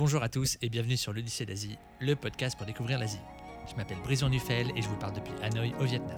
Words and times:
Bonjour 0.00 0.22
à 0.22 0.30
tous 0.30 0.56
et 0.62 0.70
bienvenue 0.70 0.96
sur 0.96 1.12
l'Odyssée 1.12 1.44
d'Asie, 1.44 1.76
le 2.00 2.16
podcast 2.16 2.56
pour 2.56 2.64
découvrir 2.64 2.98
l'Asie. 2.98 3.20
Je 3.70 3.76
m'appelle 3.76 3.98
Brison 4.02 4.30
Nuffel 4.30 4.72
et 4.74 4.80
je 4.80 4.88
vous 4.88 4.96
parle 4.96 5.12
depuis 5.12 5.34
Hanoï 5.42 5.74
au 5.78 5.84
Vietnam. 5.84 6.16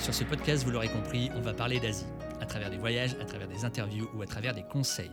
Sur 0.00 0.12
ce 0.12 0.24
podcast, 0.24 0.64
vous 0.64 0.72
l'aurez 0.72 0.88
compris, 0.88 1.30
on 1.36 1.40
va 1.40 1.54
parler 1.54 1.78
d'Asie, 1.78 2.06
à 2.44 2.46
travers 2.46 2.68
des 2.70 2.76
voyages, 2.76 3.14
à 3.22 3.24
travers 3.24 3.48
des 3.48 3.64
interviews 3.64 4.06
ou 4.14 4.20
à 4.20 4.26
travers 4.26 4.54
des 4.54 4.64
conseils. 4.64 5.10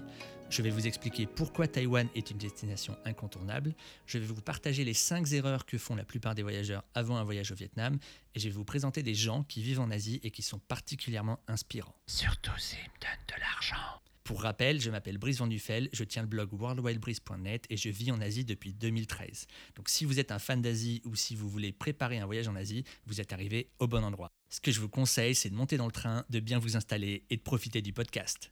Je 0.50 0.62
vais 0.62 0.70
vous 0.70 0.86
expliquer 0.86 1.26
pourquoi 1.26 1.66
Taïwan 1.66 2.10
est 2.14 2.30
une 2.30 2.38
destination 2.38 2.98
incontournable. 3.06 3.74
Je 4.06 4.18
vais 4.18 4.26
vous 4.26 4.42
partager 4.42 4.84
les 4.84 4.94
5 4.94 5.32
erreurs 5.32 5.66
que 5.66 5.78
font 5.78 5.96
la 5.96 6.04
plupart 6.04 6.36
des 6.36 6.44
voyageurs 6.44 6.84
avant 6.94 7.16
un 7.16 7.24
voyage 7.24 7.54
au 7.54 7.56
Vietnam. 7.56 7.98
Et 8.36 8.40
je 8.42 8.50
vais 8.50 8.54
vous 8.54 8.66
présenter 8.66 9.02
des 9.02 9.16
gens 9.16 9.44
qui 9.44 9.64
vivent 9.64 9.80
en 9.80 9.92
Asie 9.92 10.20
et 10.24 10.32
qui 10.32 10.42
sont 10.42 10.60
particulièrement 10.60 11.40
inspirants. 11.48 11.96
Surtout 12.06 12.52
s'ils 12.58 12.80
me 12.80 13.00
donnent 13.00 13.38
de 13.38 13.40
l'argent. 13.40 14.02
Pour 14.24 14.44
rappel, 14.44 14.80
je 14.80 14.92
m'appelle 14.92 15.18
Brice 15.18 15.40
Van 15.40 15.50
je 15.50 16.04
tiens 16.04 16.22
le 16.22 16.28
blog 16.28 16.54
worldwidebreeze.net 16.54 17.66
et 17.70 17.78
je 17.78 17.90
vis 17.90 18.12
en 18.12 18.22
Asie 18.22 18.46
depuis 18.46 18.74
2013. 18.74 19.48
Donc 19.76 19.90
si 19.90 20.06
vous 20.06 20.20
êtes 20.20 20.32
un 20.32 20.40
fan 20.40 20.62
d'Asie 20.62 21.02
ou 21.06 21.16
si 21.16 21.36
vous 21.36 21.50
voulez 21.50 21.72
préparer 21.72 22.20
un 22.20 22.26
voyage 22.26 22.48
en 22.48 22.56
Asie, 22.56 22.84
vous 23.06 23.20
êtes 23.20 23.34
arrivé 23.34 23.70
au 23.80 23.88
bon 23.88 24.04
endroit. 24.04 24.32
Ce 24.50 24.62
que 24.62 24.72
je 24.72 24.80
vous 24.80 24.90
conseille, 24.90 25.36
c'est 25.36 25.50
de 25.50 25.56
monter 25.56 25.78
dans 25.78 25.88
le 25.88 25.92
train, 25.92 26.26
de 26.30 26.40
bien 26.40 26.60
vous 26.60 26.78
installer 26.78 27.26
et 27.30 27.38
de 27.38 27.42
profiter 27.42 27.82
du 27.82 27.94
podcast. 27.94 28.52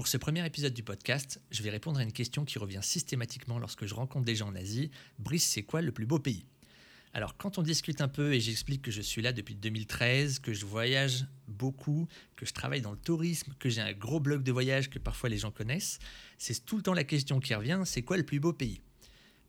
Pour 0.00 0.08
ce 0.08 0.16
premier 0.16 0.46
épisode 0.46 0.72
du 0.72 0.82
podcast, 0.82 1.42
je 1.50 1.62
vais 1.62 1.68
répondre 1.68 2.00
à 2.00 2.02
une 2.02 2.12
question 2.14 2.46
qui 2.46 2.58
revient 2.58 2.80
systématiquement 2.80 3.58
lorsque 3.58 3.84
je 3.84 3.92
rencontre 3.92 4.24
des 4.24 4.34
gens 4.34 4.48
en 4.48 4.54
Asie. 4.54 4.90
Brice, 5.18 5.44
c'est 5.44 5.62
quoi 5.62 5.82
le 5.82 5.92
plus 5.92 6.06
beau 6.06 6.18
pays? 6.18 6.46
Alors 7.12 7.36
quand 7.36 7.58
on 7.58 7.62
discute 7.62 8.00
un 8.00 8.08
peu 8.08 8.32
et 8.32 8.40
j'explique 8.40 8.80
que 8.80 8.90
je 8.90 9.02
suis 9.02 9.20
là 9.20 9.34
depuis 9.34 9.54
2013, 9.54 10.38
que 10.38 10.54
je 10.54 10.64
voyage 10.64 11.26
beaucoup, 11.48 12.08
que 12.34 12.46
je 12.46 12.54
travaille 12.54 12.80
dans 12.80 12.92
le 12.92 12.96
tourisme, 12.96 13.52
que 13.58 13.68
j'ai 13.68 13.82
un 13.82 13.92
gros 13.92 14.20
blog 14.20 14.42
de 14.42 14.50
voyage 14.50 14.88
que 14.88 14.98
parfois 14.98 15.28
les 15.28 15.36
gens 15.36 15.50
connaissent, 15.50 15.98
c'est 16.38 16.64
tout 16.64 16.78
le 16.78 16.82
temps 16.82 16.94
la 16.94 17.04
question 17.04 17.38
qui 17.38 17.54
revient, 17.54 17.82
c'est 17.84 18.00
quoi 18.00 18.16
le 18.16 18.24
plus 18.24 18.40
beau 18.40 18.54
pays? 18.54 18.80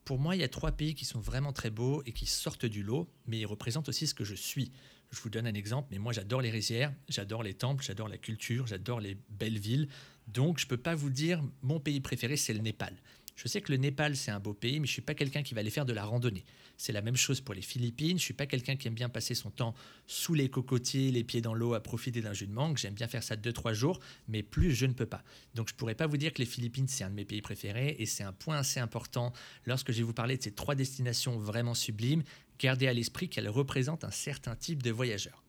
Pour 0.04 0.20
moi, 0.20 0.36
il 0.36 0.42
y 0.42 0.44
a 0.44 0.50
trois 0.50 0.74
pays 0.74 0.96
qui 0.96 1.06
sont 1.06 1.22
vraiment 1.22 1.54
très 1.54 1.70
beaux 1.70 2.04
et 2.06 2.12
qui 2.12 2.26
sortent 2.26 2.66
du 2.66 2.84
lot, 2.84 3.10
mais 3.26 3.40
ils 3.40 3.46
représentent 3.46 3.88
aussi 3.88 4.06
ce 4.06 4.14
que 4.14 4.26
je 4.26 4.36
suis. 4.36 4.74
Je 5.12 5.22
vous 5.22 5.30
donne 5.30 5.48
un 5.48 5.54
exemple, 5.54 5.90
mais 5.92 5.98
moi 5.98 6.12
j'adore 6.12 6.42
les 6.42 6.50
rizières, 6.50 6.94
j'adore 7.08 7.44
les 7.44 7.54
temples, 7.54 7.84
j'adore 7.84 8.10
la 8.10 8.18
culture, 8.18 8.68
j'adore 8.68 9.00
les 9.00 9.18
belles 9.30 9.60
villes. 9.60 9.88
Donc 10.28 10.60
je 10.60 10.66
ne 10.66 10.70
peux 10.70 10.78
pas 10.78 10.96
vous 10.96 11.10
dire 11.10 11.42
mon 11.62 11.80
pays 11.80 12.00
préféré 12.00 12.38
c'est 12.38 12.54
le 12.54 12.60
Népal. 12.60 12.96
Je 13.42 13.48
sais 13.48 13.60
que 13.60 13.72
le 13.72 13.78
Népal, 13.80 14.16
c'est 14.16 14.30
un 14.30 14.40
beau 14.40 14.54
pays, 14.54 14.80
mais 14.80 14.86
je 14.86 14.92
suis 14.92 15.02
pas 15.02 15.16
quelqu'un 15.16 15.42
qui 15.42 15.56
va 15.56 15.62
aller 15.62 15.72
faire 15.72 15.86
de 15.86 15.94
la 15.94 16.06
randonnée. 16.06 16.44
C'est 16.78 16.92
la 16.92 17.02
même 17.02 17.16
chose 17.16 17.42
pour 17.42 17.56
les 17.56 17.64
Philippines. 17.64 18.20
Je 18.20 18.24
suis 18.24 18.36
pas 18.36 18.46
quelqu'un 18.46 18.76
qui 18.76 18.88
aime 18.88 18.94
bien 18.94 19.10
passer 19.10 19.34
son 19.34 19.50
temps 19.50 19.74
sous 20.06 20.36
les 20.36 20.48
cocotiers, 20.48 21.10
les 21.10 21.24
pieds 21.24 21.42
dans 21.42 21.56
l'eau, 21.56 21.74
à 21.74 21.82
profiter 21.82 22.22
d'un 22.22 22.34
jus 22.34 22.46
de 22.46 22.54
mangue. 22.54 22.78
J'aime 22.78 22.94
bien 22.94 23.08
faire 23.08 23.24
ça 23.24 23.36
deux, 23.36 23.52
trois 23.52 23.74
jours, 23.74 24.00
mais 24.28 24.44
plus, 24.44 24.76
je 24.76 24.86
ne 24.86 24.94
peux 24.94 25.08
pas. 25.08 25.24
Donc, 25.56 25.70
je 25.70 25.74
ne 25.74 25.78
pourrais 25.78 25.96
pas 25.96 26.06
vous 26.06 26.18
dire 26.18 26.34
que 26.34 26.38
les 26.40 26.46
Philippines, 26.46 26.88
c'est 26.88 27.04
un 27.04 27.10
de 27.10 27.16
mes 27.16 27.26
pays 27.26 27.42
préférés. 27.42 27.96
Et 27.98 28.06
c'est 28.06 28.24
un 28.24 28.32
point 28.34 28.58
assez 28.58 28.80
important 28.80 29.34
lorsque 29.66 29.92
je 29.92 29.98
vais 29.98 30.04
vous 30.04 30.14
parler 30.14 30.38
de 30.38 30.44
ces 30.44 30.52
trois 30.52 30.76
destinations 30.76 31.40
vraiment 31.40 31.74
sublimes. 31.74 32.24
Gardez 32.60 32.88
à 32.88 32.94
l'esprit 32.94 33.28
qu'elles 33.28 33.50
représentent 33.50 34.04
un 34.04 34.12
certain 34.12 34.56
type 34.56 34.84
de 34.84 34.92
voyageurs. 34.92 35.42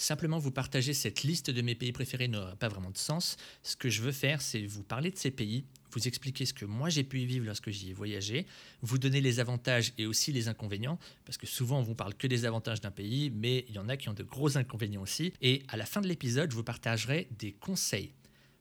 Simplement 0.00 0.38
vous 0.38 0.52
partager 0.52 0.94
cette 0.94 1.24
liste 1.24 1.50
de 1.50 1.60
mes 1.60 1.74
pays 1.74 1.90
préférés 1.90 2.28
n'aura 2.28 2.54
pas 2.54 2.68
vraiment 2.68 2.92
de 2.92 2.96
sens. 2.96 3.36
Ce 3.64 3.74
que 3.74 3.90
je 3.90 4.00
veux 4.00 4.12
faire, 4.12 4.40
c'est 4.40 4.64
vous 4.64 4.84
parler 4.84 5.10
de 5.10 5.18
ces 5.18 5.32
pays, 5.32 5.64
vous 5.90 6.06
expliquer 6.06 6.46
ce 6.46 6.54
que 6.54 6.64
moi 6.64 6.88
j'ai 6.88 7.02
pu 7.02 7.22
y 7.22 7.26
vivre 7.26 7.44
lorsque 7.44 7.70
j'y 7.70 7.90
ai 7.90 7.94
voyagé, 7.94 8.46
vous 8.80 8.98
donner 8.98 9.20
les 9.20 9.40
avantages 9.40 9.92
et 9.98 10.06
aussi 10.06 10.30
les 10.30 10.46
inconvénients, 10.46 11.00
parce 11.24 11.36
que 11.36 11.48
souvent 11.48 11.80
on 11.80 11.82
vous 11.82 11.96
parle 11.96 12.14
que 12.14 12.28
des 12.28 12.44
avantages 12.44 12.80
d'un 12.80 12.92
pays, 12.92 13.30
mais 13.34 13.64
il 13.68 13.74
y 13.74 13.78
en 13.80 13.88
a 13.88 13.96
qui 13.96 14.08
ont 14.08 14.14
de 14.14 14.22
gros 14.22 14.56
inconvénients 14.56 15.02
aussi. 15.02 15.32
Et 15.42 15.64
à 15.66 15.76
la 15.76 15.84
fin 15.84 16.00
de 16.00 16.06
l'épisode, 16.06 16.52
je 16.52 16.54
vous 16.54 16.62
partagerai 16.62 17.26
des 17.36 17.50
conseils 17.50 18.12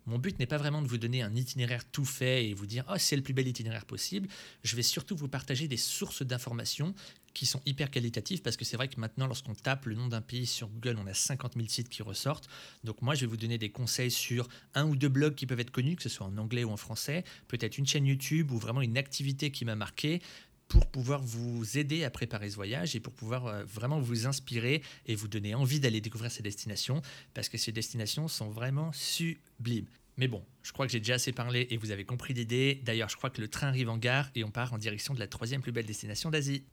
mon 0.07 0.17
but 0.17 0.39
n'est 0.39 0.45
pas 0.45 0.57
vraiment 0.57 0.81
de 0.81 0.87
vous 0.87 0.97
donner 0.97 1.21
un 1.21 1.35
itinéraire 1.35 1.83
tout 1.91 2.05
fait 2.05 2.47
et 2.47 2.53
vous 2.53 2.65
dire 2.65 2.85
oh, 2.89 2.95
c'est 2.97 3.17
le 3.17 3.21
plus 3.21 3.33
bel 3.33 3.45
itinéraire 3.45 3.85
possible. 3.85 4.29
Je 4.63 4.75
vais 4.77 4.81
surtout 4.81 5.17
vous 5.17 5.27
partager 5.27 5.67
des 5.67 5.77
sources 5.77 6.23
d'informations 6.23 6.95
qui 7.37 7.45
sont 7.45 7.61
hyper 7.67 7.91
qualitatives 7.91 8.41
parce 8.41 8.57
que 8.57 8.65
c'est 8.65 8.77
vrai 8.77 8.87
que 8.87 8.99
maintenant, 8.99 9.27
lorsqu'on 9.27 9.53
tape 9.53 9.85
le 9.85 9.93
nom 9.93 10.07
d'un 10.07 10.21
pays 10.21 10.47
sur 10.47 10.69
Google, 10.69 10.97
on 10.99 11.05
a 11.05 11.13
50 11.13 11.53
000 11.53 11.67
sites 11.67 11.87
qui 11.87 12.01
ressortent. 12.01 12.49
Donc, 12.83 13.03
moi, 13.03 13.13
je 13.13 13.21
vais 13.21 13.27
vous 13.27 13.37
donner 13.37 13.59
des 13.59 13.69
conseils 13.69 14.09
sur 14.09 14.47
un 14.73 14.87
ou 14.87 14.95
deux 14.95 15.07
blogs 15.07 15.35
qui 15.35 15.45
peuvent 15.45 15.59
être 15.59 15.69
connus, 15.69 15.95
que 15.95 16.01
ce 16.01 16.09
soit 16.09 16.25
en 16.25 16.35
anglais 16.39 16.63
ou 16.63 16.71
en 16.71 16.77
français, 16.77 17.23
peut-être 17.47 17.77
une 17.77 17.85
chaîne 17.85 18.07
YouTube 18.07 18.51
ou 18.51 18.57
vraiment 18.57 18.81
une 18.81 18.97
activité 18.97 19.51
qui 19.51 19.65
m'a 19.65 19.75
marqué 19.75 20.19
pour 20.67 20.87
pouvoir 20.87 21.21
vous 21.21 21.77
aider 21.77 22.03
à 22.03 22.09
préparer 22.09 22.49
ce 22.49 22.55
voyage 22.55 22.95
et 22.95 22.99
pour 22.99 23.13
pouvoir 23.13 23.45
euh, 23.45 23.63
vraiment 23.65 23.99
vous 23.99 24.25
inspirer 24.25 24.81
et 25.05 25.13
vous 25.13 25.27
donner 25.27 25.53
envie 25.53 25.79
d'aller 25.79 26.01
découvrir 26.01 26.31
ces 26.31 26.41
destinations 26.41 27.03
parce 27.35 27.49
que 27.49 27.59
ces 27.59 27.71
destinations 27.71 28.27
sont 28.27 28.49
vraiment 28.49 28.91
sublimes. 28.93 29.85
Mais 30.17 30.27
bon, 30.27 30.43
je 30.63 30.71
crois 30.71 30.87
que 30.87 30.91
j'ai 30.91 30.99
déjà 30.99 31.13
assez 31.13 31.31
parlé 31.31 31.67
et 31.69 31.77
vous 31.77 31.91
avez 31.91 32.03
compris 32.03 32.33
l'idée. 32.33 32.81
D'ailleurs, 32.83 33.09
je 33.09 33.15
crois 33.15 33.29
que 33.29 33.41
le 33.41 33.47
train 33.47 33.67
arrive 33.67 33.89
en 33.89 33.97
gare 33.97 34.31
et 34.33 34.43
on 34.43 34.49
part 34.49 34.73
en 34.73 34.79
direction 34.79 35.13
de 35.13 35.19
la 35.19 35.27
troisième 35.27 35.61
plus 35.61 35.71
belle 35.71 35.85
destination 35.85 36.31
d'Asie. 36.31 36.63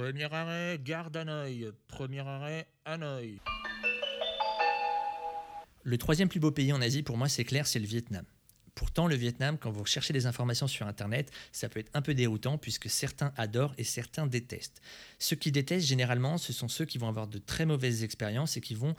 Premier 0.00 0.32
arrêt, 0.32 0.80
gare 0.82 1.10
d'Hanoï. 1.10 1.72
Premier 1.86 2.20
arrêt, 2.20 2.66
Hanoï. 2.86 3.38
Le 5.82 5.98
troisième 5.98 6.30
plus 6.30 6.40
beau 6.40 6.50
pays 6.50 6.72
en 6.72 6.80
Asie, 6.80 7.02
pour 7.02 7.18
moi, 7.18 7.28
c'est 7.28 7.44
clair, 7.44 7.66
c'est 7.66 7.78
le 7.78 7.84
Vietnam. 7.84 8.24
Pourtant, 8.74 9.06
le 9.06 9.14
Vietnam, 9.14 9.58
quand 9.58 9.70
vous 9.70 9.84
cherchez 9.84 10.14
des 10.14 10.24
informations 10.24 10.66
sur 10.66 10.86
Internet, 10.86 11.30
ça 11.52 11.68
peut 11.68 11.80
être 11.80 11.90
un 11.92 12.00
peu 12.00 12.14
déroutant 12.14 12.56
puisque 12.56 12.88
certains 12.88 13.34
adorent 13.36 13.74
et 13.76 13.84
certains 13.84 14.26
détestent. 14.26 14.80
Ceux 15.18 15.36
qui 15.36 15.52
détestent, 15.52 15.86
généralement, 15.86 16.38
ce 16.38 16.54
sont 16.54 16.68
ceux 16.68 16.86
qui 16.86 16.96
vont 16.96 17.08
avoir 17.08 17.26
de 17.26 17.36
très 17.36 17.66
mauvaises 17.66 18.02
expériences 18.02 18.56
et 18.56 18.62
qui 18.62 18.74
vont 18.74 18.94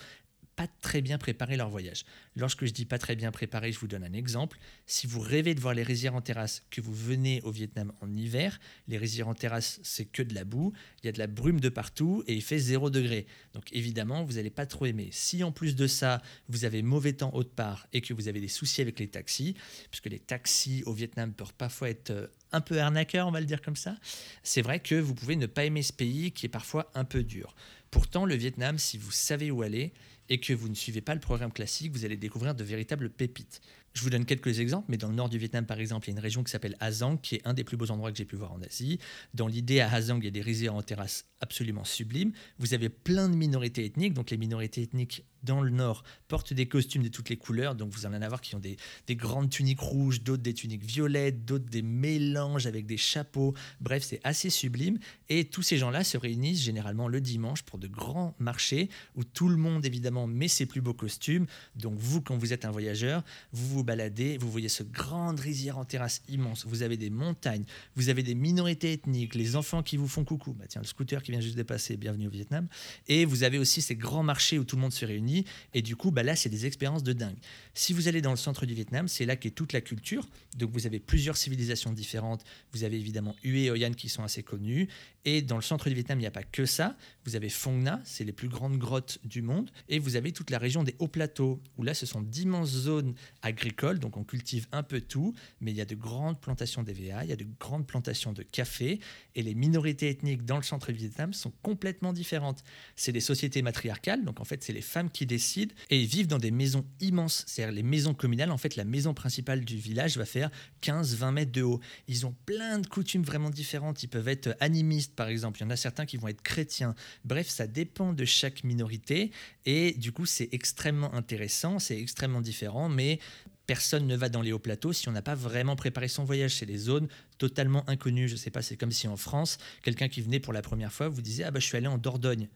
pas 0.62 0.68
très 0.82 1.02
bien 1.02 1.18
préparer 1.18 1.58
leur 1.58 1.70
voyage. 1.70 2.06
Lorsque 2.36 2.66
je 2.66 2.72
dis 2.72 2.86
pas 2.86 3.00
très 3.00 3.16
bien 3.16 3.32
préparé, 3.32 3.72
je 3.72 3.80
vous 3.80 3.88
donne 3.88 4.04
un 4.04 4.14
exemple. 4.14 4.60
Si 4.86 5.08
vous 5.08 5.20
rêvez 5.20 5.56
de 5.56 5.60
voir 5.60 5.74
les 5.74 5.82
rizières 5.82 6.14
en 6.14 6.22
terrasse, 6.22 6.62
que 6.70 6.82
vous 6.82 6.94
venez 6.94 7.42
au 7.42 7.50
Vietnam 7.50 7.92
en 8.00 8.16
hiver, 8.16 8.60
les 8.88 9.00
rizières 9.00 9.28
en 9.28 9.34
terrasse, 9.34 9.80
c'est 9.82 10.06
que 10.06 10.22
de 10.22 10.36
la 10.36 10.44
boue, 10.44 10.72
il 11.02 11.08
y 11.08 11.10
a 11.10 11.14
de 11.14 11.18
la 11.18 11.26
brume 11.26 11.60
de 11.60 11.70
partout 11.70 12.24
et 12.28 12.36
il 12.36 12.44
fait 12.44 12.60
0 12.60 12.92
degré. 12.92 13.26
Donc 13.54 13.70
évidemment, 13.72 14.24
vous 14.24 14.34
n'allez 14.34 14.52
pas 14.52 14.68
trop 14.68 14.86
aimer. 14.86 15.10
Si 15.12 15.44
en 15.44 15.52
plus 15.52 15.76
de 15.76 15.88
ça, 15.88 16.22
vous 16.48 16.64
avez 16.64 16.84
mauvais 16.84 17.14
temps 17.14 17.34
autre 17.34 17.56
part 17.56 17.88
et 17.92 18.02
que 18.02 18.14
vous 18.14 18.28
avez 18.28 18.40
des 18.40 18.48
soucis 18.48 18.82
avec 18.82 19.00
les 19.00 19.08
taxis, 19.08 19.56
puisque 19.90 20.12
les 20.12 20.20
taxis 20.20 20.84
au 20.86 20.94
Vietnam 20.94 21.34
peuvent 21.34 21.56
parfois 21.56 21.90
être 21.90 22.12
euh, 22.12 22.28
un 22.52 22.62
peu 22.62 22.80
arnaqueurs, 22.80 23.28
on 23.28 23.32
va 23.32 23.40
le 23.40 23.48
dire 23.48 23.64
comme 23.64 23.76
ça, 23.76 23.96
c'est 24.44 24.62
vrai 24.62 24.80
que 24.80 24.94
vous 24.94 25.16
pouvez 25.16 25.38
ne 25.38 25.48
pas 25.48 25.66
aimer 25.66 25.82
ce 25.82 25.94
pays 25.94 26.32
qui 26.32 26.46
est 26.46 26.50
parfois 26.50 26.92
un 26.94 27.04
peu 27.04 27.24
dur. 27.24 27.56
Pourtant, 27.90 28.26
le 28.26 28.36
Vietnam, 28.36 28.78
si 28.78 28.98
vous 28.98 29.12
savez 29.12 29.52
où 29.52 29.64
aller, 29.64 29.94
et 30.32 30.40
que 30.40 30.54
vous 30.54 30.70
ne 30.70 30.76
suivez 30.76 31.02
pas 31.02 31.14
le 31.14 31.20
programme 31.20 31.52
classique, 31.52 31.92
vous 31.92 32.06
allez 32.06 32.16
découvrir 32.16 32.56
de 32.56 32.64
véritables 32.64 33.10
pépites. 33.10 33.60
Je 33.94 34.02
vous 34.02 34.10
donne 34.10 34.24
quelques 34.24 34.60
exemples, 34.60 34.86
mais 34.88 34.96
dans 34.96 35.10
le 35.10 35.16
nord 35.16 35.28
du 35.28 35.38
Vietnam, 35.38 35.66
par 35.66 35.78
exemple, 35.78 36.08
il 36.08 36.12
y 36.12 36.14
a 36.14 36.18
une 36.18 36.24
région 36.24 36.44
qui 36.44 36.52
s'appelle 36.52 36.78
Hazang, 36.80 37.18
qui 37.18 37.36
est 37.36 37.42
un 37.46 37.54
des 37.54 37.66
plus 37.66 37.76
beaux 37.76 37.92
endroits 37.92 38.12
que 38.12 38.18
j'ai 38.18 38.24
pu 38.24 38.38
voir 38.38 38.54
en 38.54 38.62
Asie. 38.62 39.00
Dans 39.34 39.48
l'idée, 39.48 39.82
à 39.82 39.92
Hazang, 39.92 40.20
il 40.20 40.26
y 40.26 40.28
a 40.30 40.32
des 40.32 40.42
rizières 40.42 40.76
en 40.76 40.82
terrasse 40.82 41.26
absolument 41.42 41.84
sublimes. 41.84 42.32
Vous 42.58 42.74
avez 42.74 42.88
plein 42.88 43.28
de 43.28 43.36
minorités 43.36 43.84
ethniques, 43.84 44.14
donc 44.14 44.32
les 44.32 44.38
minorités 44.38 44.84
ethniques 44.84 45.26
dans 45.44 45.62
le 45.62 45.72
nord 45.72 46.04
portent 46.28 46.54
des 46.54 46.68
costumes 46.68 47.04
de 47.04 47.08
toutes 47.10 47.30
les 47.30 47.36
couleurs, 47.38 47.76
donc 47.76 47.92
vous 47.92 48.06
allez 48.06 48.16
en 48.16 48.22
avoir 48.22 48.42
qui 48.42 48.56
ont 48.56 48.60
des, 48.60 48.78
des 49.08 49.16
grandes 49.16 49.50
tuniques 49.50 49.80
rouges, 49.80 50.22
d'autres 50.22 50.44
des 50.44 50.54
tuniques 50.54 50.86
violettes, 50.86 51.44
d'autres 51.46 51.66
des 51.66 51.82
mélanges 51.82 52.68
avec 52.68 52.86
des 52.86 52.98
chapeaux. 52.98 53.54
Bref, 53.82 54.04
c'est 54.04 54.22
assez 54.24 54.50
sublime. 54.50 55.00
Et 55.30 55.46
tous 55.46 55.64
ces 55.64 55.78
gens-là 55.78 56.04
se 56.04 56.18
réunissent 56.18 56.62
généralement 56.62 57.08
le 57.08 57.20
dimanche 57.20 57.64
pour 57.64 57.80
de 57.80 57.88
grands 57.88 58.36
marchés 58.40 58.90
où 59.16 59.24
tout 59.24 59.50
le 59.50 59.58
monde, 59.58 59.86
évidemment, 59.86 60.21
met 60.28 60.48
ses 60.48 60.66
plus 60.66 60.82
beaux 60.82 60.94
costumes. 60.94 61.46
Donc 61.76 61.98
vous, 61.98 62.22
quand 62.22 62.38
vous 62.38 62.54
êtes 62.54 62.66
un 62.66 62.72
voyageur, 62.72 63.24
vous 63.52 63.68
vous 63.68 63.84
baladez, 63.84 64.38
vous 64.38 64.52
voyez 64.52 64.70
ce 64.70 64.84
grande 64.84 65.40
rizière 65.40 65.78
en 65.78 65.86
terrasse 65.86 66.22
immense, 66.30 66.66
vous 66.66 66.84
avez 66.84 66.98
des 66.98 67.10
montagnes, 67.10 67.64
vous 67.96 68.10
avez 68.10 68.24
des 68.24 68.36
minorités 68.36 68.94
ethniques, 68.94 69.36
les 69.36 69.56
enfants 69.56 69.84
qui 69.84 69.98
vous 69.98 70.08
font 70.08 70.24
coucou, 70.24 70.54
bah 70.54 70.66
tiens, 70.68 70.82
le 70.82 70.88
scooter 70.88 71.22
qui 71.24 71.32
vient 71.32 71.42
juste 71.42 71.58
de 71.58 71.64
passer, 71.64 71.98
bienvenue 71.98 72.28
au 72.28 72.32
Vietnam, 72.32 72.68
et 73.08 73.26
vous 73.26 73.44
avez 73.44 73.58
aussi 73.58 73.82
ces 73.82 73.96
grands 73.96 74.24
marchés 74.24 74.60
où 74.60 74.64
tout 74.64 74.76
le 74.76 74.82
monde 74.82 74.94
se 74.94 75.06
réunit, 75.06 75.46
et 75.74 75.82
du 75.82 75.96
coup, 75.96 76.12
bah 76.12 76.24
là, 76.24 76.36
c'est 76.36 76.50
des 76.50 76.66
expériences 76.66 77.04
de 77.04 77.14
dingue. 77.14 77.38
Si 77.74 77.94
vous 77.94 78.08
allez 78.08 78.22
dans 78.22 78.32
le 78.32 78.38
centre 78.38 78.66
du 78.66 78.74
Vietnam, 78.74 79.08
c'est 79.08 79.26
là 79.26 79.36
qu'est 79.36 79.52
toute 79.52 79.74
la 79.74 79.82
culture, 79.82 80.28
donc 80.58 80.72
vous 80.72 80.86
avez 80.86 81.00
plusieurs 81.00 81.38
civilisations 81.38 81.92
différentes, 81.92 82.44
vous 82.74 82.84
avez 82.84 82.98
évidemment 82.98 83.36
Hue 83.44 83.60
et 83.60 83.72
Hoi 83.72 83.86
An 83.86 83.94
qui 83.94 84.10
sont 84.10 84.24
assez 84.24 84.44
connus, 84.44 84.88
et 85.26 85.42
dans 85.42 85.56
le 85.56 85.62
centre 85.62 85.88
du 85.88 85.96
Vietnam, 85.96 86.20
il 86.20 86.22
n'y 86.22 86.28
a 86.28 86.32
pas 86.32 86.44
que 86.44 86.66
ça, 86.66 86.96
vous 87.26 87.36
avez 87.36 87.50
Phong 87.50 87.78
Nha, 87.78 88.02
c'est 88.04 88.24
les 88.24 88.32
plus 88.32 88.50
grandes 88.50 88.78
grottes 88.78 89.20
du 89.24 89.42
monde, 89.42 89.70
et 89.90 90.00
vous 90.00 90.11
avez 90.16 90.32
toute 90.32 90.50
la 90.50 90.58
région 90.58 90.84
des 90.84 90.96
hauts 91.00 91.08
plateaux, 91.08 91.62
où 91.78 91.84
là, 91.84 91.94
ce 91.94 92.06
sont 92.06 92.22
d'immenses 92.22 92.70
zones 92.70 93.14
agricoles 93.42 94.00
donc 94.00 94.18
on 94.18 94.24
cultive 94.24 94.68
un 94.72 94.84
peu 94.84 95.02
tout, 95.02 95.34
mais 95.62 95.72
il 95.72 95.78
y 95.78 95.82
a 95.82 95.86
de 95.86 95.96
grandes 95.96 96.40
plantations 96.40 96.84
d'EVA, 96.84 97.24
il 97.24 97.30
y 97.30 97.34
a 97.34 97.38
de 97.38 97.48
grandes 97.60 97.88
plantations 97.88 98.34
de 98.34 98.44
café, 98.44 99.00
et 99.36 99.44
les 99.44 99.56
minorités 99.56 100.10
ethniques 100.10 100.46
dans 100.46 100.58
le 100.58 100.64
centre 100.64 100.92
Vietnam 100.92 101.34
sont 101.34 101.52
complètement 101.62 102.12
différentes. 102.12 102.64
C'est 102.96 103.12
des 103.12 103.22
sociétés 103.22 103.62
matriarcales, 103.62 104.26
donc 104.26 104.42
en 104.42 104.44
fait 104.44 104.64
c'est 104.64 104.74
les 104.74 104.82
femmes 104.82 105.10
qui 105.10 105.22
qui 105.22 105.28
décide 105.28 105.74
et 105.92 106.04
vivent 106.04 106.26
dans 106.26 106.40
des 106.40 106.50
maisons 106.50 106.84
immenses. 107.00 107.44
C'est-à-dire 107.46 107.76
les 107.76 107.84
maisons 107.84 108.16
communales, 108.16 108.50
en 108.50 108.58
fait, 108.58 108.76
la 108.76 108.86
maison 108.86 109.14
principale 109.14 109.64
du 109.64 109.78
village 109.78 110.18
va 110.18 110.26
faire 110.26 110.50
15-20 110.82 111.32
mètres 111.32 111.52
de 111.52 111.62
haut. 111.62 111.80
Ils 112.08 112.26
ont 112.26 112.34
plein 112.48 112.80
de 112.80 112.88
coutumes 112.88 113.22
vraiment 113.22 113.52
différentes. 113.52 114.02
Ils 114.02 114.08
peuvent 114.08 114.28
être 114.28 114.56
animistes, 114.60 115.14
par 115.16 115.28
exemple. 115.28 115.60
Il 115.60 115.66
y 115.66 115.68
en 115.68 115.70
a 115.70 115.76
certains 115.76 116.08
qui 116.08 116.18
vont 116.18 116.28
être 116.28 116.42
chrétiens. 116.42 116.96
Bref, 117.24 117.50
ça 117.50 117.68
dépend 117.68 118.14
de 118.14 118.26
chaque 118.26 118.64
minorité. 118.64 119.30
Et 119.68 119.91
du 119.94 120.12
coup, 120.12 120.26
c'est 120.26 120.50
extrêmement 120.52 121.14
intéressant, 121.14 121.80
c'est 121.80 122.00
extrêmement 122.00 122.42
différent, 122.42 122.90
mais 122.90 123.20
personne 123.68 124.08
ne 124.08 124.16
va 124.16 124.30
dans 124.30 124.42
les 124.42 124.52
hauts 124.52 124.60
plateaux 124.60 124.94
si 124.94 125.08
on 125.08 125.12
n'a 125.12 125.22
pas 125.22 125.36
vraiment 125.36 125.76
préparé 125.76 126.08
son 126.08 126.24
voyage. 126.24 126.56
C'est 126.56 126.66
des 126.66 126.78
zones 126.78 127.08
totalement 127.38 127.88
inconnues. 127.90 128.28
Je 128.28 128.34
ne 128.34 128.38
sais 128.38 128.52
pas, 128.52 128.62
c'est 128.62 128.78
comme 128.78 128.92
si 128.92 129.08
en 129.08 129.18
France, 129.18 129.58
quelqu'un 129.82 130.10
qui 130.10 130.22
venait 130.22 130.40
pour 130.40 130.54
la 130.54 130.62
première 130.62 130.92
fois 130.92 131.08
vous 131.08 131.22
disait 131.22 131.44
Ah, 131.44 131.52
bah, 131.52 131.60
je 131.60 131.66
suis 131.66 131.78
allé 131.78 131.88
en 131.88 131.98
Dordogne. 131.98 132.50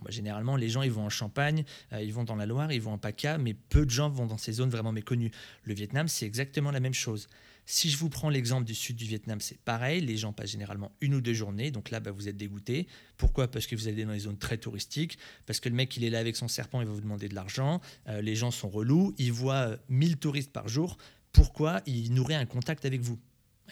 Bah, 0.00 0.10
généralement, 0.10 0.56
les 0.56 0.68
gens 0.68 0.82
ils 0.82 0.90
vont 0.90 1.04
en 1.04 1.10
Champagne, 1.10 1.64
euh, 1.92 2.02
ils 2.02 2.12
vont 2.12 2.24
dans 2.24 2.36
la 2.36 2.46
Loire, 2.46 2.72
ils 2.72 2.80
vont 2.80 2.92
en 2.92 2.98
PACA, 2.98 3.38
mais 3.38 3.54
peu 3.54 3.84
de 3.84 3.90
gens 3.90 4.08
vont 4.08 4.26
dans 4.26 4.38
ces 4.38 4.52
zones 4.52 4.70
vraiment 4.70 4.92
méconnues. 4.92 5.30
Le 5.64 5.74
Vietnam, 5.74 6.08
c'est 6.08 6.26
exactement 6.26 6.70
la 6.70 6.80
même 6.80 6.94
chose. 6.94 7.28
Si 7.64 7.90
je 7.90 7.96
vous 7.96 8.08
prends 8.08 8.28
l'exemple 8.28 8.64
du 8.64 8.74
sud 8.74 8.96
du 8.96 9.04
Vietnam, 9.04 9.40
c'est 9.40 9.58
pareil. 9.58 10.00
Les 10.00 10.16
gens 10.16 10.32
passent 10.32 10.50
généralement 10.50 10.90
une 11.00 11.14
ou 11.14 11.20
deux 11.20 11.32
journées. 11.32 11.70
Donc 11.70 11.90
là, 11.90 12.00
bah, 12.00 12.10
vous 12.10 12.28
êtes 12.28 12.36
dégoûté. 12.36 12.88
Pourquoi? 13.16 13.48
Parce 13.48 13.66
que 13.66 13.76
vous 13.76 13.86
allez 13.86 14.04
dans 14.04 14.12
les 14.12 14.20
zones 14.20 14.38
très 14.38 14.58
touristiques. 14.58 15.16
Parce 15.46 15.60
que 15.60 15.68
le 15.68 15.76
mec, 15.76 15.96
il 15.96 16.02
est 16.02 16.10
là 16.10 16.18
avec 16.18 16.34
son 16.34 16.48
serpent, 16.48 16.80
il 16.80 16.88
va 16.88 16.92
vous 16.92 17.00
demander 17.00 17.28
de 17.28 17.34
l'argent. 17.34 17.80
Euh, 18.08 18.20
les 18.20 18.34
gens 18.34 18.50
sont 18.50 18.68
relous. 18.68 19.14
Ils 19.18 19.32
voient 19.32 19.76
1000 19.88 20.16
touristes 20.16 20.52
par 20.52 20.68
jour. 20.68 20.96
Pourquoi? 21.30 21.82
Il 21.86 22.12
nourrit 22.12 22.34
un 22.34 22.46
contact 22.46 22.84
avec 22.84 23.00
vous 23.00 23.18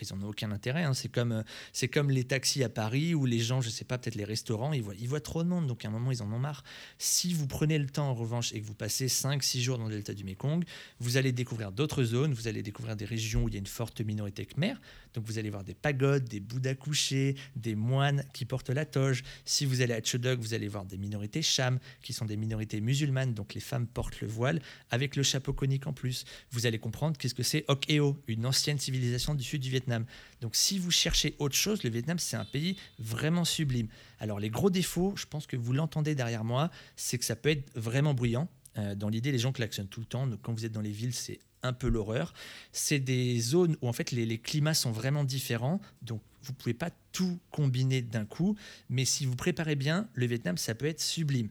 ils 0.02 0.14
n'en 0.14 0.26
ont 0.26 0.30
aucun 0.30 0.50
intérêt. 0.52 0.84
Hein. 0.84 0.94
C'est 0.94 1.08
comme, 1.08 1.32
euh, 1.32 1.42
c'est 1.72 1.88
comme 1.88 2.10
les 2.10 2.24
taxis 2.24 2.62
à 2.64 2.68
Paris 2.68 3.14
où 3.14 3.26
les 3.26 3.38
gens, 3.38 3.60
je 3.60 3.68
ne 3.68 3.72
sais 3.72 3.84
pas, 3.84 3.98
peut-être 3.98 4.14
les 4.14 4.24
restaurants, 4.24 4.72
ils 4.72 4.82
voient, 4.82 4.94
ils 4.98 5.08
voient 5.08 5.20
trop 5.20 5.42
de 5.42 5.48
monde, 5.48 5.66
donc 5.66 5.84
à 5.84 5.88
un 5.88 5.90
moment, 5.90 6.10
ils 6.10 6.22
en 6.22 6.32
ont 6.32 6.38
marre. 6.38 6.64
Si 6.98 7.32
vous 7.34 7.46
prenez 7.46 7.78
le 7.78 7.86
temps, 7.86 8.08
en 8.10 8.14
revanche, 8.14 8.52
et 8.52 8.60
que 8.60 8.66
vous 8.66 8.74
passez 8.74 9.06
5-6 9.06 9.60
jours 9.60 9.78
dans 9.78 9.86
le 9.86 9.94
delta 9.94 10.14
du 10.14 10.24
Mekong, 10.24 10.64
vous 10.98 11.16
allez 11.16 11.32
découvrir 11.32 11.72
d'autres 11.72 12.04
zones, 12.04 12.32
vous 12.32 12.48
allez 12.48 12.62
découvrir 12.62 12.96
des 12.96 13.04
régions 13.04 13.44
où 13.44 13.48
il 13.48 13.54
y 13.54 13.56
a 13.56 13.60
une 13.60 13.66
forte 13.66 14.00
minorité 14.00 14.46
khmer. 14.46 14.74
Donc 15.14 15.24
vous 15.24 15.38
allez 15.38 15.50
voir 15.50 15.64
des 15.64 15.74
pagodes, 15.74 16.24
des 16.24 16.40
bouddhas 16.40 16.74
couchés, 16.74 17.36
des 17.56 17.74
moines 17.74 18.24
qui 18.32 18.44
portent 18.44 18.70
la 18.70 18.84
toge. 18.84 19.22
Si 19.44 19.64
vous 19.64 19.82
allez 19.82 19.94
à 19.94 20.02
Chodok, 20.02 20.40
vous 20.40 20.54
allez 20.54 20.68
voir 20.68 20.84
des 20.84 20.98
minorités 20.98 21.42
cham, 21.42 21.78
qui 22.02 22.12
sont 22.12 22.24
des 22.24 22.36
minorités 22.36 22.80
musulmanes, 22.80 23.34
donc 23.34 23.54
les 23.54 23.60
femmes 23.60 23.86
portent 23.86 24.20
le 24.20 24.28
voile, 24.28 24.60
avec 24.90 25.16
le 25.16 25.22
chapeau 25.22 25.52
conique 25.52 25.86
en 25.86 25.92
plus. 25.92 26.24
Vous 26.50 26.66
allez 26.66 26.78
comprendre 26.78 27.16
qu'est-ce 27.16 27.34
que 27.34 27.42
c'est 27.42 27.64
Ok 27.68 27.90
Eo, 27.90 28.16
une 28.28 28.46
ancienne 28.46 28.78
civilisation 28.78 29.34
du 29.34 29.44
sud 29.44 29.60
du 29.60 29.70
Vietnam. 29.70 30.04
Donc 30.40 30.56
si 30.56 30.78
vous 30.78 30.90
cherchez 30.90 31.34
autre 31.38 31.56
chose, 31.56 31.82
le 31.82 31.90
Vietnam, 31.90 32.18
c'est 32.18 32.36
un 32.36 32.44
pays 32.44 32.76
vraiment 32.98 33.44
sublime. 33.44 33.88
Alors 34.18 34.40
les 34.40 34.50
gros 34.50 34.70
défauts, 34.70 35.14
je 35.16 35.26
pense 35.26 35.46
que 35.46 35.56
vous 35.56 35.72
l'entendez 35.72 36.14
derrière 36.14 36.44
moi, 36.44 36.70
c'est 36.96 37.18
que 37.18 37.24
ça 37.24 37.36
peut 37.36 37.50
être 37.50 37.70
vraiment 37.74 38.14
bruyant. 38.14 38.48
Euh, 38.78 38.94
dans 38.94 39.08
l'idée, 39.08 39.32
les 39.32 39.38
gens 39.38 39.52
klaxonnent 39.52 39.88
tout 39.88 40.00
le 40.00 40.06
temps. 40.06 40.26
Donc, 40.26 40.40
quand 40.42 40.52
vous 40.52 40.64
êtes 40.64 40.72
dans 40.72 40.80
les 40.80 40.92
villes, 40.92 41.14
c'est 41.14 41.40
un 41.62 41.72
peu 41.72 41.88
l'horreur. 41.88 42.32
C'est 42.72 42.98
des 42.98 43.38
zones 43.40 43.76
où 43.80 43.88
en 43.88 43.92
fait 43.92 44.10
les, 44.12 44.38
climats 44.38 44.74
sont 44.74 44.92
vraiment 44.92 45.24
différents. 45.24 45.80
Donc 46.02 46.22
vous 46.42 46.52
pouvez 46.52 46.74
pas 46.74 46.90
tout 47.12 47.38
combiner 47.50 48.02
d'un 48.02 48.24
coup. 48.24 48.56
Mais 48.88 49.04
si 49.04 49.26
vous 49.26 49.36
préparez 49.36 49.76
bien, 49.76 50.08
le 50.14 50.26
Vietnam, 50.26 50.56
ça 50.56 50.74
peut 50.74 50.86
être 50.86 51.00
sublime. 51.00 51.50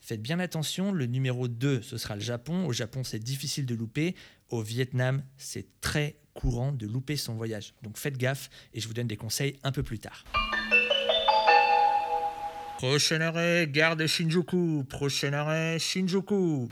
Faites 0.00 0.22
bien 0.22 0.40
attention, 0.40 0.92
le 0.92 1.04
numéro 1.04 1.46
2, 1.46 1.82
ce 1.82 1.98
sera 1.98 2.14
le 2.14 2.22
Japon. 2.22 2.64
Au 2.66 2.72
Japon, 2.72 3.04
c'est 3.04 3.18
difficile 3.18 3.66
de 3.66 3.74
louper. 3.74 4.14
Au 4.48 4.62
Vietnam, 4.62 5.22
c'est 5.36 5.66
très 5.80 6.16
courant 6.32 6.72
de 6.72 6.86
louper 6.86 7.16
son 7.16 7.34
voyage. 7.34 7.74
Donc 7.82 7.98
faites 7.98 8.16
gaffe 8.16 8.48
et 8.72 8.80
je 8.80 8.88
vous 8.88 8.94
donne 8.94 9.08
des 9.08 9.16
conseils 9.16 9.58
un 9.62 9.72
peu 9.72 9.82
plus 9.82 9.98
tard. 9.98 10.24
Prochain 12.78 13.20
arrêt, 13.20 13.68
gare 13.70 13.94
de 13.94 14.06
Shinjuku. 14.06 14.84
Prochain 14.88 15.34
arrêt, 15.34 15.78
Shinjuku. 15.78 16.70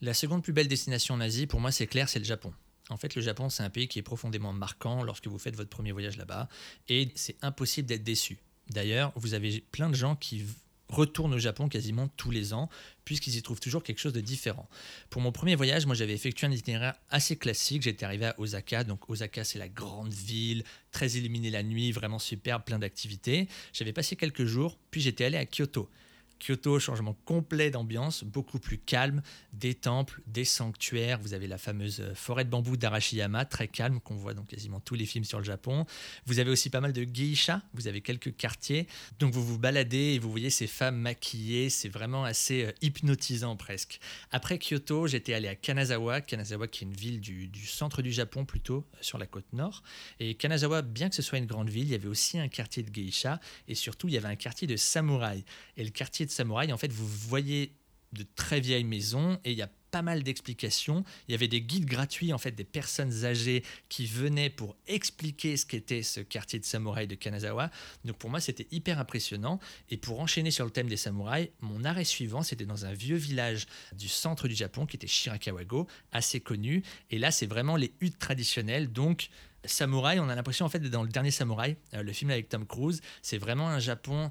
La 0.00 0.14
seconde 0.14 0.42
plus 0.42 0.52
belle 0.52 0.68
destination 0.68 1.14
en 1.14 1.20
Asie, 1.20 1.46
pour 1.46 1.60
moi, 1.60 1.72
c'est 1.72 1.86
clair, 1.86 2.08
c'est 2.08 2.20
le 2.20 2.24
Japon. 2.24 2.52
En 2.88 2.96
fait, 2.96 3.14
le 3.14 3.22
Japon, 3.22 3.48
c'est 3.48 3.62
un 3.62 3.70
pays 3.70 3.88
qui 3.88 3.98
est 3.98 4.02
profondément 4.02 4.52
marquant 4.52 5.02
lorsque 5.02 5.26
vous 5.26 5.38
faites 5.38 5.56
votre 5.56 5.70
premier 5.70 5.92
voyage 5.92 6.16
là-bas, 6.16 6.48
et 6.88 7.10
c'est 7.16 7.36
impossible 7.42 7.88
d'être 7.88 8.04
déçu. 8.04 8.38
D'ailleurs, 8.70 9.12
vous 9.16 9.34
avez 9.34 9.60
plein 9.72 9.90
de 9.90 9.96
gens 9.96 10.14
qui 10.14 10.44
retournent 10.88 11.34
au 11.34 11.38
Japon 11.38 11.68
quasiment 11.68 12.08
tous 12.16 12.30
les 12.30 12.54
ans, 12.54 12.70
puisqu'ils 13.04 13.36
y 13.36 13.42
trouvent 13.42 13.60
toujours 13.60 13.82
quelque 13.82 13.98
chose 13.98 14.12
de 14.12 14.20
différent. 14.20 14.68
Pour 15.10 15.20
mon 15.20 15.32
premier 15.32 15.54
voyage, 15.54 15.84
moi 15.84 15.94
j'avais 15.94 16.14
effectué 16.14 16.46
un 16.46 16.50
itinéraire 16.50 16.94
assez 17.10 17.36
classique. 17.36 17.82
J'étais 17.82 18.06
arrivé 18.06 18.26
à 18.26 18.34
Osaka, 18.38 18.84
donc 18.84 19.10
Osaka 19.10 19.44
c'est 19.44 19.58
la 19.58 19.68
grande 19.68 20.12
ville, 20.12 20.64
très 20.90 21.10
illuminée 21.10 21.50
la 21.50 21.62
nuit, 21.62 21.92
vraiment 21.92 22.18
superbe, 22.18 22.64
plein 22.64 22.78
d'activités. 22.78 23.48
J'avais 23.72 23.92
passé 23.92 24.16
quelques 24.16 24.46
jours, 24.46 24.78
puis 24.90 25.00
j'étais 25.00 25.24
allé 25.24 25.36
à 25.36 25.44
Kyoto. 25.44 25.90
Kyoto, 26.38 26.78
changement 26.78 27.16
complet 27.24 27.70
d'ambiance, 27.70 28.24
beaucoup 28.24 28.58
plus 28.58 28.78
calme, 28.78 29.22
des 29.52 29.74
temples, 29.74 30.20
des 30.26 30.44
sanctuaires. 30.44 31.18
Vous 31.20 31.34
avez 31.34 31.46
la 31.46 31.58
fameuse 31.58 32.00
euh, 32.00 32.14
forêt 32.14 32.44
de 32.44 32.50
bambou 32.50 32.76
d'Arashiyama, 32.76 33.44
très 33.44 33.68
calme, 33.68 34.00
qu'on 34.00 34.14
voit 34.14 34.34
dans 34.34 34.44
quasiment 34.44 34.80
tous 34.80 34.94
les 34.94 35.06
films 35.06 35.24
sur 35.24 35.38
le 35.38 35.44
Japon. 35.44 35.84
Vous 36.26 36.38
avez 36.38 36.50
aussi 36.50 36.70
pas 36.70 36.80
mal 36.80 36.92
de 36.92 37.04
geisha, 37.04 37.62
vous 37.74 37.88
avez 37.88 38.00
quelques 38.00 38.36
quartiers. 38.36 38.86
Donc 39.18 39.32
vous 39.32 39.44
vous 39.44 39.58
baladez 39.58 40.14
et 40.14 40.18
vous 40.18 40.30
voyez 40.30 40.50
ces 40.50 40.66
femmes 40.66 40.96
maquillées, 40.96 41.70
c'est 41.70 41.88
vraiment 41.88 42.24
assez 42.24 42.64
euh, 42.64 42.72
hypnotisant 42.82 43.56
presque. 43.56 44.00
Après 44.30 44.58
Kyoto, 44.58 45.06
j'étais 45.06 45.34
allé 45.34 45.48
à 45.48 45.56
Kanazawa, 45.56 46.20
Kanazawa 46.20 46.68
qui 46.68 46.84
est 46.84 46.86
une 46.86 46.94
ville 46.94 47.20
du, 47.20 47.48
du 47.48 47.66
centre 47.66 48.02
du 48.02 48.12
Japon 48.12 48.44
plutôt, 48.44 48.86
euh, 48.94 48.98
sur 49.00 49.18
la 49.18 49.26
côte 49.26 49.52
nord. 49.52 49.82
Et 50.20 50.34
Kanazawa, 50.34 50.82
bien 50.82 51.08
que 51.08 51.14
ce 51.14 51.22
soit 51.22 51.38
une 51.38 51.46
grande 51.46 51.68
ville, 51.68 51.84
il 51.84 51.90
y 51.90 51.94
avait 51.94 52.08
aussi 52.08 52.38
un 52.38 52.48
quartier 52.48 52.82
de 52.82 52.90
geisha 52.90 53.40
et 53.66 53.74
surtout 53.74 54.08
il 54.08 54.14
y 54.14 54.16
avait 54.16 54.28
un 54.28 54.36
quartier 54.36 54.66
de 54.66 54.76
samouraï. 54.76 55.44
Et 55.76 55.84
le 55.84 55.90
quartier 55.90 56.27
de 56.28 56.32
samouraï, 56.32 56.72
en 56.72 56.78
fait, 56.78 56.92
vous 56.92 57.06
voyez 57.06 57.74
de 58.12 58.24
très 58.36 58.60
vieilles 58.60 58.84
maisons 58.84 59.38
et 59.44 59.52
il 59.52 59.58
y 59.58 59.62
a 59.62 59.70
pas 59.90 60.02
mal 60.02 60.22
d'explications. 60.22 61.04
Il 61.26 61.32
y 61.32 61.34
avait 61.34 61.48
des 61.48 61.62
guides 61.62 61.86
gratuits, 61.86 62.32
en 62.32 62.38
fait, 62.38 62.52
des 62.52 62.64
personnes 62.64 63.24
âgées 63.24 63.64
qui 63.88 64.06
venaient 64.06 64.50
pour 64.50 64.76
expliquer 64.86 65.56
ce 65.56 65.64
qu'était 65.64 66.02
ce 66.02 66.20
quartier 66.20 66.58
de 66.58 66.64
samouraï 66.64 67.06
de 67.06 67.14
Kanazawa. 67.14 67.70
Donc 68.04 68.18
pour 68.18 68.30
moi, 68.30 68.40
c'était 68.40 68.66
hyper 68.70 68.98
impressionnant. 68.98 69.58
Et 69.88 69.96
pour 69.96 70.20
enchaîner 70.20 70.50
sur 70.50 70.64
le 70.64 70.70
thème 70.70 70.88
des 70.88 70.96
samouraïs, 70.96 71.48
mon 71.60 71.84
arrêt 71.84 72.04
suivant, 72.04 72.42
c'était 72.42 72.66
dans 72.66 72.84
un 72.84 72.92
vieux 72.92 73.16
village 73.16 73.66
du 73.96 74.08
centre 74.08 74.48
du 74.48 74.54
Japon 74.54 74.86
qui 74.86 74.96
était 74.96 75.06
Shirakawago, 75.06 75.86
assez 76.12 76.40
connu. 76.40 76.82
Et 77.10 77.18
là, 77.18 77.30
c'est 77.30 77.46
vraiment 77.46 77.76
les 77.76 77.92
huttes 78.00 78.18
traditionnelles. 78.18 78.92
Donc 78.92 79.30
samouraï, 79.64 80.20
on 80.20 80.28
a 80.28 80.34
l'impression 80.34 80.66
en 80.66 80.68
fait 80.68 80.78
d'être 80.78 80.92
dans 80.92 81.02
le 81.02 81.08
dernier 81.08 81.30
samouraï, 81.30 81.76
euh, 81.94 82.02
le 82.02 82.12
film 82.12 82.30
avec 82.30 82.48
Tom 82.48 82.66
Cruise. 82.66 83.00
C'est 83.22 83.38
vraiment 83.38 83.68
un 83.68 83.80
Japon 83.80 84.30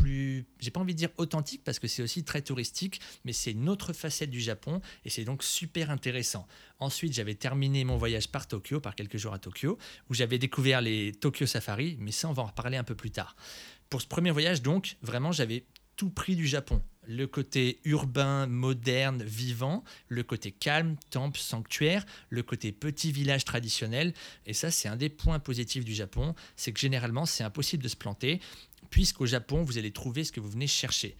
plus, 0.00 0.46
j'ai 0.58 0.70
pas 0.70 0.80
envie 0.80 0.94
de 0.94 0.98
dire 0.98 1.10
authentique 1.16 1.62
parce 1.64 1.78
que 1.78 1.88
c'est 1.88 2.02
aussi 2.02 2.24
très 2.24 2.42
touristique, 2.42 3.00
mais 3.24 3.32
c'est 3.32 3.52
une 3.52 3.68
autre 3.68 3.92
facette 3.92 4.30
du 4.30 4.40
Japon 4.40 4.80
et 5.04 5.10
c'est 5.10 5.24
donc 5.24 5.42
super 5.42 5.90
intéressant. 5.90 6.46
Ensuite, 6.78 7.12
j'avais 7.12 7.34
terminé 7.34 7.84
mon 7.84 7.96
voyage 7.96 8.28
par 8.28 8.46
Tokyo, 8.46 8.80
par 8.80 8.94
quelques 8.94 9.16
jours 9.16 9.34
à 9.34 9.38
Tokyo, 9.38 9.78
où 10.10 10.14
j'avais 10.14 10.38
découvert 10.38 10.80
les 10.80 11.12
Tokyo 11.12 11.46
Safari, 11.46 11.96
mais 12.00 12.12
ça, 12.12 12.28
on 12.28 12.32
va 12.32 12.42
en 12.42 12.46
reparler 12.46 12.76
un 12.76 12.84
peu 12.84 12.94
plus 12.94 13.10
tard. 13.10 13.36
Pour 13.90 14.02
ce 14.02 14.06
premier 14.06 14.30
voyage, 14.30 14.62
donc, 14.62 14.96
vraiment, 15.02 15.32
j'avais 15.32 15.64
tout 15.96 16.10
pris 16.10 16.36
du 16.36 16.46
Japon. 16.46 16.82
Le 17.06 17.26
côté 17.26 17.80
urbain, 17.84 18.46
moderne, 18.46 19.22
vivant, 19.22 19.84
le 20.08 20.22
côté 20.22 20.52
calme, 20.52 20.96
temple, 21.10 21.38
sanctuaire, 21.38 22.04
le 22.30 22.42
côté 22.42 22.72
petit 22.72 23.12
village 23.12 23.44
traditionnel. 23.44 24.14
Et 24.46 24.54
ça, 24.54 24.70
c'est 24.70 24.88
un 24.88 24.96
des 24.96 25.10
points 25.10 25.38
positifs 25.38 25.84
du 25.84 25.94
Japon, 25.94 26.34
c'est 26.56 26.72
que 26.72 26.80
généralement, 26.80 27.26
c'est 27.26 27.44
impossible 27.44 27.82
de 27.82 27.88
se 27.88 27.96
planter 27.96 28.40
puisqu'au 28.94 29.26
Japon, 29.26 29.64
vous 29.64 29.76
allez 29.76 29.90
trouver 29.90 30.22
ce 30.22 30.30
que 30.30 30.38
vous 30.38 30.48
venez 30.48 30.68
chercher. 30.68 31.16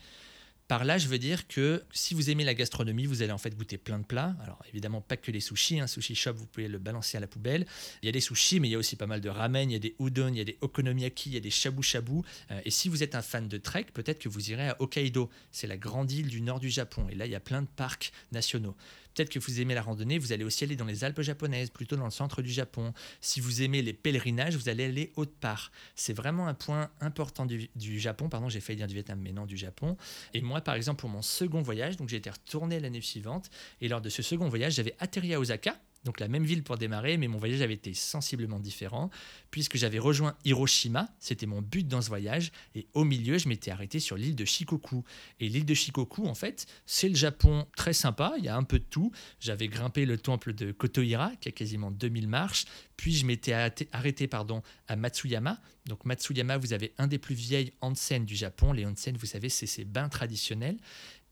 Par 0.67 0.85
là, 0.85 0.97
je 0.97 1.09
veux 1.09 1.19
dire 1.19 1.47
que 1.47 1.85
si 1.93 2.15
vous 2.15 2.31
aimez 2.31 2.43
la 2.43 2.55
gastronomie, 2.55 3.05
vous 3.05 3.23
allez 3.23 3.33
en 3.33 3.39
fait 3.39 3.55
goûter 3.55 3.77
plein 3.77 3.99
de 3.99 4.05
plats. 4.05 4.35
Alors 4.43 4.63
évidemment, 4.71 5.03
pas 5.03 5.19
que 5.19 5.31
les 5.31 5.41
sushis. 5.41 5.79
Un 5.79 5.87
sushi 5.87 6.15
shop, 6.15 6.33
vous 6.33 6.47
pouvez 6.47 6.69
le 6.69 6.79
balancer 6.79 7.19
à 7.19 7.21
la 7.21 7.27
poubelle. 7.27 7.67
Il 8.03 8.07
y 8.07 8.09
a 8.09 8.13
des 8.13 8.21
sushis, 8.21 8.61
mais 8.61 8.69
il 8.69 8.73
y 8.73 8.75
a 8.75 8.79
aussi 8.79 8.97
pas 8.97 9.07
mal 9.07 9.21
de 9.21 9.29
ramen, 9.29 9.71
il 9.71 9.75
y 9.75 9.77
a 9.77 9.79
des 9.79 9.95
udon, 10.01 10.29
il 10.29 10.39
y 10.39 10.41
a 10.41 10.45
des 10.45 10.57
okonomiyaki, 10.63 11.31
il 11.31 11.35
y 11.35 11.37
a 11.37 11.41
des 11.41 11.51
shabu 11.51 11.83
shabu. 11.83 12.23
Euh, 12.51 12.61
et 12.65 12.71
si 12.71 12.89
vous 12.89 13.03
êtes 13.03 13.15
un 13.15 13.23
fan 13.23 13.47
de 13.47 13.59
trek, 13.59 13.87
peut-être 13.93 14.19
que 14.19 14.29
vous 14.31 14.51
irez 14.51 14.71
à 14.71 14.81
Hokkaido. 14.81 15.29
C'est 15.53 15.67
la 15.67 15.77
grande 15.77 16.11
île 16.11 16.29
du 16.29 16.41
nord 16.41 16.61
du 16.61 16.71
Japon. 16.71 17.07
Et 17.11 17.15
là, 17.15 17.27
il 17.27 17.33
y 17.33 17.37
a 17.37 17.41
plein 17.41 17.61
de 17.61 17.69
parcs 17.69 18.13
nationaux. 18.33 18.75
Peut-être 19.15 19.31
que 19.31 19.39
vous 19.39 19.61
aimez 19.61 19.75
la 19.75 19.83
randonnée, 19.83 20.19
vous 20.19 20.33
allez 20.33 20.45
aussi 20.45 20.65
aller 20.65 20.75
dans 20.75 20.85
les 20.85 21.05
Alpes 21.05 21.21
japonaises, 21.21 21.71
plutôt 21.71 21.97
dans 21.97 22.05
le 22.05 22.11
centre 22.11 22.43
du 22.43 22.51
Japon. 22.51 22.93
Si 23.21 23.41
vous 23.41 23.63
aimez 23.63 23.81
les 23.81 23.93
pèlerinages, 23.93 24.57
vous 24.57 24.69
allez 24.69 24.85
aller 24.85 25.13
autre 25.17 25.35
part. 25.41 25.71
C'est 25.95 26.13
vraiment 26.13 26.49
un 26.49 26.55
point 26.55 26.91
important 27.01 27.47
du, 27.47 27.71
Japon. 28.01 28.29
Pardon, 28.29 28.49
j'ai 28.49 28.61
failli 28.61 28.79
dire 28.79 28.89
du 28.89 28.95
Vietnam, 28.95 29.21
mais 29.23 29.33
non 29.33 29.47
du 29.47 29.57
Japon. 29.57 29.97
Et 30.33 30.41
moi, 30.41 30.54
par 30.61 30.75
exemple, 30.75 31.01
pour 31.01 31.11
mon 31.11 31.23
second 31.23 31.63
voyage, 31.63 31.97
donc 31.97 32.09
j'ai 32.09 32.17
été 32.17 32.31
retourné 32.31 32.81
l'année 32.81 33.01
suivante. 33.01 33.51
Et 33.81 33.89
lors 33.89 34.01
de 34.01 34.09
ce 34.09 34.23
second 34.23 34.49
voyage, 34.49 34.75
j'avais 34.75 34.95
atterri 34.99 35.35
à 35.35 35.41
Osaka 35.41 35.77
donc 36.05 36.21
la 36.21 36.29
même 36.29 36.45
ville 36.45 36.63
pour 36.63 36.77
démarrer, 36.77 37.17
mais 37.17 37.29
mon 37.29 37.39
voyage 37.39 37.63
avait 37.63 37.75
été 37.75 37.95
sensiblement 37.95 38.61
différent, 38.61 39.11
puisque 39.51 39.77
j'avais 39.77 39.99
rejoint 39.99 40.37
Hiroshima, 40.45 41.09
c'était 41.19 41.47
mon 41.47 41.63
but 41.63 41.89
dans 41.89 42.03
ce 42.03 42.09
voyage, 42.09 42.53
et 42.75 42.87
au 42.95 43.05
milieu, 43.05 43.39
je 43.39 43.49
m'étais 43.49 43.71
arrêté 43.71 44.01
sur 44.01 44.17
l'île 44.17 44.37
de 44.37 44.45
Shikoku. 44.45 45.05
Et 45.41 45.49
l'île 45.49 45.65
de 45.65 45.75
Shikoku, 45.75 46.27
en 46.27 46.35
fait, 46.35 46.67
c'est 46.87 47.09
le 47.09 47.17
Japon 47.17 47.67
très 47.77 47.93
sympa, 47.93 48.35
il 48.39 48.45
y 48.45 48.49
a 48.49 48.57
un 48.57 48.65
peu 48.65 48.79
de 48.79 48.85
tout. 48.85 49.13
J'avais 49.41 49.69
grimpé 49.69 50.05
le 50.05 50.19
temple 50.19 50.53
de 50.53 50.73
Kotohira, 50.73 51.33
qui 51.41 51.49
a 51.49 51.53
quasiment 51.53 51.91
2000 51.91 52.29
marches, 52.29 52.67
puis 52.97 53.15
je 53.15 53.27
m'étais 53.27 53.53
arrêté 53.93 54.27
pardon, 54.27 54.63
à 54.89 54.97
Matsuyama. 54.97 55.61
Donc 55.87 56.05
Matsuyama, 56.05 56.57
vous 56.57 56.73
avez 56.73 56.95
un 56.99 57.07
des 57.07 57.19
plus 57.19 57.35
vieilles 57.35 57.73
onsen 57.83 58.25
du 58.25 58.37
Japon. 58.37 58.73
Les 58.73 58.87
onsen, 58.87 59.17
vous 59.17 59.27
savez, 59.27 59.49
c'est 59.49 59.67
ces 59.67 59.85
bains 59.85 60.09
traditionnels. 60.09 60.79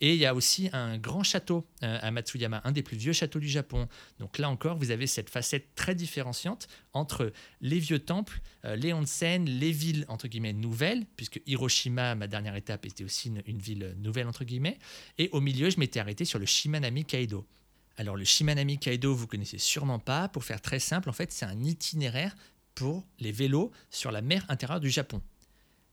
Et 0.03 0.15
il 0.15 0.19
y 0.19 0.27
a 0.27 0.35
aussi 0.35 0.69
un 0.73 0.99
grand 0.99 1.23
château 1.23 1.65
euh, 1.85 1.97
à 2.03 2.11
Matsuyama, 2.11 2.61
un 2.65 2.73
des 2.73 2.83
plus 2.83 2.97
vieux 2.97 3.13
châteaux 3.13 3.39
du 3.39 3.49
Japon. 3.49 3.89
Donc 4.19 4.39
là 4.39 4.51
encore, 4.51 4.77
vous 4.77 4.91
avez 4.91 5.07
cette 5.07 5.31
facette 5.31 5.77
très 5.77 5.95
différenciante 5.95 6.67
entre 6.93 7.33
les 7.61 7.79
vieux 7.79 8.01
temples, 8.01 8.41
euh, 8.65 8.75
les 8.75 8.93
onsen, 8.93 9.45
les 9.45 9.71
villes 9.71 10.05
entre 10.09 10.27
guillemets 10.27 10.55
nouvelles, 10.55 11.07
puisque 11.15 11.41
Hiroshima, 11.47 12.17
ma 12.17 12.27
dernière 12.27 12.57
étape, 12.57 12.85
était 12.85 13.05
aussi 13.05 13.33
une, 13.47 13.59
ville 13.59 13.95
nouvelle 13.99 14.27
entre 14.27 14.43
guillemets. 14.43 14.81
Et 15.19 15.29
au 15.31 15.41
milieu, 15.41 15.71
je 15.71 15.79
m'étais 15.79 16.01
arrêté 16.01 16.25
sur 16.25 16.41
le 16.41 16.47
Shimanami 16.47 17.05
Kaido. 17.05 17.47
Alors 17.97 18.17
le 18.17 18.25
Shimanami 18.25 18.79
Kaido, 18.79 19.15
vous 19.15 19.29
connaissez 19.29 19.59
sûrement 19.59 20.01
pas. 20.01 20.27
Pour 20.27 20.43
faire 20.43 20.61
très 20.61 20.81
simple, 20.81 21.11
en 21.11 21.13
fait, 21.13 21.31
c'est 21.31 21.47
un 21.47 21.63
itinéraire 21.63 22.35
pour 22.75 23.07
les 23.21 23.31
vélos 23.31 23.71
sur 23.91 24.11
la 24.11 24.21
mer 24.21 24.45
intérieure 24.49 24.81
du 24.81 24.91
Japon. 24.91 25.23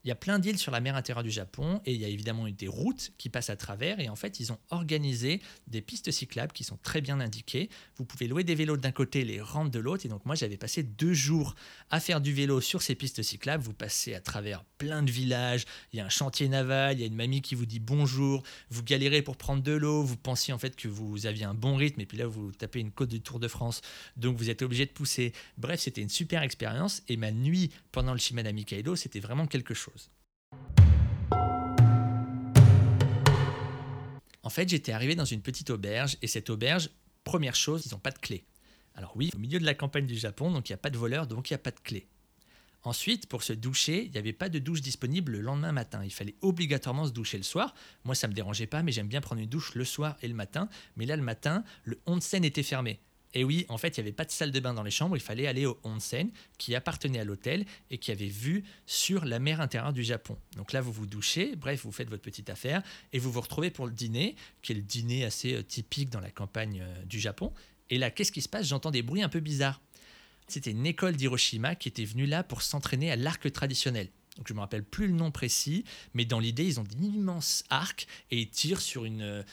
Il 0.05 0.07
y 0.07 0.11
a 0.11 0.15
plein 0.15 0.39
d'îles 0.39 0.57
sur 0.57 0.71
la 0.71 0.79
mer 0.79 0.95
intérieure 0.95 1.23
du 1.23 1.31
Japon 1.31 1.81
et 1.85 1.93
il 1.93 1.99
y 1.99 2.05
a 2.05 2.07
évidemment 2.07 2.47
des 2.47 2.69
routes 2.69 3.11
qui 3.17 3.27
passent 3.27 3.49
à 3.49 3.57
travers 3.57 3.99
et 3.99 4.07
en 4.07 4.15
fait 4.15 4.39
ils 4.39 4.53
ont 4.53 4.57
organisé 4.69 5.41
des 5.67 5.81
pistes 5.81 6.09
cyclables 6.09 6.53
qui 6.53 6.63
sont 6.63 6.77
très 6.81 7.01
bien 7.01 7.19
indiquées. 7.19 7.69
Vous 7.97 8.05
pouvez 8.05 8.29
louer 8.29 8.45
des 8.45 8.55
vélos 8.55 8.77
d'un 8.77 8.93
côté, 8.93 9.25
les 9.25 9.41
rendre 9.41 9.69
de 9.69 9.79
l'autre 9.79 10.05
et 10.05 10.09
donc 10.09 10.25
moi 10.25 10.35
j'avais 10.35 10.55
passé 10.55 10.83
deux 10.83 11.13
jours 11.13 11.53
à 11.89 11.99
faire 11.99 12.21
du 12.21 12.31
vélo 12.31 12.61
sur 12.61 12.81
ces 12.81 12.95
pistes 12.95 13.21
cyclables. 13.23 13.61
Vous 13.61 13.73
passez 13.73 14.13
à 14.13 14.21
travers 14.21 14.63
plein 14.77 15.03
de 15.03 15.11
villages, 15.11 15.65
il 15.91 15.97
y 15.97 15.99
a 15.99 16.05
un 16.05 16.09
chantier 16.09 16.47
naval, 16.47 16.95
il 16.95 17.01
y 17.01 17.03
a 17.03 17.07
une 17.07 17.15
mamie 17.15 17.41
qui 17.41 17.55
vous 17.55 17.65
dit 17.65 17.79
bonjour, 17.79 18.43
vous 18.69 18.83
galérez 18.83 19.21
pour 19.21 19.35
prendre 19.35 19.61
de 19.61 19.73
l'eau, 19.73 20.01
vous 20.01 20.15
pensiez 20.15 20.53
en 20.53 20.59
fait 20.59 20.77
que 20.77 20.87
vous 20.87 21.25
aviez 21.25 21.43
un 21.43 21.53
bon 21.53 21.75
rythme 21.75 21.99
et 21.99 22.05
puis 22.05 22.17
là 22.17 22.25
vous 22.25 22.53
tapez 22.53 22.79
une 22.79 22.91
côte 22.91 23.09
du 23.09 23.19
Tour 23.19 23.39
de 23.39 23.49
France 23.49 23.81
donc 24.15 24.37
vous 24.37 24.49
êtes 24.49 24.61
obligé 24.61 24.85
de 24.85 24.91
pousser. 24.91 25.33
Bref 25.57 25.81
c'était 25.81 26.01
une 26.01 26.09
super 26.09 26.41
expérience 26.41 27.03
et 27.09 27.17
ma 27.17 27.31
nuit 27.31 27.69
pendant 27.91 28.13
le 28.13 28.19
Shimanami 28.19 28.63
Kaido 28.63 28.95
c'était 28.95 29.19
vraiment 29.19 29.45
quelque 29.45 29.73
chose. 29.73 29.98
En 34.49 34.51
fait, 34.51 34.67
j'étais 34.67 34.93
arrivé 34.93 35.13
dans 35.15 35.25
une 35.25 35.41
petite 35.41 35.69
auberge 35.69 36.17
et 36.23 36.27
cette 36.27 36.49
auberge, 36.49 36.89
première 37.23 37.55
chose, 37.55 37.85
ils 37.85 37.91
n'ont 37.91 37.99
pas 37.99 38.09
de 38.09 38.17
clé. 38.17 38.45
Alors 38.95 39.15
oui, 39.15 39.29
au 39.35 39.37
milieu 39.37 39.59
de 39.59 39.65
la 39.65 39.75
campagne 39.75 40.07
du 40.07 40.15
Japon, 40.15 40.51
donc 40.51 40.69
il 40.69 40.71
n'y 40.71 40.75
a 40.75 40.79
pas 40.79 40.89
de 40.89 40.97
voleur, 40.97 41.27
donc 41.27 41.49
il 41.49 41.53
n'y 41.53 41.55
a 41.55 41.59
pas 41.59 41.69
de 41.69 41.79
clé. 41.79 42.07
Ensuite, 42.81 43.27
pour 43.27 43.43
se 43.43 43.53
doucher, 43.53 44.05
il 44.05 44.11
n'y 44.11 44.17
avait 44.17 44.33
pas 44.33 44.49
de 44.49 44.57
douche 44.57 44.81
disponible 44.81 45.33
le 45.33 45.41
lendemain 45.41 45.73
matin. 45.73 46.01
Il 46.03 46.11
fallait 46.11 46.35
obligatoirement 46.41 47.05
se 47.05 47.11
doucher 47.11 47.37
le 47.37 47.43
soir. 47.43 47.75
Moi, 48.05 48.15
ça 48.15 48.27
ne 48.27 48.31
me 48.31 48.35
dérangeait 48.35 48.65
pas, 48.65 48.81
mais 48.81 48.91
j'aime 48.91 49.07
bien 49.07 49.21
prendre 49.21 49.41
une 49.41 49.49
douche 49.49 49.75
le 49.75 49.85
soir 49.85 50.17
et 50.21 50.27
le 50.27 50.33
matin. 50.33 50.67
Mais 50.95 51.05
là, 51.05 51.15
le 51.15 51.21
matin, 51.21 51.63
le 51.83 51.99
onsen 52.07 52.43
était 52.43 52.63
fermé. 52.63 52.99
Et 53.33 53.43
oui, 53.43 53.65
en 53.69 53.77
fait, 53.77 53.97
il 53.97 54.01
n'y 54.01 54.07
avait 54.07 54.15
pas 54.15 54.25
de 54.25 54.31
salle 54.31 54.51
de 54.51 54.59
bain 54.59 54.73
dans 54.73 54.83
les 54.83 54.91
chambres, 54.91 55.15
il 55.15 55.21
fallait 55.21 55.45
aller 55.45 55.65
au 55.65 55.79
onsen 55.83 56.31
qui 56.57 56.73
appartenait 56.73 57.19
à 57.19 57.23
l'hôtel 57.23 57.65
et 57.91 57.99
qui 57.99 58.11
avait 58.11 58.27
vue 58.27 58.63
sur 58.87 59.25
la 59.25 59.39
mer 59.39 59.61
intérieure 59.61 59.93
du 59.93 60.03
Japon. 60.03 60.37
Donc 60.55 60.73
là, 60.73 60.81
vous 60.81 60.91
vous 60.91 61.05
douchez, 61.05 61.55
bref, 61.55 61.83
vous 61.83 61.91
faites 61.91 62.09
votre 62.09 62.23
petite 62.23 62.49
affaire 62.49 62.81
et 63.13 63.19
vous 63.19 63.31
vous 63.31 63.41
retrouvez 63.41 63.69
pour 63.69 63.85
le 63.85 63.91
dîner, 63.91 64.35
qui 64.61 64.71
est 64.71 64.75
le 64.75 64.81
dîner 64.81 65.25
assez 65.25 65.53
euh, 65.53 65.63
typique 65.63 66.09
dans 66.09 66.19
la 66.19 66.31
campagne 66.31 66.81
euh, 66.81 67.03
du 67.05 67.19
Japon. 67.19 67.53
Et 67.91 67.97
là, 67.97 68.09
qu'est-ce 68.09 68.31
qui 68.31 68.41
se 68.41 68.49
passe? 68.49 68.67
J'entends 68.67 68.91
des 68.91 69.03
bruits 69.03 69.21
un 69.21 69.29
peu 69.29 69.39
bizarres. 69.39 69.81
C'était 70.47 70.71
une 70.71 70.85
école 70.87 71.15
d'Hiroshima 71.15 71.75
qui 71.75 71.87
était 71.87 72.05
venue 72.05 72.25
là 72.25 72.43
pour 72.43 72.63
s'entraîner 72.63 73.11
à 73.11 73.15
l'arc 73.15 73.51
traditionnel. 73.51 74.09
Donc 74.37 74.47
je 74.47 74.53
ne 74.53 74.55
me 74.55 74.61
rappelle 74.61 74.83
plus 74.83 75.07
le 75.07 75.13
nom 75.13 75.31
précis, 75.31 75.83
mais 76.13 76.25
dans 76.25 76.39
l'idée, 76.39 76.65
ils 76.65 76.79
ont 76.79 76.83
d'immenses 76.83 77.63
arcs 77.69 78.07
et 78.31 78.39
ils 78.39 78.49
tirent 78.49 78.81
sur 78.81 79.05
une 79.05 79.21
euh, 79.21 79.43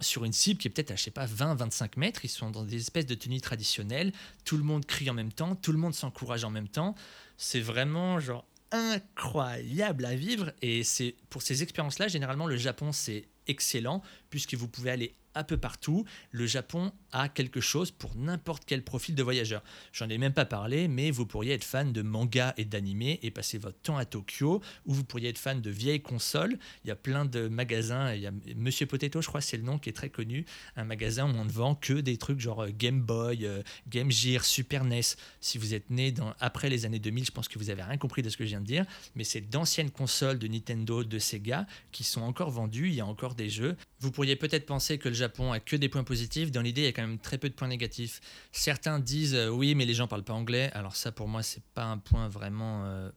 sur 0.00 0.24
une 0.24 0.32
cible 0.32 0.60
qui 0.60 0.68
est 0.68 0.70
peut-être 0.70 0.90
à, 0.90 0.96
je 0.96 1.02
sais 1.02 1.10
pas, 1.10 1.26
20-25 1.26 1.92
mètres. 1.96 2.24
Ils 2.24 2.28
sont 2.28 2.50
dans 2.50 2.64
des 2.64 2.76
espèces 2.76 3.06
de 3.06 3.14
tenues 3.14 3.40
traditionnelles. 3.40 4.12
Tout 4.44 4.56
le 4.56 4.62
monde 4.62 4.84
crie 4.84 5.08
en 5.10 5.14
même 5.14 5.32
temps, 5.32 5.56
tout 5.56 5.72
le 5.72 5.78
monde 5.78 5.94
s'encourage 5.94 6.44
en 6.44 6.50
même 6.50 6.68
temps. 6.68 6.94
C'est 7.36 7.60
vraiment 7.60 8.20
genre 8.20 8.46
incroyable 8.72 10.04
à 10.04 10.14
vivre. 10.14 10.52
Et 10.62 10.84
c'est 10.84 11.14
pour 11.30 11.42
ces 11.42 11.62
expériences-là, 11.62 12.08
généralement, 12.08 12.46
le 12.46 12.56
Japon, 12.56 12.92
c'est 12.92 13.26
excellent 13.46 14.02
puisque 14.30 14.54
vous 14.54 14.68
pouvez 14.68 14.90
aller 14.90 15.14
un 15.36 15.44
peu 15.44 15.56
partout. 15.56 16.04
Le 16.32 16.46
Japon 16.46 16.92
a 17.12 17.28
quelque 17.28 17.60
chose 17.60 17.90
pour 17.90 18.16
n'importe 18.16 18.64
quel 18.66 18.82
profil 18.82 19.14
de 19.14 19.22
voyageur. 19.22 19.62
J'en 19.92 20.08
ai 20.08 20.18
même 20.18 20.32
pas 20.32 20.44
parlé, 20.44 20.88
mais 20.88 21.10
vous 21.10 21.26
pourriez 21.26 21.52
être 21.52 21.64
fan 21.64 21.92
de 21.92 22.02
manga 22.02 22.52
et 22.56 22.64
d'anime 22.64 22.96
et 23.02 23.30
passer 23.30 23.58
votre 23.58 23.78
temps 23.80 23.96
à 23.98 24.04
Tokyo, 24.04 24.62
ou 24.86 24.94
vous 24.94 25.04
pourriez 25.04 25.28
être 25.28 25.38
fan 25.38 25.60
de 25.60 25.70
vieilles 25.70 26.00
consoles. 26.00 26.58
Il 26.84 26.88
y 26.88 26.90
a 26.90 26.96
plein 26.96 27.24
de 27.24 27.48
magasins. 27.48 28.14
Il 28.14 28.22
y 28.22 28.26
a 28.26 28.32
Monsieur 28.56 28.86
Potato, 28.86 29.20
je 29.20 29.28
crois, 29.28 29.40
c'est 29.40 29.56
le 29.56 29.62
nom 29.62 29.78
qui 29.78 29.88
est 29.88 29.92
très 29.92 30.08
connu, 30.08 30.44
un 30.76 30.84
magasin 30.84 31.26
où 31.26 31.36
on 31.36 31.44
ne 31.44 31.50
vend 31.50 31.74
que 31.74 31.94
des 31.94 32.16
trucs 32.16 32.40
genre 32.40 32.64
euh, 32.64 32.70
Game 32.70 33.00
Boy, 33.00 33.44
euh, 33.44 33.62
Game 33.88 34.10
Gear, 34.10 34.44
Super 34.44 34.84
NES. 34.84 35.00
Si 35.40 35.58
vous 35.58 35.74
êtes 35.74 35.90
né 35.90 36.14
après 36.40 36.70
les 36.70 36.84
années 36.86 36.98
2000, 36.98 37.26
je 37.26 37.30
pense 37.30 37.48
que 37.48 37.58
vous 37.58 37.70
avez 37.70 37.82
rien 37.82 37.98
compris 37.98 38.22
de 38.22 38.30
ce 38.30 38.36
que 38.36 38.44
je 38.44 38.50
viens 38.50 38.60
de 38.60 38.66
dire, 38.66 38.84
mais 39.14 39.24
c'est 39.24 39.40
d'anciennes 39.40 39.90
consoles 39.90 40.38
de 40.38 40.46
Nintendo, 40.46 41.04
de 41.04 41.18
Sega 41.18 41.66
qui 41.92 42.04
sont 42.04 42.22
encore 42.22 42.50
vendues. 42.50 42.88
Il 42.88 42.94
y 42.94 43.00
a 43.00 43.06
encore 43.06 43.34
des 43.34 43.50
jeux. 43.50 43.76
Vous 44.00 44.10
pourriez 44.10 44.36
peut-être 44.36 44.66
penser 44.66 44.98
que 44.98 45.08
le 45.08 45.14
Japon 45.14 45.52
a 45.52 45.60
que 45.60 45.76
des 45.76 45.88
points 45.88 46.04
positifs. 46.04 46.50
Dans 46.50 46.60
l'idée, 46.60 46.82
il 46.82 46.84
y 46.84 46.88
a 46.88 46.92
quand 46.92 47.06
même 47.06 47.18
très 47.18 47.38
peu 47.38 47.48
de 47.48 47.54
points 47.54 47.68
négatifs. 47.68 48.20
Certains 48.52 48.98
disent 48.98 49.34
euh, 49.34 49.48
oui, 49.48 49.74
mais 49.74 49.86
les 49.86 49.94
gens 49.94 50.06
parlent 50.06 50.24
pas 50.24 50.34
anglais. 50.34 50.70
Alors 50.74 50.96
ça, 50.96 51.12
pour 51.12 51.28
moi, 51.28 51.42
c'est 51.42 51.64
pas 51.74 51.84
un 51.84 51.98
point 51.98 52.28
vraiment 52.28 52.84
euh, 52.84 53.10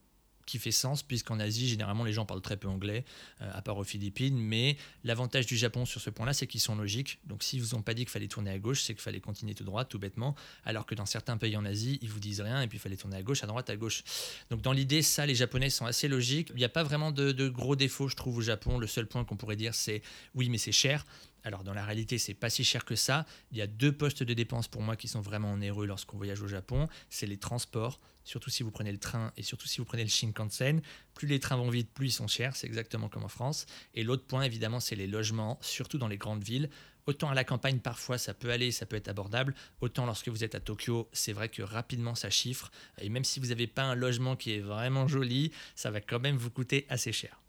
qui 0.50 0.58
fait 0.58 0.72
sens, 0.72 1.04
puisqu'en 1.04 1.38
Asie, 1.38 1.68
généralement, 1.68 2.02
les 2.02 2.12
gens 2.12 2.26
parlent 2.26 2.40
très 2.40 2.56
peu 2.56 2.66
anglais, 2.66 3.04
euh, 3.40 3.50
à 3.52 3.62
part 3.62 3.78
aux 3.78 3.84
Philippines. 3.84 4.36
Mais 4.36 4.76
l'avantage 5.04 5.46
du 5.46 5.56
Japon 5.56 5.84
sur 5.84 6.00
ce 6.00 6.10
point-là, 6.10 6.32
c'est 6.32 6.48
qu'ils 6.48 6.60
sont 6.60 6.74
logiques. 6.74 7.20
Donc, 7.24 7.44
s'ils 7.44 7.60
vous 7.60 7.76
ont 7.76 7.82
pas 7.82 7.94
dit 7.94 8.02
qu'il 8.02 8.10
fallait 8.10 8.26
tourner 8.26 8.50
à 8.50 8.58
gauche, 8.58 8.82
c'est 8.82 8.94
qu'il 8.94 9.02
fallait 9.02 9.20
continuer 9.20 9.54
tout 9.54 9.62
droit, 9.62 9.84
tout 9.84 10.00
bêtement. 10.00 10.34
Alors 10.64 10.86
que 10.86 10.96
dans 10.96 11.06
certains 11.06 11.36
pays 11.36 11.56
en 11.56 11.64
Asie, 11.64 12.00
ils 12.02 12.10
vous 12.10 12.18
disent 12.18 12.40
rien, 12.40 12.62
et 12.62 12.66
puis 12.66 12.78
il 12.78 12.80
fallait 12.80 12.96
tourner 12.96 13.16
à 13.16 13.22
gauche, 13.22 13.44
à 13.44 13.46
droite, 13.46 13.70
à 13.70 13.76
gauche. 13.76 14.02
Donc, 14.50 14.60
dans 14.60 14.72
l'idée, 14.72 15.02
ça, 15.02 15.24
les 15.24 15.36
Japonais 15.36 15.70
sont 15.70 15.86
assez 15.86 16.08
logiques. 16.08 16.48
Il 16.50 16.56
n'y 16.56 16.64
a 16.64 16.68
pas 16.68 16.82
vraiment 16.82 17.12
de, 17.12 17.30
de 17.30 17.48
gros 17.48 17.76
défauts, 17.76 18.08
je 18.08 18.16
trouve, 18.16 18.38
au 18.38 18.42
Japon. 18.42 18.78
Le 18.78 18.88
seul 18.88 19.06
point 19.06 19.24
qu'on 19.24 19.36
pourrait 19.36 19.56
dire, 19.56 19.74
c'est 19.76 20.02
oui, 20.34 20.48
mais 20.48 20.58
c'est 20.58 20.72
cher. 20.72 21.04
Alors 21.44 21.64
dans 21.64 21.74
la 21.74 21.84
réalité, 21.84 22.18
c'est 22.18 22.34
pas 22.34 22.50
si 22.50 22.64
cher 22.64 22.84
que 22.84 22.96
ça. 22.96 23.24
Il 23.50 23.58
y 23.58 23.62
a 23.62 23.66
deux 23.66 23.92
postes 23.92 24.22
de 24.22 24.34
dépenses 24.34 24.68
pour 24.68 24.82
moi 24.82 24.96
qui 24.96 25.08
sont 25.08 25.20
vraiment 25.20 25.52
onéreux 25.52 25.86
lorsqu'on 25.86 26.16
voyage 26.16 26.42
au 26.42 26.48
Japon. 26.48 26.88
C'est 27.08 27.26
les 27.26 27.38
transports, 27.38 28.00
surtout 28.24 28.50
si 28.50 28.62
vous 28.62 28.70
prenez 28.70 28.92
le 28.92 28.98
train 28.98 29.32
et 29.36 29.42
surtout 29.42 29.66
si 29.66 29.78
vous 29.78 29.84
prenez 29.84 30.02
le 30.02 30.10
Shinkansen. 30.10 30.82
Plus 31.14 31.28
les 31.28 31.40
trains 31.40 31.56
vont 31.56 31.70
vite, 31.70 31.92
plus 31.92 32.08
ils 32.08 32.12
sont 32.12 32.28
chers. 32.28 32.56
C'est 32.56 32.66
exactement 32.66 33.08
comme 33.08 33.24
en 33.24 33.28
France. 33.28 33.66
Et 33.94 34.02
l'autre 34.02 34.26
point, 34.26 34.42
évidemment, 34.42 34.80
c'est 34.80 34.96
les 34.96 35.06
logements, 35.06 35.58
surtout 35.62 35.98
dans 35.98 36.08
les 36.08 36.18
grandes 36.18 36.44
villes. 36.44 36.68
Autant 37.06 37.30
à 37.30 37.34
la 37.34 37.44
campagne, 37.44 37.80
parfois, 37.80 38.18
ça 38.18 38.34
peut 38.34 38.50
aller, 38.50 38.70
ça 38.70 38.86
peut 38.86 38.96
être 38.96 39.08
abordable. 39.08 39.54
Autant 39.80 40.06
lorsque 40.06 40.28
vous 40.28 40.44
êtes 40.44 40.54
à 40.54 40.60
Tokyo, 40.60 41.08
c'est 41.12 41.32
vrai 41.32 41.48
que 41.48 41.62
rapidement, 41.62 42.14
ça 42.14 42.30
chiffre. 42.30 42.70
Et 43.00 43.08
même 43.08 43.24
si 43.24 43.40
vous 43.40 43.46
n'avez 43.46 43.66
pas 43.66 43.82
un 43.82 43.94
logement 43.94 44.36
qui 44.36 44.52
est 44.52 44.60
vraiment 44.60 45.08
joli, 45.08 45.50
ça 45.74 45.90
va 45.90 46.00
quand 46.00 46.20
même 46.20 46.36
vous 46.36 46.50
coûter 46.50 46.86
assez 46.88 47.12
cher. 47.12 47.39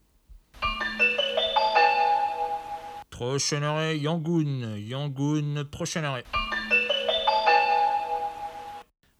Prochain 3.21 3.61
arrêt, 3.61 3.99
Yangon. 3.99 4.77
Yangon, 4.77 5.63
prochain 5.69 6.03
arrêt. 6.03 6.23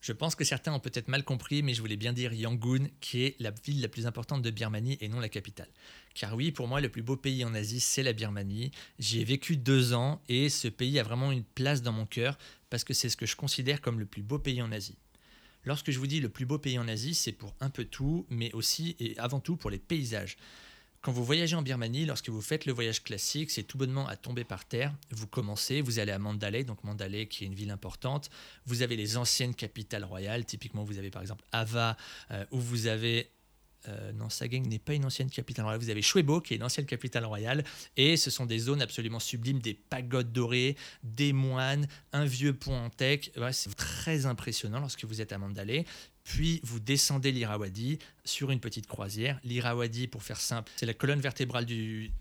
Je 0.01 0.11
pense 0.11 0.33
que 0.33 0.43
certains 0.43 0.73
ont 0.73 0.79
peut-être 0.79 1.07
mal 1.07 1.23
compris, 1.23 1.61
mais 1.61 1.75
je 1.75 1.81
voulais 1.81 1.97
bien 1.97 2.11
dire 2.11 2.33
Yangon, 2.33 2.89
qui 2.99 3.25
est 3.25 3.35
la 3.39 3.51
ville 3.51 3.79
la 3.79 3.89
plus 3.89 4.07
importante 4.07 4.41
de 4.41 4.49
Birmanie 4.49 4.97
et 5.01 5.07
non 5.07 5.19
la 5.19 5.29
capitale. 5.29 5.69
Car 6.15 6.35
oui, 6.35 6.51
pour 6.51 6.67
moi, 6.67 6.81
le 6.81 6.89
plus 6.89 7.03
beau 7.03 7.15
pays 7.15 7.45
en 7.45 7.53
Asie, 7.53 7.79
c'est 7.79 8.01
la 8.01 8.13
Birmanie. 8.13 8.71
J'y 8.97 9.21
ai 9.21 9.23
vécu 9.23 9.55
deux 9.55 9.93
ans 9.93 10.19
et 10.27 10.49
ce 10.49 10.67
pays 10.67 10.97
a 10.97 11.03
vraiment 11.03 11.31
une 11.31 11.43
place 11.43 11.83
dans 11.83 11.91
mon 11.91 12.07
cœur 12.07 12.39
parce 12.71 12.83
que 12.83 12.95
c'est 12.95 13.07
ce 13.07 13.15
que 13.15 13.27
je 13.27 13.35
considère 13.35 13.81
comme 13.81 13.99
le 13.99 14.07
plus 14.07 14.23
beau 14.23 14.39
pays 14.39 14.63
en 14.63 14.71
Asie. 14.71 14.97
Lorsque 15.63 15.91
je 15.91 15.99
vous 15.99 16.07
dis 16.07 16.21
le 16.21 16.29
plus 16.29 16.47
beau 16.47 16.57
pays 16.57 16.79
en 16.79 16.87
Asie, 16.87 17.13
c'est 17.13 17.33
pour 17.33 17.53
un 17.59 17.69
peu 17.69 17.85
tout, 17.85 18.25
mais 18.31 18.51
aussi 18.53 18.95
et 18.99 19.15
avant 19.19 19.39
tout 19.39 19.57
pour 19.57 19.69
les 19.69 19.77
paysages. 19.77 20.37
Quand 21.01 21.11
vous 21.11 21.25
voyagez 21.25 21.55
en 21.55 21.63
Birmanie, 21.63 22.05
lorsque 22.05 22.29
vous 22.29 22.41
faites 22.41 22.67
le 22.67 22.73
voyage 22.73 23.01
classique, 23.01 23.49
c'est 23.49 23.63
tout 23.63 23.75
bonnement 23.79 24.07
à 24.07 24.15
tomber 24.15 24.43
par 24.43 24.65
terre. 24.65 24.93
Vous 25.09 25.25
commencez, 25.25 25.81
vous 25.81 25.97
allez 25.97 26.11
à 26.11 26.19
Mandalay, 26.19 26.63
donc 26.63 26.83
Mandalay 26.83 27.25
qui 27.25 27.43
est 27.43 27.47
une 27.47 27.55
ville 27.55 27.71
importante. 27.71 28.29
Vous 28.67 28.83
avez 28.83 28.95
les 28.95 29.17
anciennes 29.17 29.55
capitales 29.55 30.03
royales, 30.03 30.45
typiquement 30.45 30.83
vous 30.83 30.99
avez 30.99 31.09
par 31.09 31.23
exemple 31.23 31.43
Ava, 31.51 31.97
euh, 32.29 32.45
où 32.51 32.59
vous 32.59 32.85
avez 32.85 33.31
euh, 33.87 34.11
non, 34.11 34.29
Sageng 34.29 34.67
n'est 34.67 34.79
pas 34.79 34.93
une 34.93 35.05
ancienne 35.05 35.29
capitale 35.29 35.65
royale. 35.65 35.81
Vous 35.81 35.89
avez 35.89 36.01
Chouebo, 36.01 36.41
qui 36.41 36.53
est 36.53 36.57
une 36.57 36.63
ancienne 36.63 36.85
capitale 36.85 37.25
royale. 37.25 37.63
Et 37.97 38.17
ce 38.17 38.29
sont 38.29 38.45
des 38.45 38.59
zones 38.59 38.81
absolument 38.81 39.19
sublimes, 39.19 39.59
des 39.59 39.73
pagodes 39.73 40.31
dorées, 40.31 40.77
des 41.03 41.33
moines, 41.33 41.87
un 42.13 42.25
vieux 42.25 42.53
pont 42.53 42.75
en 42.75 42.89
teck. 42.89 43.31
c'est 43.51 43.75
très 43.75 44.25
impressionnant 44.25 44.79
lorsque 44.79 45.05
vous 45.05 45.21
êtes 45.21 45.31
à 45.31 45.37
Mandalay. 45.37 45.85
Puis 46.23 46.59
vous 46.63 46.79
descendez 46.79 47.31
l'Irrawaddy 47.31 47.99
sur 48.23 48.51
une 48.51 48.59
petite 48.59 48.87
croisière. 48.87 49.39
L'Irrawaddy, 49.43 50.07
pour 50.07 50.23
faire 50.23 50.39
simple, 50.39 50.71
c'est 50.75 50.85
la 50.85 50.93
colonne 50.93 51.19
vertébrale 51.19 51.65
du, 51.65 52.11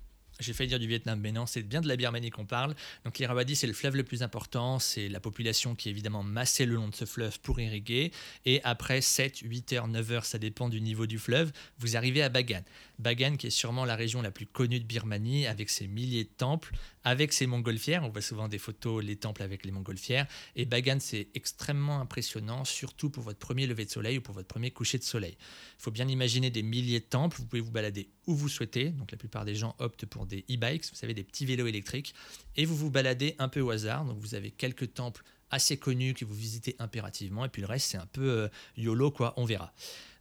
j'ai 0.41 0.53
failli 0.53 0.69
dire 0.69 0.79
du 0.79 0.87
Vietnam, 0.87 1.21
mais 1.21 1.33
non, 1.33 1.47
c'est 1.47 1.63
bien 1.63 1.81
de 1.81 1.89
la 1.89 1.97
Birmanie 1.97 2.31
qu'on 2.31 2.47
parle. 2.47 2.75
Donc 3.05 3.19
l'Irrawaddy, 3.19 3.57
c'est 3.57 3.67
le 3.67 3.73
fleuve 3.73 3.97
le 3.97 4.05
plus 4.05 4.23
important, 4.23 4.79
c'est 4.79 5.09
la 5.09 5.21
population 5.21 5.75
qui 5.75 5.89
est 5.89 5.93
évidemment 5.93 6.23
massée 6.23 6.67
le 6.67 6.75
long 6.75 6.89
de 6.89 6.95
ce 6.95 7.05
fleuve 7.05 7.41
pour 7.41 7.61
irriguer. 7.61 8.13
Et 8.45 8.61
après 8.65 9.01
7, 9.01 9.39
8 9.39 9.73
heures, 9.75 9.89
9 9.89 10.13
heures, 10.13 10.25
ça 10.25 10.39
dépend 10.39 10.69
du 10.69 10.81
niveau 10.81 11.07
du 11.07 11.19
fleuve, 11.19 11.53
vous 11.79 11.97
arrivez 11.97 12.23
à 12.23 12.29
Bagan. 12.29 12.63
Bagan, 12.99 13.37
qui 13.37 13.47
est 13.47 13.51
sûrement 13.51 13.85
la 13.85 13.97
région 13.97 14.23
la 14.23 14.31
plus 14.31 14.47
connue 14.47 14.79
de 14.79 14.85
Birmanie, 14.85 15.47
avec 15.47 15.71
ses 15.71 15.87
milliers 15.87 16.25
de 16.25 16.29
temples, 16.29 16.75
avec 17.05 17.33
ses 17.33 17.47
montgolfières. 17.47 18.05
On 18.05 18.11
voit 18.11 18.21
souvent 18.21 18.49
des 18.49 18.59
photos, 18.59 19.03
les 19.03 19.17
temples 19.17 19.43
avec 19.43 19.65
les 19.65 19.71
montgolfières. 19.73 20.27
Et 20.57 20.65
Bagan, 20.65 20.99
c'est 21.01 21.29
extrêmement 21.35 22.01
impressionnant, 22.01 22.65
surtout 22.65 23.11
pour 23.11 23.23
votre 23.23 23.39
premier 23.39 23.67
lever 23.67 23.85
de 23.85 23.91
soleil 23.91 24.19
ou 24.19 24.21
pour 24.21 24.35
votre 24.35 24.49
premier 24.49 24.71
coucher 24.71 24.99
de 24.99 25.05
soleil. 25.05 25.37
Il 25.79 25.83
faut 25.83 25.91
bien 25.91 26.09
imaginer 26.09 26.51
des 26.51 26.63
milliers 26.63 27.01
de 27.01 27.05
temples. 27.05 27.39
Vous 27.39 27.47
pouvez 27.47 27.63
vous 27.63 27.71
balader 27.71 28.11
où 28.27 28.35
vous 28.35 28.49
souhaitez. 28.49 28.91
Donc 28.91 29.13
la 29.13 29.19
plupart 29.19 29.45
des 29.45 29.55
gens 29.55 29.75
optent 29.79 30.07
pour 30.07 30.27
des 30.31 30.45
e-bikes, 30.51 30.87
vous 30.91 30.97
savez, 30.97 31.15
des 31.15 31.25
petits 31.25 31.47
vélos 31.47 31.67
électriques. 31.67 32.15
Et 32.57 32.65
vous 32.65 32.77
vous 32.77 32.91
baladez 32.91 33.35
un 33.39 33.49
peu 33.49 33.61
au 33.61 33.71
hasard. 33.71 34.05
Donc 34.05 34.19
vous 34.19 34.35
avez 34.35 34.51
quelques 34.51 34.95
temples 34.95 35.23
assez 35.51 35.77
connus 35.77 36.15
que 36.15 36.25
vous 36.25 36.35
visitez 36.35 36.77
impérativement. 36.79 37.45
Et 37.45 37.49
puis 37.49 37.63
le 37.63 37.69
reste, 37.69 37.91
c'est 37.91 37.99
un 37.99 38.07
peu 38.07 38.29
euh, 38.29 38.49
YOLO, 38.77 39.11
quoi, 39.11 39.35
on 39.37 39.45
verra. 39.45 39.73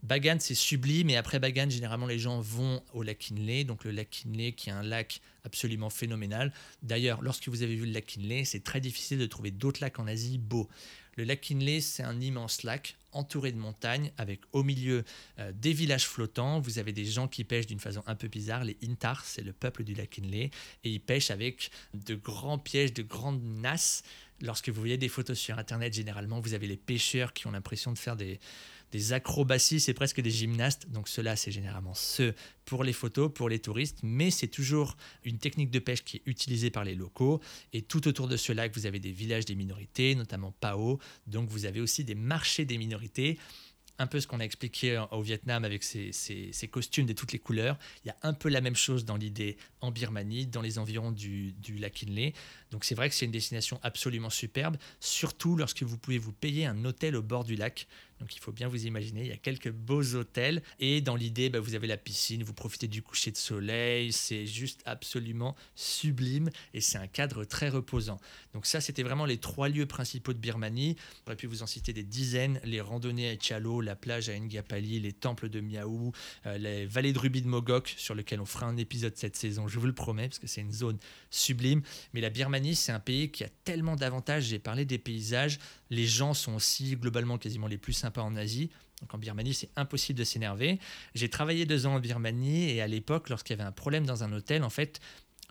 Bagan, 0.01 0.37
c'est 0.39 0.55
sublime. 0.55 1.09
Et 1.09 1.17
après 1.17 1.39
Bagan, 1.39 1.69
généralement, 1.69 2.07
les 2.07 2.19
gens 2.19 2.39
vont 2.39 2.81
au 2.93 3.03
lac 3.03 3.19
Kinley. 3.19 3.63
Donc 3.63 3.83
le 3.83 3.91
lac 3.91 4.09
Kinley, 4.09 4.53
qui 4.53 4.69
est 4.69 4.73
un 4.73 4.83
lac 4.83 5.21
absolument 5.43 5.89
phénoménal. 5.89 6.53
D'ailleurs, 6.83 7.21
lorsque 7.21 7.47
vous 7.47 7.63
avez 7.63 7.75
vu 7.75 7.85
le 7.85 7.91
lac 7.91 8.05
Kinley, 8.05 8.45
c'est 8.45 8.63
très 8.63 8.81
difficile 8.81 9.19
de 9.19 9.25
trouver 9.25 9.51
d'autres 9.51 9.81
lacs 9.81 9.99
en 9.99 10.07
Asie 10.07 10.37
beaux. 10.37 10.69
Le 11.19 11.25
lac 11.25 11.41
Kinley, 11.41 11.81
c'est 11.81 12.03
un 12.03 12.21
immense 12.21 12.63
lac 12.63 12.95
entouré 13.11 13.51
de 13.51 13.57
montagnes 13.57 14.13
avec 14.17 14.39
au 14.53 14.63
milieu 14.63 15.03
euh, 15.37 15.51
des 15.53 15.73
villages 15.73 16.07
flottants. 16.07 16.61
Vous 16.61 16.79
avez 16.79 16.93
des 16.93 17.03
gens 17.03 17.27
qui 17.27 17.43
pêchent 17.43 17.65
d'une 17.65 17.81
façon 17.81 18.01
un 18.07 18.15
peu 18.15 18.29
bizarre. 18.29 18.63
Les 18.63 18.77
Intars, 18.87 19.25
c'est 19.25 19.41
le 19.41 19.51
peuple 19.51 19.83
du 19.83 19.93
lac 19.95 20.11
Kinley. 20.11 20.49
Et 20.85 20.89
ils 20.89 21.01
pêchent 21.01 21.29
avec 21.29 21.71
de 21.93 22.15
grands 22.15 22.57
pièges, 22.57 22.93
de 22.93 23.03
grandes 23.03 23.43
nasses. 23.43 24.03
Lorsque 24.39 24.69
vous 24.69 24.79
voyez 24.79 24.97
des 24.97 25.09
photos 25.09 25.37
sur 25.37 25.59
Internet, 25.59 25.93
généralement, 25.93 26.39
vous 26.39 26.53
avez 26.53 26.67
les 26.67 26.77
pêcheurs 26.77 27.33
qui 27.33 27.47
ont 27.47 27.51
l'impression 27.51 27.91
de 27.91 27.97
faire 27.97 28.15
des, 28.15 28.39
des 28.91 29.13
acrobaties, 29.13 29.79
c'est 29.79 29.93
presque 29.93 30.21
des 30.21 30.31
gymnastes. 30.31 30.89
Donc 30.89 31.07
cela, 31.07 31.35
c'est 31.35 31.51
généralement 31.51 31.93
ceux 31.93 32.33
pour 32.65 32.83
les 32.83 32.93
photos, 32.93 33.31
pour 33.33 33.49
les 33.49 33.59
touristes, 33.59 33.99
mais 34.03 34.31
c'est 34.31 34.47
toujours 34.47 34.95
une 35.23 35.37
technique 35.37 35.71
de 35.71 35.79
pêche 35.79 36.03
qui 36.03 36.17
est 36.17 36.23
utilisée 36.25 36.69
par 36.69 36.83
les 36.83 36.95
locaux. 36.95 37.41
Et 37.73 37.81
tout 37.81 38.07
autour 38.07 38.27
de 38.27 38.37
ce 38.37 38.51
lac, 38.51 38.75
vous 38.75 38.85
avez 38.85 38.99
des 38.99 39.11
villages 39.11 39.45
des 39.45 39.55
minorités, 39.55 40.15
notamment 40.15 40.51
Pao. 40.59 40.99
Donc 41.27 41.49
vous 41.49 41.65
avez 41.65 41.81
aussi 41.81 42.03
des 42.03 42.15
marchés 42.15 42.65
des 42.65 42.77
minorités 42.77 43.37
un 43.99 44.07
peu 44.07 44.19
ce 44.19 44.27
qu'on 44.27 44.39
a 44.39 44.45
expliqué 44.45 45.03
au 45.11 45.21
Vietnam 45.21 45.65
avec 45.65 45.83
ces, 45.83 46.69
costumes 46.71 47.05
de 47.05 47.13
toutes 47.13 47.33
les 47.33 47.39
couleurs. 47.39 47.77
Il 48.03 48.07
y 48.07 48.11
a 48.11 48.15
un 48.23 48.33
peu 48.33 48.49
la 48.49 48.61
même 48.61 48.75
chose 48.75 49.03
dans 49.05 49.17
l'idée 49.17 49.57
en 49.81 49.91
Birmanie, 49.91 50.47
dans 50.47 50.61
les 50.61 50.79
environs 50.79 51.11
du, 51.11 51.51
du 51.51 51.75
lac 51.75 52.01
Inle. 52.03 52.31
Donc 52.71 52.83
c'est 52.85 52.95
vrai 52.95 53.09
que 53.09 53.15
c'est 53.15 53.25
une 53.25 53.31
destination 53.31 53.79
absolument 53.83 54.29
superbe, 54.29 54.77
surtout 54.99 55.55
lorsque 55.55 55.83
vous 55.83 55.97
pouvez 55.97 56.17
vous 56.17 56.33
payer 56.33 56.65
un 56.65 56.85
hôtel 56.85 57.15
au 57.15 57.23
bord 57.23 57.43
du 57.43 57.55
lac. 57.55 57.87
Donc 58.19 58.35
il 58.35 58.39
faut 58.39 58.51
bien 58.51 58.67
vous 58.67 58.85
imaginer, 58.85 59.21
il 59.21 59.27
y 59.27 59.31
a 59.31 59.37
quelques 59.37 59.71
beaux 59.71 60.15
hôtels 60.15 60.61
et 60.79 60.99
dans 60.99 61.15
l'idée, 61.15 61.49
bah, 61.49 61.61
vous 61.61 61.75
avez 61.75 61.87
la 61.87 61.95
piscine, 61.95 62.43
vous 62.43 62.53
profitez 62.53 62.87
du 62.87 63.01
coucher 63.01 63.31
de 63.31 63.37
soleil, 63.37 64.11
c'est 64.11 64.45
juste 64.45 64.81
absolument 64.85 65.55
sublime 65.75 66.49
et 66.73 66.81
c'est 66.81 66.97
un 66.97 67.07
cadre 67.07 67.45
très 67.45 67.69
reposant. 67.69 68.19
Donc 68.53 68.65
ça, 68.65 68.81
c'était 68.81 69.03
vraiment 69.03 69.25
les 69.25 69.37
trois 69.37 69.69
lieux 69.69 69.85
principaux 69.85 70.33
de 70.33 70.37
Birmanie. 70.37 70.97
J'aurais 71.25 71.37
pu 71.37 71.47
vous 71.47 71.63
en 71.63 71.67
citer 71.67 71.93
des 71.93 72.03
dizaines, 72.03 72.59
les 72.65 72.81
randonnées 72.81 73.29
à 73.29 73.39
Chalo, 73.39 73.79
la 73.79 73.95
plage 73.95 74.27
à 74.27 74.37
Ngapali, 74.37 74.99
les 74.99 75.13
temples 75.13 75.47
de 75.47 75.61
Miaou, 75.61 76.11
euh, 76.45 76.57
les 76.57 76.85
vallées 76.85 77.13
de 77.13 77.19
rubis 77.19 77.41
de 77.41 77.47
Mogok, 77.47 77.93
sur 77.95 78.15
lesquelles 78.15 78.41
on 78.41 78.45
fera 78.45 78.65
un 78.65 78.75
épisode 78.75 79.15
cette 79.15 79.37
saison, 79.37 79.69
je 79.69 79.79
vous 79.79 79.87
le 79.87 79.93
promets, 79.93 80.27
parce 80.27 80.39
que 80.39 80.47
c'est 80.47 80.61
une 80.61 80.73
zone 80.73 80.97
sublime. 81.29 81.81
Mais 82.13 82.19
la 82.19 82.29
Birmanie, 82.29 82.58
c'est 82.75 82.91
un 82.91 82.99
pays 82.99 83.31
qui 83.31 83.43
a 83.43 83.49
tellement 83.63 83.95
d'avantages, 83.95 84.43
j'ai 84.43 84.59
parlé 84.59 84.85
des 84.85 84.97
paysages, 84.97 85.59
les 85.89 86.05
gens 86.05 86.33
sont 86.33 86.53
aussi 86.53 86.95
globalement 86.95 87.37
quasiment 87.37 87.67
les 87.67 87.77
plus 87.77 87.93
sympas 87.93 88.21
en 88.21 88.35
Asie. 88.35 88.69
Donc 89.01 89.13
en 89.13 89.17
Birmanie, 89.17 89.53
c'est 89.53 89.69
impossible 89.75 90.19
de 90.19 90.23
s'énerver. 90.23 90.79
J'ai 91.15 91.29
travaillé 91.29 91.65
deux 91.65 91.85
ans 91.85 91.95
en 91.95 91.99
Birmanie 91.99 92.69
et 92.69 92.81
à 92.81 92.87
l'époque, 92.87 93.29
lorsqu'il 93.29 93.55
y 93.55 93.59
avait 93.59 93.67
un 93.67 93.71
problème 93.71 94.05
dans 94.05 94.23
un 94.23 94.33
hôtel, 94.33 94.63
en 94.63 94.69
fait, 94.69 94.99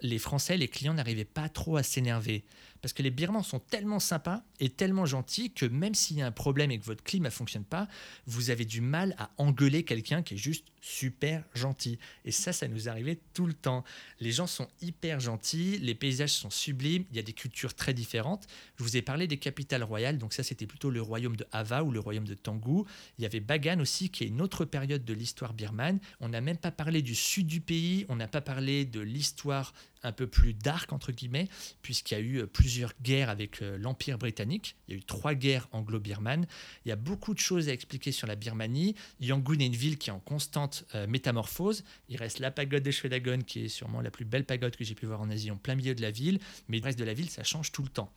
les 0.02 0.18
Français, 0.18 0.56
les 0.56 0.68
clients 0.68 0.94
n'arrivaient 0.94 1.24
pas 1.24 1.48
trop 1.48 1.76
à 1.76 1.82
s'énerver. 1.82 2.44
Parce 2.80 2.92
que 2.92 3.02
les 3.02 3.10
Birmans 3.10 3.42
sont 3.42 3.58
tellement 3.58 3.98
sympas 3.98 4.42
et 4.60 4.70
tellement 4.70 5.06
gentils 5.06 5.50
que 5.50 5.66
même 5.66 5.94
s'il 5.94 6.18
y 6.18 6.22
a 6.22 6.26
un 6.26 6.32
problème 6.32 6.70
et 6.70 6.78
que 6.78 6.84
votre 6.84 7.02
clim 7.02 7.24
ne 7.24 7.30
fonctionne 7.30 7.64
pas, 7.64 7.88
vous 8.26 8.50
avez 8.50 8.64
du 8.64 8.80
mal 8.80 9.14
à 9.18 9.30
engueuler 9.38 9.84
quelqu'un 9.84 10.22
qui 10.22 10.34
est 10.34 10.38
juste 10.38 10.66
super 10.80 11.44
gentil. 11.54 11.98
Et 12.24 12.30
ça, 12.30 12.52
ça 12.52 12.68
nous 12.68 12.88
arrivait 12.88 13.18
tout 13.34 13.46
le 13.46 13.52
temps. 13.52 13.84
Les 14.20 14.32
gens 14.32 14.46
sont 14.46 14.68
hyper 14.80 15.20
gentils, 15.20 15.78
les 15.78 15.94
paysages 15.94 16.32
sont 16.32 16.50
sublimes, 16.50 17.04
il 17.10 17.16
y 17.16 17.18
a 17.18 17.22
des 17.22 17.32
cultures 17.32 17.74
très 17.74 17.94
différentes. 17.94 18.46
Je 18.76 18.84
vous 18.84 18.96
ai 18.96 19.02
parlé 19.02 19.26
des 19.26 19.38
capitales 19.38 19.82
royales, 19.82 20.18
donc 20.18 20.32
ça 20.32 20.42
c'était 20.42 20.66
plutôt 20.66 20.90
le 20.90 21.02
royaume 21.02 21.36
de 21.36 21.46
Hava 21.52 21.82
ou 21.82 21.90
le 21.90 22.00
royaume 22.00 22.26
de 22.26 22.34
Tangu. 22.34 22.84
Il 23.18 23.22
y 23.22 23.26
avait 23.26 23.40
Bagan 23.40 23.80
aussi, 23.80 24.10
qui 24.10 24.24
est 24.24 24.28
une 24.28 24.40
autre 24.40 24.64
période 24.64 25.04
de 25.04 25.12
l'histoire 25.12 25.52
birmane. 25.52 25.98
On 26.20 26.28
n'a 26.28 26.40
même 26.40 26.58
pas 26.58 26.70
parlé 26.70 27.02
du 27.02 27.14
sud 27.14 27.46
du 27.46 27.60
pays, 27.60 28.06
on 28.08 28.16
n'a 28.16 28.28
pas 28.28 28.40
parlé 28.40 28.84
de 28.84 29.00
l'histoire 29.00 29.72
un 30.02 30.12
peu 30.12 30.26
plus 30.26 30.54
dark, 30.54 30.92
entre 30.92 31.12
guillemets, 31.12 31.48
puisqu'il 31.82 32.14
y 32.14 32.16
a 32.16 32.20
eu 32.20 32.46
plusieurs 32.46 32.92
guerres 33.02 33.30
avec 33.30 33.62
euh, 33.62 33.78
l'Empire 33.78 34.18
britannique. 34.18 34.76
Il 34.86 34.94
y 34.94 34.96
a 34.96 35.00
eu 35.00 35.04
trois 35.04 35.34
guerres 35.34 35.68
anglo-birmanes. 35.72 36.46
Il 36.84 36.88
y 36.88 36.92
a 36.92 36.96
beaucoup 36.96 37.34
de 37.34 37.38
choses 37.38 37.68
à 37.68 37.72
expliquer 37.72 38.12
sur 38.12 38.26
la 38.26 38.36
Birmanie. 38.36 38.94
Yangon 39.20 39.58
est 39.58 39.66
une 39.66 39.76
ville 39.76 39.98
qui 39.98 40.10
est 40.10 40.12
en 40.12 40.20
constante 40.20 40.84
euh, 40.94 41.06
métamorphose. 41.06 41.84
Il 42.08 42.16
reste 42.16 42.38
la 42.38 42.50
pagode 42.50 42.82
de 42.82 42.90
Shwedagon, 42.90 43.40
qui 43.40 43.64
est 43.64 43.68
sûrement 43.68 44.00
la 44.00 44.10
plus 44.10 44.24
belle 44.24 44.44
pagode 44.44 44.76
que 44.76 44.84
j'ai 44.84 44.94
pu 44.94 45.06
voir 45.06 45.20
en 45.20 45.30
Asie, 45.30 45.50
en 45.50 45.56
plein 45.56 45.74
milieu 45.74 45.94
de 45.94 46.02
la 46.02 46.10
ville, 46.10 46.38
mais 46.68 46.78
le 46.78 46.84
reste 46.84 46.98
de 46.98 47.04
la 47.04 47.14
ville, 47.14 47.30
ça 47.30 47.44
change 47.44 47.72
tout 47.72 47.82
le 47.82 47.88
temps. 47.88 48.12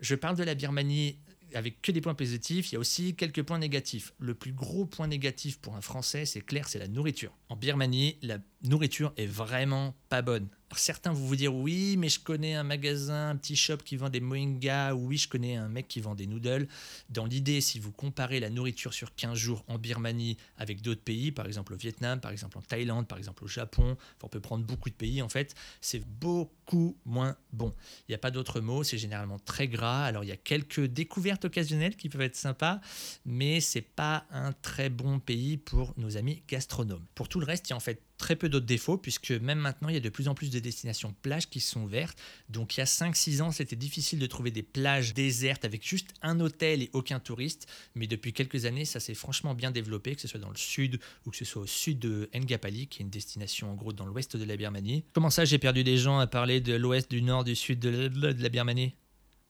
Je 0.00 0.14
parle 0.14 0.36
de 0.36 0.42
la 0.42 0.54
Birmanie 0.54 1.16
avec 1.54 1.82
que 1.82 1.92
des 1.92 2.00
points 2.00 2.14
positifs, 2.14 2.70
il 2.70 2.74
y 2.74 2.76
a 2.76 2.80
aussi 2.80 3.14
quelques 3.14 3.42
points 3.42 3.58
négatifs. 3.58 4.14
Le 4.18 4.34
plus 4.34 4.52
gros 4.52 4.86
point 4.86 5.06
négatif 5.06 5.58
pour 5.58 5.76
un 5.76 5.80
Français, 5.80 6.24
c'est 6.24 6.40
clair, 6.40 6.68
c'est 6.68 6.78
la 6.78 6.88
nourriture. 6.88 7.36
En 7.48 7.56
Birmanie, 7.56 8.16
la 8.22 8.38
nourriture 8.62 9.12
est 9.16 9.26
vraiment 9.26 9.94
pas 10.08 10.22
bonne 10.22 10.48
certains 10.78 11.12
vont 11.12 11.24
vous 11.24 11.36
dire 11.36 11.54
oui, 11.54 11.96
mais 11.96 12.08
je 12.08 12.20
connais 12.20 12.54
un 12.54 12.62
magasin, 12.62 13.30
un 13.30 13.36
petit 13.36 13.56
shop 13.56 13.78
qui 13.78 13.96
vend 13.96 14.08
des 14.08 14.20
moinga, 14.20 14.94
oui, 14.94 15.16
je 15.18 15.28
connais 15.28 15.56
un 15.56 15.68
mec 15.68 15.88
qui 15.88 16.00
vend 16.00 16.14
des 16.14 16.26
noodles. 16.26 16.68
Dans 17.10 17.26
l'idée, 17.26 17.60
si 17.60 17.78
vous 17.78 17.92
comparez 17.92 18.40
la 18.40 18.50
nourriture 18.50 18.94
sur 18.94 19.14
15 19.14 19.36
jours 19.36 19.64
en 19.68 19.78
Birmanie 19.78 20.36
avec 20.56 20.82
d'autres 20.82 21.02
pays, 21.02 21.32
par 21.32 21.46
exemple 21.46 21.74
au 21.74 21.76
Vietnam, 21.76 22.20
par 22.20 22.30
exemple 22.30 22.58
en 22.58 22.62
Thaïlande, 22.62 23.06
par 23.06 23.18
exemple 23.18 23.44
au 23.44 23.48
Japon, 23.48 23.96
on 24.22 24.28
peut 24.28 24.40
prendre 24.40 24.64
beaucoup 24.64 24.88
de 24.88 24.94
pays 24.94 25.22
en 25.22 25.28
fait, 25.28 25.54
c'est 25.80 26.04
beaucoup 26.20 26.96
moins 27.04 27.36
bon. 27.52 27.74
Il 28.08 28.12
n'y 28.12 28.14
a 28.14 28.18
pas 28.18 28.30
d'autre 28.30 28.60
mot, 28.60 28.82
c'est 28.82 28.98
généralement 28.98 29.38
très 29.38 29.68
gras. 29.68 30.04
Alors 30.04 30.24
il 30.24 30.28
y 30.28 30.32
a 30.32 30.36
quelques 30.36 30.84
découvertes 30.84 31.44
occasionnelles 31.44 31.96
qui 31.96 32.08
peuvent 32.08 32.22
être 32.22 32.36
sympas, 32.36 32.80
mais 33.24 33.60
c'est 33.60 33.82
pas 33.82 34.26
un 34.30 34.52
très 34.52 34.90
bon 34.90 35.18
pays 35.18 35.56
pour 35.56 35.92
nos 35.96 36.16
amis 36.16 36.42
gastronomes. 36.48 37.04
Pour 37.14 37.28
tout 37.28 37.40
le 37.40 37.46
reste, 37.46 37.68
il 37.68 37.70
y 37.70 37.72
a 37.74 37.76
en 37.76 37.80
fait 37.80 38.00
très 38.18 38.36
peu 38.36 38.48
d'autres 38.48 38.66
défauts, 38.66 38.96
puisque 38.96 39.30
même 39.32 39.58
maintenant, 39.58 39.88
il 39.88 39.94
y 39.94 39.96
a 39.96 40.00
de 40.00 40.08
plus 40.08 40.28
en 40.28 40.34
plus 40.34 40.50
de 40.50 40.58
destinations 40.58 41.14
plages 41.22 41.48
qui 41.48 41.60
sont 41.60 41.82
ouvertes. 41.82 42.16
Donc 42.48 42.76
il 42.76 42.80
y 42.80 42.82
a 42.82 42.86
5-6 42.86 43.42
ans, 43.42 43.50
c'était 43.50 43.76
difficile 43.76 44.18
de 44.18 44.26
trouver 44.26 44.50
des 44.50 44.62
plages 44.62 45.14
désertes 45.14 45.64
avec 45.64 45.86
juste 45.86 46.14
un 46.22 46.38
hôtel 46.40 46.82
et 46.82 46.90
aucun 46.92 47.20
touriste. 47.20 47.66
Mais 47.94 48.06
depuis 48.06 48.32
quelques 48.32 48.64
années, 48.64 48.84
ça 48.84 49.00
s'est 49.00 49.14
franchement 49.14 49.54
bien 49.54 49.70
développé, 49.70 50.14
que 50.14 50.20
ce 50.20 50.28
soit 50.28 50.40
dans 50.40 50.50
le 50.50 50.56
sud 50.56 51.00
ou 51.26 51.30
que 51.30 51.36
ce 51.36 51.44
soit 51.44 51.62
au 51.62 51.66
sud 51.66 51.98
de 51.98 52.28
Ngapali, 52.34 52.86
qui 52.86 53.00
est 53.00 53.04
une 53.04 53.10
destination 53.10 53.70
en 53.70 53.74
gros 53.74 53.92
dans 53.92 54.06
l'ouest 54.06 54.36
de 54.36 54.44
la 54.44 54.56
Birmanie. 54.56 55.04
Comment 55.12 55.30
ça, 55.30 55.44
j'ai 55.44 55.58
perdu 55.58 55.84
des 55.84 55.98
gens 55.98 56.18
à 56.18 56.26
parler 56.26 56.60
de 56.60 56.74
l'ouest, 56.74 57.10
du 57.10 57.22
nord, 57.22 57.44
du 57.44 57.56
sud 57.56 57.80
de 57.80 58.10
la 58.14 58.48
Birmanie? 58.48 58.94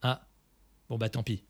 Ah, 0.00 0.26
bon 0.88 0.98
bah 0.98 1.08
tant 1.08 1.22
pis. 1.22 1.42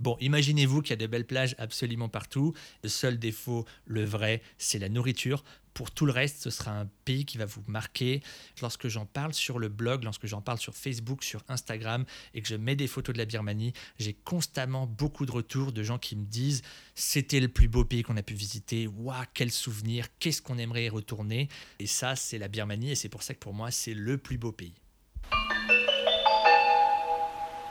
Bon, 0.00 0.16
imaginez-vous 0.18 0.80
qu'il 0.80 0.90
y 0.90 0.92
a 0.94 0.96
de 0.96 1.06
belles 1.06 1.26
plages 1.26 1.54
absolument 1.58 2.08
partout. 2.08 2.54
Le 2.82 2.88
seul 2.88 3.18
défaut, 3.18 3.66
le 3.84 4.02
vrai, 4.02 4.40
c'est 4.56 4.78
la 4.78 4.88
nourriture. 4.88 5.44
Pour 5.74 5.90
tout 5.90 6.06
le 6.06 6.12
reste, 6.12 6.42
ce 6.42 6.48
sera 6.48 6.72
un 6.72 6.88
pays 7.04 7.26
qui 7.26 7.36
va 7.36 7.44
vous 7.44 7.62
marquer. 7.66 8.22
Lorsque 8.62 8.88
j'en 8.88 9.04
parle 9.04 9.34
sur 9.34 9.58
le 9.58 9.68
blog, 9.68 10.02
lorsque 10.04 10.26
j'en 10.26 10.40
parle 10.40 10.58
sur 10.58 10.74
Facebook, 10.74 11.22
sur 11.22 11.44
Instagram 11.48 12.06
et 12.32 12.40
que 12.40 12.48
je 12.48 12.54
mets 12.56 12.76
des 12.76 12.86
photos 12.86 13.12
de 13.12 13.18
la 13.18 13.26
Birmanie, 13.26 13.74
j'ai 13.98 14.14
constamment 14.14 14.86
beaucoup 14.86 15.26
de 15.26 15.32
retours 15.32 15.70
de 15.70 15.82
gens 15.82 15.98
qui 15.98 16.16
me 16.16 16.24
disent 16.24 16.62
c'était 16.94 17.40
le 17.40 17.48
plus 17.48 17.68
beau 17.68 17.84
pays 17.84 18.02
qu'on 18.02 18.16
a 18.16 18.22
pu 18.22 18.34
visiter. 18.34 18.86
Waouh, 18.86 19.24
quel 19.34 19.50
souvenir, 19.50 20.06
qu'est-ce 20.18 20.40
qu'on 20.40 20.56
aimerait 20.56 20.86
y 20.86 20.88
retourner. 20.88 21.48
Et 21.78 21.86
ça, 21.86 22.16
c'est 22.16 22.38
la 22.38 22.48
Birmanie 22.48 22.92
et 22.92 22.94
c'est 22.94 23.10
pour 23.10 23.22
ça 23.22 23.34
que 23.34 23.38
pour 23.38 23.52
moi, 23.52 23.70
c'est 23.70 23.94
le 23.94 24.16
plus 24.16 24.38
beau 24.38 24.50
pays. 24.50 24.74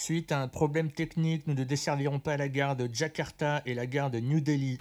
Suite 0.10 0.32
à 0.32 0.42
un 0.42 0.48
problème 0.48 0.92
technique, 0.92 1.46
nous 1.46 1.54
ne 1.54 1.64
desservirons 1.64 2.18
pas 2.18 2.36
la 2.36 2.50
gare 2.50 2.76
de 2.76 2.90
Jakarta 2.92 3.62
et 3.68 3.76
la 3.76 3.86
gare 3.86 4.10
de 4.10 4.20
New 4.20 4.40
Delhi. 4.40 4.80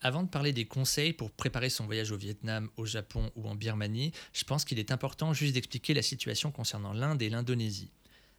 Avant 0.00 0.22
de 0.22 0.28
parler 0.30 0.54
des 0.54 0.64
conseils 0.64 1.12
pour 1.12 1.30
préparer 1.30 1.68
son 1.68 1.84
voyage 1.84 2.12
au 2.12 2.16
Vietnam, 2.16 2.70
au 2.78 2.86
Japon 2.86 3.30
ou 3.36 3.46
en 3.46 3.54
Birmanie, 3.54 4.12
je 4.32 4.44
pense 4.44 4.64
qu'il 4.64 4.78
est 4.78 4.90
important 4.90 5.34
juste 5.34 5.52
d'expliquer 5.52 5.92
la 5.92 6.00
situation 6.00 6.50
concernant 6.50 6.94
l'Inde 6.94 7.20
et 7.20 7.28
l'Indonésie. 7.28 7.90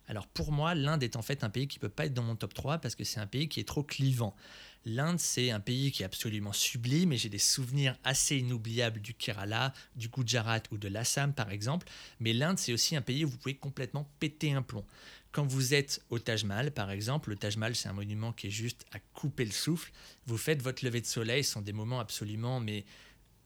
Alors 0.07 0.25
pour 0.25 0.51
moi, 0.51 0.73
l'Inde 0.73 1.03
est 1.03 1.15
en 1.15 1.21
fait 1.21 1.43
un 1.43 1.51
pays 1.51 1.67
qui 1.67 1.77
ne 1.77 1.81
peut 1.81 1.89
pas 1.89 2.07
être 2.07 2.15
dans 2.15 2.23
mon 2.23 2.35
top 2.35 2.55
3 2.55 2.79
parce 2.79 2.95
que 2.95 3.03
c'est 3.03 3.19
un 3.19 3.27
pays 3.27 3.47
qui 3.47 3.59
est 3.59 3.67
trop 3.67 3.83
clivant. 3.83 4.35
L'Inde, 4.85 5.19
c'est 5.19 5.51
un 5.51 5.59
pays 5.59 5.91
qui 5.91 6.03
est 6.03 6.05
absolument 6.05 6.53
sublime 6.53 7.11
et 7.11 7.17
j'ai 7.17 7.29
des 7.29 7.37
souvenirs 7.37 7.97
assez 8.03 8.37
inoubliables 8.37 9.01
du 9.01 9.13
Kerala, 9.13 9.73
du 9.95 10.07
Gujarat 10.07 10.61
ou 10.71 10.77
de 10.77 10.87
l'Assam 10.87 11.33
par 11.33 11.51
exemple. 11.51 11.87
Mais 12.19 12.33
l'Inde, 12.33 12.57
c'est 12.57 12.73
aussi 12.73 12.95
un 12.95 13.01
pays 13.01 13.25
où 13.25 13.29
vous 13.29 13.37
pouvez 13.37 13.55
complètement 13.55 14.09
péter 14.19 14.53
un 14.53 14.61
plomb. 14.61 14.85
Quand 15.31 15.45
vous 15.45 15.73
êtes 15.73 16.01
au 16.09 16.19
Taj 16.19 16.45
Mahal, 16.45 16.71
par 16.71 16.89
exemple, 16.89 17.29
le 17.29 17.35
Taj 17.35 17.57
Mahal, 17.57 17.75
c'est 17.75 17.89
un 17.89 17.93
monument 17.93 18.31
qui 18.31 18.47
est 18.47 18.51
juste 18.51 18.85
à 18.91 18.99
couper 19.13 19.45
le 19.45 19.51
souffle. 19.51 19.91
Vous 20.25 20.37
faites 20.37 20.61
votre 20.61 20.83
lever 20.85 21.01
de 21.01 21.05
soleil, 21.05 21.43
ce 21.43 21.51
sont 21.51 21.61
des 21.61 21.73
moments 21.73 21.99
absolument 21.99 22.59
mais 22.59 22.85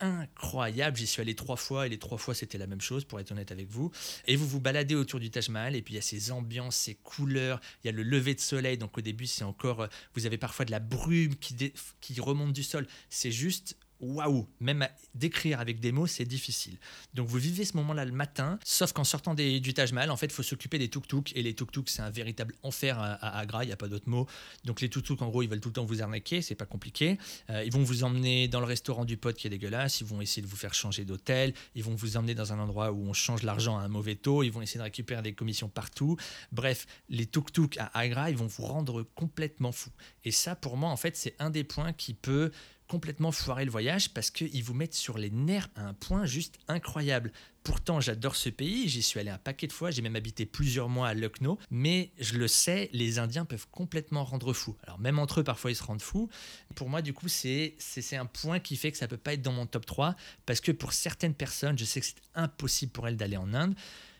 incroyable. 0.02 0.96
J'y 0.96 1.06
suis 1.06 1.22
allé 1.22 1.34
trois 1.34 1.56
fois 1.56 1.86
et 1.86 1.88
les 1.88 1.98
trois 1.98 2.18
fois 2.18 2.34
c'était 2.34 2.58
la 2.58 2.66
même 2.66 2.80
chose 2.80 3.04
pour 3.04 3.20
être 3.20 3.30
honnête 3.32 3.52
avec 3.52 3.68
vous. 3.68 3.90
Et 4.26 4.36
vous 4.36 4.46
vous 4.46 4.60
baladez 4.60 4.94
autour 4.94 5.20
du 5.20 5.30
Taj 5.30 5.48
Mahal 5.48 5.76
et 5.76 5.82
puis 5.82 5.94
il 5.94 5.96
y 5.96 6.00
a 6.00 6.02
ces 6.02 6.32
ambiances, 6.32 6.76
ces 6.76 6.94
couleurs, 6.96 7.60
il 7.82 7.86
y 7.86 7.90
a 7.90 7.92
le 7.92 8.02
lever 8.02 8.34
de 8.34 8.40
soleil. 8.40 8.76
Donc 8.76 8.98
au 8.98 9.00
début 9.00 9.26
c'est 9.26 9.44
encore, 9.44 9.82
euh, 9.82 9.86
vous 10.14 10.26
avez 10.26 10.38
parfois 10.38 10.64
de 10.64 10.70
la 10.70 10.80
brume 10.80 11.36
qui, 11.36 11.72
qui 12.00 12.20
remonte 12.20 12.52
du 12.52 12.64
sol. 12.64 12.86
C'est 13.08 13.32
juste 13.32 13.76
waouh, 14.02 14.46
même 14.60 14.86
décrire 15.14 15.60
avec 15.60 15.80
des 15.80 15.92
mots, 15.92 16.06
c'est 16.06 16.24
difficile. 16.24 16.76
Donc 17.14 17.28
vous 17.28 17.38
vivez 17.38 17.64
ce 17.64 17.76
moment-là 17.76 18.04
le 18.04 18.12
matin, 18.12 18.58
sauf 18.64 18.92
qu'en 18.92 19.04
sortant 19.04 19.34
des, 19.34 19.60
du 19.60 19.72
Taj 19.72 19.92
Mahal, 19.92 20.10
en 20.10 20.16
fait, 20.16 20.26
il 20.26 20.32
faut 20.32 20.42
s'occuper 20.42 20.78
des 20.78 20.88
tuk-tuk. 20.88 21.32
Et 21.34 21.42
les 21.42 21.54
tuk-tuk, 21.54 21.88
c'est 21.88 22.02
un 22.02 22.10
véritable 22.10 22.54
enfer 22.62 22.98
à, 22.98 23.38
Agra, 23.38 23.64
il 23.64 23.68
n'y 23.68 23.72
a 23.72 23.76
pas 23.76 23.88
d'autre 23.88 24.08
mot. 24.08 24.26
Donc 24.64 24.80
les 24.80 24.88
tuk-tuk, 24.88 25.22
en 25.22 25.28
gros, 25.28 25.42
ils 25.42 25.48
veulent 25.48 25.60
tout 25.60 25.68
le 25.68 25.74
temps 25.74 25.84
vous 25.84 26.02
arnaquer, 26.02 26.42
c'est 26.42 26.54
pas 26.54 26.66
compliqué. 26.66 27.18
Euh, 27.50 27.64
ils 27.64 27.72
vont 27.72 27.82
vous 27.82 28.04
emmener 28.04 28.48
dans 28.48 28.60
le 28.60 28.66
restaurant 28.66 29.04
du 29.04 29.16
pote 29.16 29.36
qui 29.36 29.46
est 29.46 29.50
dégueulasse, 29.50 30.00
ils 30.00 30.06
vont 30.06 30.20
essayer 30.20 30.42
de 30.42 30.48
vous 30.48 30.56
faire 30.56 30.74
changer 30.74 31.04
d'hôtel, 31.04 31.54
ils 31.74 31.84
vont 31.84 31.94
vous 31.94 32.16
emmener 32.16 32.34
dans 32.34 32.52
un 32.52 32.58
endroit 32.58 32.92
où 32.92 33.08
on 33.08 33.12
change 33.12 33.42
l'argent 33.42 33.78
à 33.78 33.82
un 33.82 33.88
mauvais 33.88 34.16
taux, 34.16 34.42
ils 34.42 34.50
vont 34.50 34.62
essayer 34.62 34.78
de 34.78 34.84
récupérer 34.84 35.22
des 35.22 35.32
commissions 35.32 35.68
partout. 35.68 36.16
Bref, 36.50 36.86
les 37.08 37.26
tuk-tuk 37.26 37.78
à 37.78 37.96
Agra, 37.98 38.30
ils 38.30 38.36
vont 38.36 38.46
vous 38.46 38.64
rendre 38.64 39.02
complètement 39.14 39.72
fou. 39.72 39.90
Et 40.24 40.32
ça, 40.32 40.56
pour 40.56 40.76
moi, 40.76 40.90
en 40.90 40.96
fait, 40.96 41.16
c'est 41.16 41.34
un 41.38 41.50
des 41.50 41.64
points 41.64 41.92
qui 41.92 42.14
peut 42.14 42.50
complètement 42.88 43.32
foirer 43.32 43.64
le 43.64 43.70
voyage 43.70 44.10
parce 44.10 44.30
qu'ils 44.30 44.62
vous 44.62 44.74
mettent 44.74 44.94
sur 44.94 45.16
les 45.16 45.30
nerfs 45.30 45.68
à 45.76 45.86
un 45.86 45.94
point 45.94 46.26
juste 46.26 46.58
incroyable. 46.68 47.32
Pourtant, 47.62 48.00
j'adore 48.00 48.34
ce 48.34 48.48
pays, 48.48 48.88
j'y 48.88 49.02
suis 49.02 49.20
allé 49.20 49.30
un 49.30 49.38
paquet 49.38 49.66
de 49.66 49.72
fois, 49.72 49.90
j'ai 49.90 50.02
même 50.02 50.16
habité 50.16 50.46
plusieurs 50.46 50.88
mois 50.88 51.08
à 51.08 51.14
Lucknow, 51.14 51.58
mais 51.70 52.10
je 52.18 52.36
le 52.36 52.48
sais, 52.48 52.90
les 52.92 53.18
Indiens 53.20 53.44
peuvent 53.44 53.68
complètement 53.70 54.24
rendre 54.24 54.52
fou. 54.52 54.76
Alors 54.82 54.98
même 54.98 55.20
entre 55.20 55.40
eux, 55.40 55.44
parfois, 55.44 55.70
ils 55.70 55.76
se 55.76 55.84
rendent 55.84 56.02
fous. 56.02 56.28
Pour 56.74 56.88
moi, 56.88 57.02
du 57.02 57.12
coup, 57.12 57.28
c'est 57.28 57.76
un 58.12 58.26
point 58.26 58.58
qui 58.58 58.76
fait 58.76 58.90
que 58.90 58.98
ça 58.98 59.06
peut 59.06 59.16
pas 59.16 59.34
être 59.34 59.42
dans 59.42 59.52
mon 59.52 59.66
top 59.66 59.86
3, 59.86 60.16
parce 60.44 60.60
que 60.60 60.72
pour 60.72 60.92
certaines 60.92 61.34
personnes, 61.34 61.78
je 61.78 61.84
sais 61.84 62.00
que 62.00 62.06
c'est 62.06 62.16
impossible 62.34 62.90
pour 62.90 63.06
elles 63.06 63.16
d'aller 63.16 63.36
en 63.36 63.54
Inde. 63.54 63.74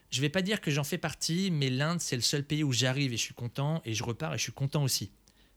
Je 0.09 0.21
vais 0.21 0.29
pas 0.29 0.41
dire 0.41 0.61
que 0.61 0.71
j'en 0.71 0.83
fais 0.83 0.97
partie, 0.97 1.51
mais 1.51 1.69
l'Inde, 1.69 1.99
c'est 1.99 2.15
le 2.15 2.21
seul 2.21 2.43
pays 2.43 2.63
où 2.63 2.71
j'arrive 2.71 3.13
et 3.13 3.17
je 3.17 3.23
suis 3.23 3.33
content, 3.33 3.81
et 3.83 3.93
je 3.93 4.03
repars 4.03 4.33
et 4.33 4.37
je 4.37 4.43
suis 4.43 4.51
content 4.51 4.83
aussi 4.83 5.11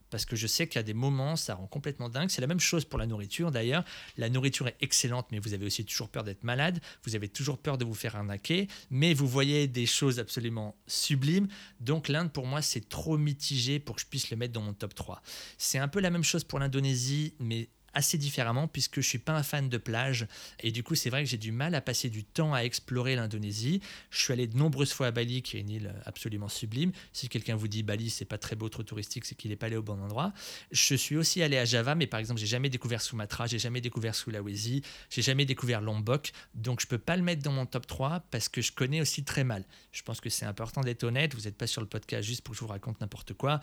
parce 0.09 0.25
que 0.25 0.35
je 0.35 0.47
sais 0.47 0.67
qu'il 0.67 0.77
y 0.77 0.79
a 0.79 0.83
des 0.83 0.93
moments, 0.93 1.35
ça 1.35 1.55
rend 1.55 1.67
complètement 1.67 2.09
dingue. 2.09 2.29
C'est 2.29 2.41
la 2.41 2.47
même 2.47 2.59
chose 2.59 2.85
pour 2.85 2.99
la 2.99 3.05
nourriture 3.05 3.51
d'ailleurs. 3.51 3.83
La 4.17 4.29
nourriture 4.29 4.67
est 4.67 4.77
excellente, 4.81 5.27
mais 5.31 5.39
vous 5.39 5.53
avez 5.53 5.65
aussi 5.65 5.85
toujours 5.85 6.09
peur 6.09 6.23
d'être 6.23 6.43
malade, 6.43 6.79
vous 7.03 7.15
avez 7.15 7.29
toujours 7.29 7.57
peur 7.57 7.77
de 7.77 7.85
vous 7.85 7.93
faire 7.93 8.15
arnaquer, 8.15 8.67
mais 8.89 9.13
vous 9.13 9.27
voyez 9.27 9.67
des 9.67 9.85
choses 9.85 10.19
absolument 10.19 10.75
sublimes. 10.87 11.47
Donc 11.79 12.07
l'Inde, 12.07 12.31
pour 12.31 12.45
moi, 12.45 12.61
c'est 12.61 12.87
trop 12.89 13.17
mitigé 13.17 13.79
pour 13.79 13.95
que 13.95 14.01
je 14.01 14.07
puisse 14.07 14.29
le 14.31 14.37
mettre 14.37 14.53
dans 14.53 14.61
mon 14.61 14.73
top 14.73 14.95
3. 14.95 15.21
C'est 15.57 15.79
un 15.79 15.87
peu 15.87 15.99
la 15.99 16.09
même 16.09 16.23
chose 16.23 16.43
pour 16.43 16.59
l'Indonésie, 16.59 17.33
mais 17.39 17.69
assez 17.97 18.19
différemment 18.19 18.67
puisque 18.67 19.01
je 19.01 19.07
suis 19.07 19.17
pas 19.17 19.33
un 19.33 19.41
fan 19.41 19.69
de 19.69 19.77
plage 19.77 20.27
et 20.59 20.71
du 20.71 20.83
coup 20.83 20.93
c'est 20.93 21.09
vrai 21.09 21.23
que 21.23 21.29
j'ai 21.29 21.37
du 21.37 21.51
mal 21.51 21.73
à 21.73 21.81
passer 21.81 22.09
du 22.09 22.23
temps 22.23 22.53
à 22.53 22.61
explorer 22.61 23.15
l'Indonésie. 23.15 23.81
Je 24.11 24.21
suis 24.21 24.33
allé 24.33 24.45
de 24.45 24.55
nombreuses 24.55 24.93
fois 24.93 25.07
à 25.07 25.11
Bali 25.11 25.41
qui 25.41 25.57
est 25.57 25.61
une 25.61 25.69
île 25.69 25.95
absolument 26.05 26.47
sublime. 26.47 26.91
Si 27.11 27.27
quelqu'un 27.27 27.55
vous 27.55 27.67
dit 27.67 27.81
Bali 27.81 28.11
c'est 28.11 28.25
pas 28.25 28.37
très 28.37 28.55
beau, 28.55 28.69
trop 28.69 28.83
touristique, 28.83 29.25
c'est 29.25 29.33
qu'il 29.33 29.49
n'est 29.49 29.57
pas 29.57 29.65
allé 29.65 29.77
au 29.77 29.81
bon 29.81 29.99
endroit. 29.99 30.31
Je 30.71 30.93
suis 30.93 31.17
aussi 31.17 31.41
allé 31.41 31.57
à 31.57 31.65
Java 31.65 31.95
mais 31.95 32.05
par 32.05 32.19
exemple 32.19 32.39
j'ai 32.39 32.47
jamais 32.47 32.69
découvert 32.69 33.01
Sumatra, 33.01 33.47
j'ai 33.47 33.59
jamais 33.59 33.81
découvert 33.81 34.13
Sulawesi, 34.13 34.83
j'ai 35.09 35.23
jamais 35.23 35.45
découvert 35.45 35.81
Lombok 35.81 36.31
donc 36.53 36.81
je 36.81 36.87
peux 36.87 36.99
pas 36.99 37.17
le 37.17 37.23
mettre 37.23 37.41
dans 37.41 37.51
mon 37.51 37.65
top 37.65 37.87
3 37.87 38.25
parce 38.29 38.47
que 38.47 38.61
je 38.61 38.71
connais 38.71 39.01
aussi 39.01 39.23
très 39.23 39.43
mal. 39.43 39.63
Je 39.91 40.03
pense 40.03 40.21
que 40.21 40.29
c'est 40.29 40.45
important 40.45 40.81
d'être 40.81 41.03
honnête, 41.03 41.33
vous 41.33 41.41
n'êtes 41.41 41.57
pas 41.57 41.67
sur 41.67 41.81
le 41.81 41.87
podcast 41.87 42.27
juste 42.27 42.41
pour 42.43 42.53
que 42.53 42.59
je 42.59 42.63
vous 42.63 42.71
raconte 42.71 43.01
n'importe 43.01 43.33
quoi. 43.33 43.59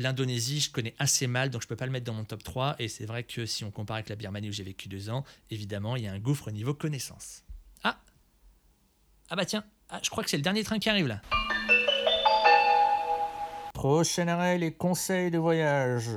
L'Indonésie, 0.00 0.60
je 0.60 0.70
connais 0.70 0.94
assez 0.98 1.26
mal, 1.26 1.50
donc 1.50 1.60
je 1.60 1.66
ne 1.66 1.68
peux 1.68 1.76
pas 1.76 1.84
le 1.84 1.92
mettre 1.92 2.06
dans 2.06 2.14
mon 2.14 2.24
top 2.24 2.42
3. 2.42 2.76
Et 2.78 2.88
c'est 2.88 3.04
vrai 3.04 3.22
que 3.22 3.44
si 3.44 3.64
on 3.64 3.70
compare 3.70 3.96
avec 3.96 4.08
la 4.08 4.16
Birmanie 4.16 4.48
où 4.48 4.52
j'ai 4.52 4.62
vécu 4.62 4.88
deux 4.88 5.10
ans, 5.10 5.24
évidemment, 5.50 5.94
il 5.94 6.04
y 6.04 6.06
a 6.06 6.12
un 6.12 6.18
gouffre 6.18 6.48
au 6.48 6.50
niveau 6.50 6.72
connaissance. 6.72 7.44
Ah 7.84 8.00
Ah 9.28 9.36
bah 9.36 9.44
tiens, 9.44 9.62
ah, 9.90 10.00
je 10.02 10.08
crois 10.08 10.24
que 10.24 10.30
c'est 10.30 10.38
le 10.38 10.42
dernier 10.42 10.64
train 10.64 10.78
qui 10.78 10.88
arrive 10.88 11.06
là. 11.06 11.20
Prochain 13.74 14.26
arrêt, 14.28 14.56
les 14.56 14.72
conseils 14.72 15.30
de 15.30 15.36
voyage. 15.36 16.08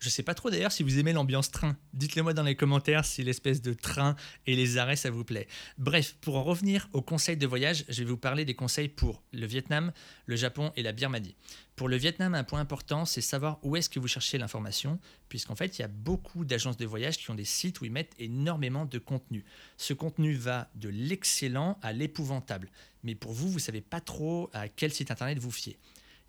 Je 0.00 0.08
sais 0.10 0.22
pas 0.22 0.34
trop 0.34 0.48
d'ailleurs 0.48 0.70
si 0.70 0.84
vous 0.84 0.98
aimez 1.00 1.12
l'ambiance 1.12 1.50
train. 1.50 1.76
Dites-le 1.92 2.22
moi 2.22 2.32
dans 2.32 2.44
les 2.44 2.54
commentaires 2.54 3.04
si 3.04 3.24
l'espèce 3.24 3.60
de 3.62 3.72
train 3.72 4.14
et 4.46 4.54
les 4.54 4.78
arrêts 4.78 4.94
ça 4.94 5.10
vous 5.10 5.24
plaît. 5.24 5.48
Bref, 5.76 6.16
pour 6.20 6.36
en 6.36 6.44
revenir 6.44 6.88
aux 6.92 7.02
conseils 7.02 7.36
de 7.36 7.46
voyage, 7.48 7.84
je 7.88 8.04
vais 8.04 8.08
vous 8.08 8.16
parler 8.16 8.44
des 8.44 8.54
conseils 8.54 8.88
pour 8.88 9.24
le 9.32 9.44
Vietnam, 9.46 9.92
le 10.26 10.36
Japon 10.36 10.72
et 10.76 10.82
la 10.82 10.92
Birmanie. 10.92 11.34
Pour 11.74 11.88
le 11.88 11.96
Vietnam, 11.96 12.34
un 12.34 12.44
point 12.44 12.60
important, 12.60 13.04
c'est 13.04 13.20
savoir 13.20 13.58
où 13.62 13.76
est-ce 13.76 13.90
que 13.90 13.98
vous 13.98 14.08
cherchez 14.08 14.38
l'information, 14.38 15.00
puisqu'en 15.28 15.54
fait, 15.54 15.78
il 15.78 15.82
y 15.82 15.84
a 15.84 15.88
beaucoup 15.88 16.44
d'agences 16.44 16.76
de 16.76 16.86
voyage 16.86 17.18
qui 17.18 17.30
ont 17.30 17.36
des 17.36 17.44
sites 17.44 17.80
où 17.80 17.84
ils 17.84 17.92
mettent 17.92 18.14
énormément 18.18 18.84
de 18.84 18.98
contenu. 18.98 19.44
Ce 19.76 19.94
contenu 19.94 20.34
va 20.34 20.70
de 20.74 20.88
l'excellent 20.88 21.78
à 21.82 21.92
l'épouvantable. 21.92 22.70
Mais 23.02 23.14
pour 23.14 23.32
vous, 23.32 23.48
vous 23.48 23.58
savez 23.58 23.80
pas 23.80 24.00
trop 24.00 24.50
à 24.52 24.68
quel 24.68 24.92
site 24.92 25.10
internet 25.10 25.38
vous 25.38 25.52
fier 25.52 25.76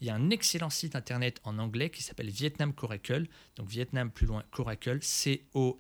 il 0.02 0.08
y 0.08 0.10
a 0.10 0.16
un 0.16 0.30
excellent 0.30 0.70
site 0.70 0.96
internet 0.96 1.40
en 1.44 1.58
anglais 1.58 1.90
qui 1.90 2.04
s'appelle 2.04 2.30
Vietnam 2.30 2.74
Coracle, 2.74 3.28
donc 3.56 3.68
Vietnam 3.70 4.12
plus 4.12 4.26
loin 4.26 4.44
Coracle, 4.52 5.00
C-O-R-A-C-L-E, 5.02 5.78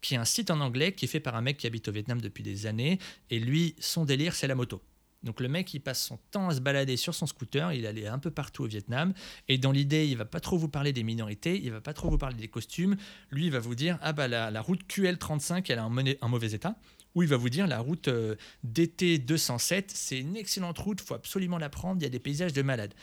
qui 0.00 0.14
est 0.14 0.18
un 0.18 0.24
site 0.24 0.50
en 0.50 0.60
anglais 0.60 0.92
qui 0.92 1.04
est 1.06 1.08
fait 1.08 1.20
par 1.20 1.34
un 1.36 1.42
mec 1.42 1.56
qui 1.56 1.66
habite 1.66 1.88
au 1.88 1.92
Vietnam 1.92 2.20
depuis 2.20 2.42
des 2.42 2.66
années, 2.66 2.98
et 3.30 3.40
lui, 3.40 3.74
son 3.78 4.04
délire, 4.04 4.34
c'est 4.34 4.46
la 4.46 4.54
moto. 4.54 4.82
Donc 5.24 5.40
le 5.40 5.48
mec, 5.48 5.74
il 5.74 5.80
passe 5.80 6.00
son 6.04 6.18
temps 6.30 6.48
à 6.48 6.54
se 6.54 6.60
balader 6.60 6.96
sur 6.96 7.12
son 7.14 7.26
scooter, 7.26 7.72
il 7.72 7.86
allait 7.86 8.06
un 8.06 8.20
peu 8.20 8.30
partout 8.30 8.62
au 8.64 8.68
Vietnam, 8.68 9.12
et 9.48 9.58
dans 9.58 9.72
l'idée, 9.72 10.06
il 10.06 10.16
va 10.16 10.24
pas 10.24 10.38
trop 10.40 10.56
vous 10.56 10.68
parler 10.68 10.92
des 10.92 11.02
minorités, 11.02 11.60
il 11.60 11.72
va 11.72 11.80
pas 11.80 11.92
trop 11.92 12.08
vous 12.08 12.18
parler 12.18 12.36
des 12.36 12.48
costumes, 12.48 12.96
lui, 13.30 13.46
il 13.46 13.50
va 13.50 13.58
vous 13.58 13.74
dire, 13.74 13.98
ah 14.00 14.12
bah 14.12 14.28
la, 14.28 14.60
route 14.60 14.82
QL35, 14.88 15.64
elle 15.68 15.78
est 16.08 16.22
en 16.22 16.28
mauvais 16.28 16.52
état, 16.52 16.78
où 17.14 17.22
il 17.22 17.28
va 17.28 17.36
vous 17.36 17.48
dire 17.48 17.66
la 17.66 17.80
route 17.80 18.08
euh, 18.08 18.36
DT 18.64 19.18
207, 19.18 19.90
c'est 19.90 20.18
une 20.18 20.36
excellente 20.36 20.78
route, 20.78 21.00
faut 21.00 21.14
absolument 21.14 21.58
la 21.58 21.68
prendre, 21.68 22.00
il 22.00 22.04
y 22.04 22.06
a 22.06 22.10
des 22.10 22.18
paysages 22.18 22.52
de 22.52 22.62
malades. 22.62 22.94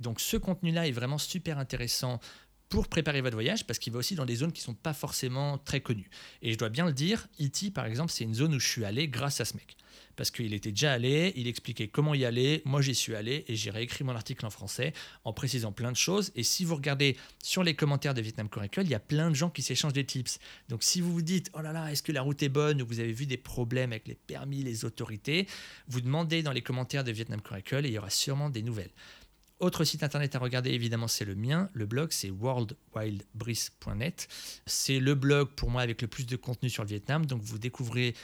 Donc 0.00 0.20
ce 0.20 0.36
contenu-là 0.36 0.86
est 0.86 0.92
vraiment 0.92 1.18
super 1.18 1.58
intéressant 1.58 2.20
pour 2.68 2.88
préparer 2.88 3.20
votre 3.20 3.34
voyage 3.34 3.66
parce 3.66 3.78
qu'il 3.78 3.92
va 3.92 3.98
aussi 3.98 4.14
dans 4.14 4.26
des 4.26 4.36
zones 4.36 4.52
qui 4.52 4.60
ne 4.60 4.66
sont 4.66 4.74
pas 4.74 4.92
forcément 4.92 5.58
très 5.58 5.80
connues. 5.80 6.10
Et 6.42 6.52
je 6.52 6.58
dois 6.58 6.68
bien 6.68 6.86
le 6.86 6.92
dire, 6.92 7.26
Iti 7.38 7.70
par 7.70 7.86
exemple, 7.86 8.12
c'est 8.12 8.24
une 8.24 8.34
zone 8.34 8.54
où 8.54 8.60
je 8.60 8.68
suis 8.68 8.84
allé 8.84 9.08
grâce 9.08 9.40
à 9.40 9.44
ce 9.44 9.54
mec 9.56 9.76
parce 10.18 10.32
qu'il 10.32 10.52
était 10.52 10.72
déjà 10.72 10.92
allé, 10.92 11.32
il 11.36 11.46
expliquait 11.46 11.86
comment 11.86 12.12
y 12.12 12.24
aller, 12.24 12.60
moi 12.64 12.82
j'y 12.82 12.96
suis 12.96 13.14
allé 13.14 13.44
et 13.46 13.54
j'ai 13.54 13.70
réécrit 13.70 14.02
mon 14.02 14.16
article 14.16 14.44
en 14.44 14.50
français 14.50 14.92
en 15.22 15.32
précisant 15.32 15.70
plein 15.70 15.92
de 15.92 15.96
choses. 15.96 16.32
Et 16.34 16.42
si 16.42 16.64
vous 16.64 16.74
regardez 16.74 17.16
sur 17.40 17.62
les 17.62 17.76
commentaires 17.76 18.14
de 18.14 18.20
Vietnam 18.20 18.48
Coracle, 18.48 18.80
il 18.82 18.90
y 18.90 18.96
a 18.96 18.98
plein 18.98 19.30
de 19.30 19.36
gens 19.36 19.48
qui 19.48 19.62
s'échangent 19.62 19.92
des 19.92 20.04
tips. 20.04 20.40
Donc 20.70 20.82
si 20.82 21.00
vous 21.00 21.12
vous 21.12 21.22
dites, 21.22 21.52
oh 21.54 21.60
là 21.60 21.72
là, 21.72 21.92
est-ce 21.92 22.02
que 22.02 22.10
la 22.10 22.22
route 22.22 22.42
est 22.42 22.48
bonne 22.48 22.82
ou 22.82 22.86
vous 22.86 22.98
avez 22.98 23.12
vu 23.12 23.26
des 23.26 23.36
problèmes 23.36 23.92
avec 23.92 24.08
les 24.08 24.16
permis, 24.16 24.64
les 24.64 24.84
autorités, 24.84 25.46
vous 25.86 26.00
demandez 26.00 26.42
dans 26.42 26.52
les 26.52 26.62
commentaires 26.62 27.04
de 27.04 27.12
Vietnam 27.12 27.40
Coracle 27.40 27.86
et 27.86 27.88
il 27.88 27.94
y 27.94 27.98
aura 27.98 28.10
sûrement 28.10 28.50
des 28.50 28.62
nouvelles. 28.62 28.90
Autre 29.60 29.82
site 29.82 30.04
internet 30.04 30.36
à 30.36 30.38
regarder, 30.38 30.70
évidemment, 30.70 31.08
c'est 31.08 31.24
le 31.24 31.34
mien. 31.34 31.68
Le 31.72 31.84
blog, 31.84 32.12
c'est 32.12 32.30
worldwildbreeze.net. 32.30 34.28
C'est 34.66 35.00
le 35.00 35.16
blog 35.16 35.48
pour 35.48 35.68
moi 35.68 35.82
avec 35.82 36.00
le 36.00 36.06
plus 36.06 36.26
de 36.26 36.36
contenu 36.36 36.70
sur 36.70 36.84
le 36.84 36.88
Vietnam. 36.88 37.26
Donc, 37.26 37.42
vous 37.42 37.58
découvrez 37.58 38.14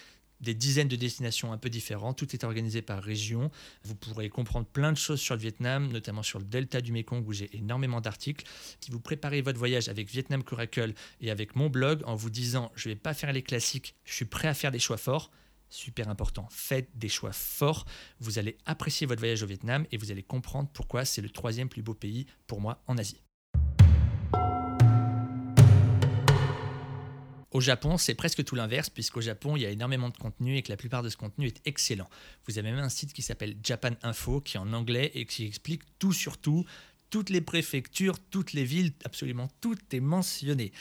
des 0.44 0.54
dizaines 0.54 0.88
de 0.88 0.96
destinations 0.96 1.52
un 1.52 1.59
peu 1.59 1.70
différentes. 1.70 2.18
Tout 2.18 2.35
est 2.35 2.44
organisé 2.44 2.83
par 2.83 3.02
région. 3.02 3.50
Vous 3.83 3.94
pourrez 3.94 4.28
comprendre 4.28 4.66
plein 4.66 4.92
de 4.92 4.96
choses 4.96 5.20
sur 5.20 5.35
le 5.35 5.40
Vietnam, 5.40 5.90
notamment 5.90 6.22
sur 6.22 6.38
le 6.38 6.44
delta 6.44 6.80
du 6.80 6.92
Mekong 6.92 7.26
où 7.26 7.33
j'ai 7.33 7.54
énormément 7.57 8.00
d'articles. 8.00 8.44
Si 8.80 8.90
vous 8.90 9.00
préparez 9.00 9.42
votre 9.42 9.59
voyage 9.59 9.88
avec 9.88 10.09
Vietnam 10.11 10.44
Coracle 10.44 10.94
et 11.20 11.30
avec 11.30 11.57
mon 11.57 11.68
blog 11.68 12.02
en 12.07 12.14
vous 12.14 12.30
disant 12.30 12.70
je 12.76 12.88
ne 12.88 12.94
vais 12.94 13.00
pas 13.00 13.14
faire 13.14 13.33
les 13.33 13.42
classiques, 13.42 13.94
je 14.04 14.14
suis 14.14 14.24
prêt 14.24 14.48
à 14.48 14.54
faire 14.54 14.70
des 14.70 14.78
choix 14.78 14.96
forts, 14.96 15.30
super 15.68 16.09
important, 16.09 16.46
faites 16.50 16.88
des 16.94 17.09
choix 17.09 17.33
forts. 17.33 17.85
Vous 18.20 18.38
allez 18.38 18.57
apprécier 18.66 19.07
votre 19.07 19.20
voyage 19.20 19.42
au 19.42 19.46
Vietnam 19.46 19.87
et 19.90 19.96
vous 19.96 20.11
allez 20.11 20.22
comprendre 20.22 20.68
pourquoi 20.72 21.04
c'est 21.04 21.22
le 21.22 21.30
troisième 21.30 21.68
plus 21.68 21.83
beau 21.83 21.94
pays 21.94 22.26
pour 22.46 22.61
moi 22.61 22.83
en 22.87 22.98
Asie. 22.98 23.23
Au 27.54 27.60
Japon, 27.60 27.96
c'est 27.98 28.16
presque 28.16 28.42
tout 28.42 28.56
l'inverse, 28.56 28.90
puisqu'au 28.90 29.20
Japon, 29.20 29.54
il 29.56 29.62
y 29.62 29.66
a 29.66 29.70
énormément 29.70 30.08
de 30.08 30.16
contenu 30.16 30.56
et 30.56 30.62
que 30.62 30.72
la 30.72 30.76
plupart 30.76 31.04
de 31.04 31.08
ce 31.08 31.16
contenu 31.16 31.46
est 31.46 31.60
excellent. 31.66 32.10
Vous 32.46 32.58
avez 32.58 32.72
même 32.72 32.80
un 32.80 32.88
site 32.88 33.12
qui 33.12 33.22
s'appelle 33.22 33.56
Japan 33.62 33.92
Info, 34.02 34.40
qui 34.40 34.56
est 34.56 34.60
en 34.60 34.72
anglais 34.72 35.12
et 35.14 35.24
qui 35.24 35.44
explique 35.46 35.82
tout 36.00 36.12
sur 36.12 36.36
tout, 36.36 36.64
toutes 37.10 37.30
les 37.30 37.40
préfectures, 37.40 38.18
toutes 38.18 38.54
les 38.54 38.64
villes, 38.64 38.92
absolument 39.04 39.48
tout 39.60 39.78
est 39.92 40.00
mentionné. 40.00 40.72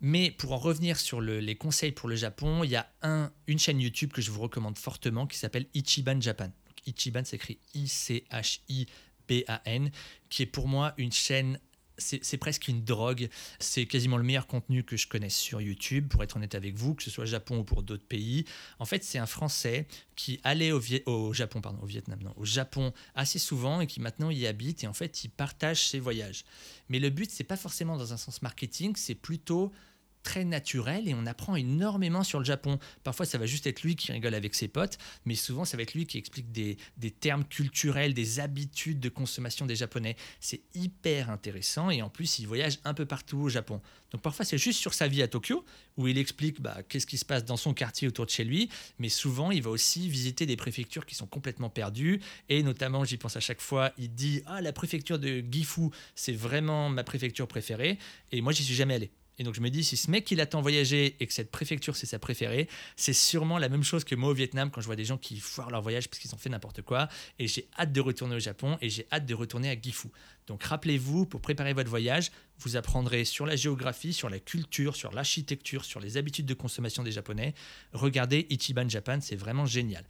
Mais 0.00 0.32
pour 0.32 0.50
en 0.50 0.58
revenir 0.58 0.98
sur 0.98 1.20
les 1.20 1.54
conseils 1.54 1.92
pour 1.92 2.08
le 2.08 2.16
Japon, 2.16 2.64
il 2.64 2.70
y 2.70 2.76
a 2.76 2.90
un, 3.02 3.30
une 3.46 3.60
chaîne 3.60 3.80
YouTube 3.80 4.10
que 4.12 4.20
je 4.20 4.32
vous 4.32 4.40
recommande 4.40 4.76
fortement 4.76 5.28
qui 5.28 5.38
s'appelle 5.38 5.66
Ichiban 5.72 6.20
Japan. 6.20 6.50
Ichiban 6.84 7.24
s'écrit 7.24 7.60
I-C-H-I-B-A-N, 7.74 8.90
qui 10.30 10.42
est 10.42 10.46
pour 10.46 10.66
moi 10.66 10.94
une 10.96 11.12
chaîne 11.12 11.60
c'est 11.98 12.36
presque 12.36 12.68
une 12.68 12.84
drogue. 12.84 13.28
C'est 13.58 13.86
quasiment 13.86 14.16
le 14.16 14.22
meilleur 14.22 14.46
contenu 14.46 14.84
que 14.84 14.96
je 14.96 15.06
connaisse 15.06 15.36
sur 15.36 15.60
YouTube, 15.60 16.08
pour 16.08 16.22
être 16.22 16.36
honnête 16.36 16.54
avec 16.54 16.76
vous, 16.76 16.94
que 16.94 17.02
ce 17.02 17.10
soit 17.10 17.24
Japon 17.24 17.58
ou 17.58 17.64
pour 17.64 17.82
d'autres 17.82 18.06
pays. 18.06 18.44
En 18.78 18.84
fait, 18.84 19.04
c'est 19.04 19.18
un 19.18 19.26
Français 19.26 19.86
qui 20.16 20.40
allait 20.44 20.72
au, 20.72 20.80
au, 21.06 21.32
Japon, 21.32 21.60
pardon, 21.60 21.78
au 21.82 21.86
Vietnam, 21.86 22.18
non, 22.22 22.32
au 22.36 22.44
Japon 22.44 22.92
assez 23.14 23.38
souvent 23.38 23.80
et 23.80 23.86
qui 23.86 24.00
maintenant 24.00 24.30
y 24.30 24.46
habite. 24.46 24.84
Et 24.84 24.86
en 24.86 24.92
fait, 24.92 25.24
il 25.24 25.30
partage 25.30 25.88
ses 25.88 26.00
voyages. 26.00 26.44
Mais 26.88 26.98
le 26.98 27.10
but, 27.10 27.30
c'est 27.30 27.44
pas 27.44 27.56
forcément 27.56 27.96
dans 27.96 28.12
un 28.12 28.16
sens 28.16 28.42
marketing, 28.42 28.94
c'est 28.96 29.14
plutôt 29.14 29.72
très 30.28 30.44
naturel 30.44 31.08
et 31.08 31.14
on 31.14 31.24
apprend 31.24 31.56
énormément 31.56 32.22
sur 32.22 32.38
le 32.38 32.44
Japon. 32.44 32.78
Parfois, 33.02 33.24
ça 33.24 33.38
va 33.38 33.46
juste 33.46 33.66
être 33.66 33.80
lui 33.80 33.96
qui 33.96 34.12
rigole 34.12 34.34
avec 34.34 34.54
ses 34.54 34.68
potes, 34.68 34.98
mais 35.24 35.34
souvent, 35.34 35.64
ça 35.64 35.78
va 35.78 35.84
être 35.84 35.94
lui 35.94 36.04
qui 36.04 36.18
explique 36.18 36.52
des, 36.52 36.76
termes 37.18 37.44
culturels, 37.44 38.12
des 38.12 38.38
habitudes 38.38 39.00
de 39.00 39.08
consommation 39.08 39.64
des 39.64 39.74
Japonais. 39.74 40.16
C'est 40.38 40.60
hyper 40.74 41.30
intéressant 41.30 41.88
et 41.88 42.02
en 42.02 42.10
plus, 42.10 42.40
il 42.40 42.46
voyage 42.46 42.78
un 42.84 42.92
peu 42.92 43.06
partout 43.06 43.38
au 43.38 43.48
Japon. 43.48 43.80
Donc 44.10 44.20
parfois, 44.20 44.44
c'est 44.44 44.58
juste 44.58 44.80
sur 44.80 44.92
sa 44.92 45.08
vie 45.08 45.22
à 45.22 45.28
Tokyo, 45.28 45.64
où 45.96 46.06
il 46.08 46.18
explique 46.18 46.60
bah, 46.60 46.76
qu'est-ce 46.86 47.06
qui 47.06 47.16
se 47.16 47.24
passe 47.24 47.46
dans 47.46 47.56
son 47.56 47.72
quartier 47.72 48.06
autour 48.06 48.26
de 48.26 48.30
chez 48.30 48.44
lui, 48.44 48.68
mais 48.98 49.08
souvent, 49.08 49.50
il 49.50 49.62
va 49.62 49.70
aussi 49.70 50.10
visiter 50.10 50.44
des 50.44 50.56
préfectures 50.56 51.06
qui 51.06 51.14
sont 51.14 51.26
complètement 51.26 51.70
perdues, 51.70 52.20
et 52.50 52.62
notamment, 52.62 53.02
j'y 53.02 53.16
pense 53.16 53.36
à 53.36 53.40
chaque 53.40 53.62
fois, 53.62 53.92
il 53.96 54.14
dit, 54.14 54.42
ah, 54.44 54.60
la 54.60 54.74
préfecture 54.74 55.18
de 55.18 55.42
Gifu, 55.50 55.88
c'est 56.14 56.32
vraiment 56.34 56.90
ma 56.90 57.02
préfecture 57.02 57.48
préférée, 57.48 57.98
et 58.30 58.42
moi, 58.42 58.52
j'y 58.52 58.64
suis 58.64 58.74
jamais 58.74 58.94
allé. 58.94 59.10
Et 59.38 59.44
donc 59.44 59.54
je 59.54 59.60
me 59.60 59.70
dis, 59.70 59.84
si 59.84 59.96
ce 59.96 60.10
mec 60.10 60.30
il 60.30 60.40
attend 60.40 60.60
voyager 60.60 61.16
et 61.20 61.26
que 61.26 61.32
cette 61.32 61.50
préfecture 61.50 61.96
c'est 61.96 62.06
sa 62.06 62.18
préférée, 62.18 62.68
c'est 62.96 63.12
sûrement 63.12 63.58
la 63.58 63.68
même 63.68 63.84
chose 63.84 64.04
que 64.04 64.14
moi 64.14 64.30
au 64.30 64.34
Vietnam 64.34 64.70
quand 64.70 64.80
je 64.80 64.86
vois 64.86 64.96
des 64.96 65.04
gens 65.04 65.18
qui 65.18 65.38
foirent 65.38 65.70
leur 65.70 65.82
voyage 65.82 66.08
parce 66.08 66.18
qu'ils 66.18 66.34
ont 66.34 66.38
fait 66.38 66.50
n'importe 66.50 66.82
quoi. 66.82 67.08
Et 67.38 67.46
j'ai 67.46 67.68
hâte 67.78 67.92
de 67.92 68.00
retourner 68.00 68.36
au 68.36 68.40
Japon 68.40 68.76
et 68.80 68.90
j'ai 68.90 69.06
hâte 69.12 69.26
de 69.26 69.34
retourner 69.34 69.70
à 69.70 69.80
Gifu. 69.80 70.08
Donc 70.46 70.64
rappelez-vous, 70.64 71.26
pour 71.26 71.40
préparer 71.40 71.74
votre 71.74 71.90
voyage, 71.90 72.32
vous 72.58 72.76
apprendrez 72.76 73.24
sur 73.24 73.46
la 73.46 73.54
géographie, 73.54 74.12
sur 74.12 74.30
la 74.30 74.40
culture, 74.40 74.96
sur 74.96 75.12
l'architecture, 75.12 75.84
sur 75.84 76.00
les 76.00 76.16
habitudes 76.16 76.46
de 76.46 76.54
consommation 76.54 77.02
des 77.02 77.12
Japonais. 77.12 77.54
Regardez 77.92 78.46
Ichiban 78.50 78.88
Japan, 78.88 79.18
c'est 79.20 79.36
vraiment 79.36 79.66
génial. 79.66 80.04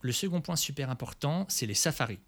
Le 0.00 0.12
second 0.12 0.40
point 0.40 0.56
super 0.56 0.90
important, 0.90 1.46
c'est 1.48 1.66
les 1.66 1.74
safaris. 1.74 2.18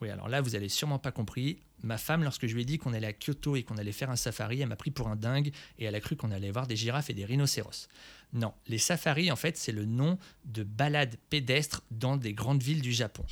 Oui, 0.00 0.10
alors 0.10 0.28
là, 0.28 0.40
vous 0.40 0.50
n'avez 0.50 0.68
sûrement 0.68 0.98
pas 0.98 1.10
compris. 1.10 1.58
Ma 1.82 1.98
femme, 1.98 2.22
lorsque 2.22 2.46
je 2.46 2.54
lui 2.54 2.62
ai 2.62 2.64
dit 2.64 2.78
qu'on 2.78 2.92
allait 2.92 3.08
à 3.08 3.12
Kyoto 3.12 3.56
et 3.56 3.62
qu'on 3.62 3.78
allait 3.78 3.92
faire 3.92 4.10
un 4.10 4.16
safari, 4.16 4.60
elle 4.60 4.68
m'a 4.68 4.76
pris 4.76 4.90
pour 4.90 5.08
un 5.08 5.16
dingue 5.16 5.52
et 5.78 5.84
elle 5.84 5.94
a 5.94 6.00
cru 6.00 6.16
qu'on 6.16 6.30
allait 6.30 6.50
voir 6.50 6.66
des 6.66 6.76
girafes 6.76 7.10
et 7.10 7.14
des 7.14 7.24
rhinocéros. 7.24 7.88
Non, 8.32 8.52
les 8.66 8.78
safaris, 8.78 9.30
en 9.30 9.36
fait, 9.36 9.56
c'est 9.56 9.72
le 9.72 9.84
nom 9.84 10.18
de 10.44 10.62
balades 10.62 11.16
pédestres 11.30 11.82
dans 11.90 12.16
des 12.16 12.32
grandes 12.32 12.62
villes 12.62 12.82
du 12.82 12.92
Japon. 12.92 13.24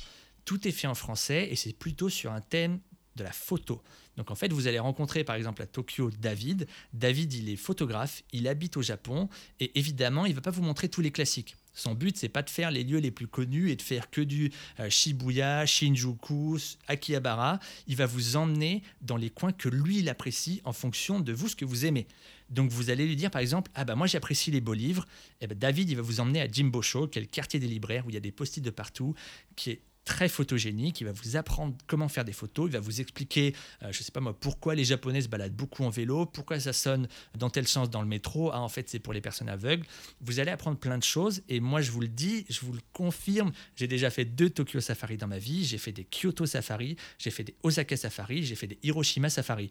Tout 0.43 0.67
est 0.67 0.71
fait 0.71 0.87
en 0.87 0.95
français 0.95 1.47
et 1.49 1.55
c'est 1.55 1.73
plutôt 1.73 2.09
sur 2.09 2.31
un 2.31 2.41
thème 2.41 2.79
de 3.15 3.23
la 3.23 3.31
photo. 3.31 3.81
Donc 4.15 4.31
en 4.31 4.35
fait, 4.35 4.51
vous 4.51 4.67
allez 4.67 4.79
rencontrer 4.79 5.23
par 5.23 5.35
exemple 5.35 5.61
à 5.61 5.67
Tokyo 5.67 6.09
David. 6.11 6.67
David, 6.93 7.33
il 7.33 7.49
est 7.49 7.55
photographe, 7.55 8.23
il 8.31 8.47
habite 8.47 8.77
au 8.77 8.81
Japon 8.81 9.29
et 9.59 9.77
évidemment, 9.77 10.25
il 10.25 10.31
ne 10.31 10.35
va 10.35 10.41
pas 10.41 10.51
vous 10.51 10.63
montrer 10.63 10.89
tous 10.89 11.01
les 11.01 11.11
classiques. 11.11 11.55
Son 11.77 11.93
but, 11.93 12.17
c'est 12.17 12.27
pas 12.27 12.41
de 12.41 12.49
faire 12.49 12.71
les 12.71 12.83
lieux 12.83 12.97
les 12.97 13.11
plus 13.11 13.27
connus 13.27 13.69
et 13.69 13.75
de 13.75 13.81
faire 13.83 14.09
que 14.09 14.21
du 14.21 14.51
euh, 14.79 14.89
Shibuya, 14.89 15.65
Shinjuku, 15.67 16.57
Akihabara. 16.87 17.59
Il 17.85 17.95
va 17.95 18.07
vous 18.07 18.35
emmener 18.35 18.81
dans 19.01 19.15
les 19.15 19.29
coins 19.29 19.51
que 19.51 19.69
lui, 19.69 19.99
il 19.99 20.09
apprécie 20.09 20.59
en 20.65 20.73
fonction 20.73 21.19
de 21.19 21.31
vous, 21.31 21.49
ce 21.49 21.55
que 21.55 21.65
vous 21.65 21.85
aimez. 21.85 22.07
Donc 22.49 22.71
vous 22.71 22.89
allez 22.89 23.05
lui 23.05 23.15
dire 23.15 23.29
par 23.29 23.41
exemple, 23.41 23.69
ah 23.75 23.85
bah 23.85 23.95
moi 23.95 24.07
j'apprécie 24.07 24.49
les 24.49 24.61
beaux 24.61 24.73
livres. 24.73 25.05
Et 25.39 25.45
eh 25.45 25.47
ben 25.47 25.57
David, 25.57 25.89
il 25.89 25.95
va 25.95 26.01
vous 26.01 26.19
emmener 26.19 26.41
à 26.41 26.47
Jimbosho, 26.47 27.07
qui 27.07 27.19
est 27.19 27.21
le 27.21 27.27
quartier 27.27 27.59
des 27.59 27.67
libraires 27.67 28.07
où 28.07 28.09
il 28.09 28.13
y 28.13 28.17
a 28.17 28.21
des 28.21 28.31
post-it 28.31 28.63
de 28.63 28.71
partout, 28.71 29.13
qui 29.55 29.71
est 29.71 29.81
très 30.07 30.29
photogénique. 30.29 31.01
Il 31.01 31.03
va 31.03 31.11
vous 31.11 31.35
apprendre 31.35 31.75
comment 31.85 32.07
faire 32.07 32.23
des 32.23 32.31
photos. 32.31 32.67
Il 32.69 32.71
va 32.71 32.79
vous 32.79 33.01
expliquer, 33.01 33.53
euh, 33.83 33.91
je 33.91 33.99
ne 33.99 34.03
sais 34.03 34.11
pas 34.11 34.21
moi, 34.21 34.33
pourquoi 34.33 34.73
les 34.73 34.85
Japonais 34.85 35.21
se 35.21 35.27
baladent 35.27 35.53
beaucoup 35.53 35.83
en 35.83 35.89
vélo, 35.89 36.25
pourquoi 36.25 36.59
ça 36.61 36.71
sonne 36.71 37.09
dans 37.37 37.49
tel 37.49 37.67
sens 37.67 37.89
dans 37.89 38.01
le 38.01 38.07
métro. 38.07 38.49
Ah, 38.53 38.61
en 38.61 38.69
fait, 38.69 38.89
c'est 38.89 38.99
pour 38.99 39.11
les 39.11 39.19
personnes 39.19 39.49
aveugles. 39.49 39.85
Vous 40.21 40.39
allez 40.39 40.49
apprendre 40.49 40.77
plein 40.77 40.97
de 40.97 41.03
choses. 41.03 41.43
Et 41.49 41.59
moi, 41.59 41.81
je 41.81 41.91
vous 41.91 41.99
le 41.99 42.07
dis, 42.07 42.45
je 42.49 42.61
vous 42.61 42.71
le 42.71 42.79
confirme. 42.93 43.51
J'ai 43.75 43.87
déjà 43.87 44.09
fait 44.09 44.23
deux 44.23 44.49
Tokyo 44.49 44.79
Safari 44.79 45.17
dans 45.17 45.27
ma 45.27 45.39
vie. 45.39 45.65
J'ai 45.65 45.77
fait 45.77 45.91
des 45.91 46.05
Kyoto 46.05 46.45
Safari, 46.45 46.95
j'ai 47.19 47.29
fait 47.29 47.43
des 47.43 47.55
Osaka 47.63 47.97
Safari, 47.97 48.43
j'ai 48.43 48.55
fait 48.55 48.67
des 48.67 48.79
Hiroshima 48.83 49.29
Safari 49.29 49.69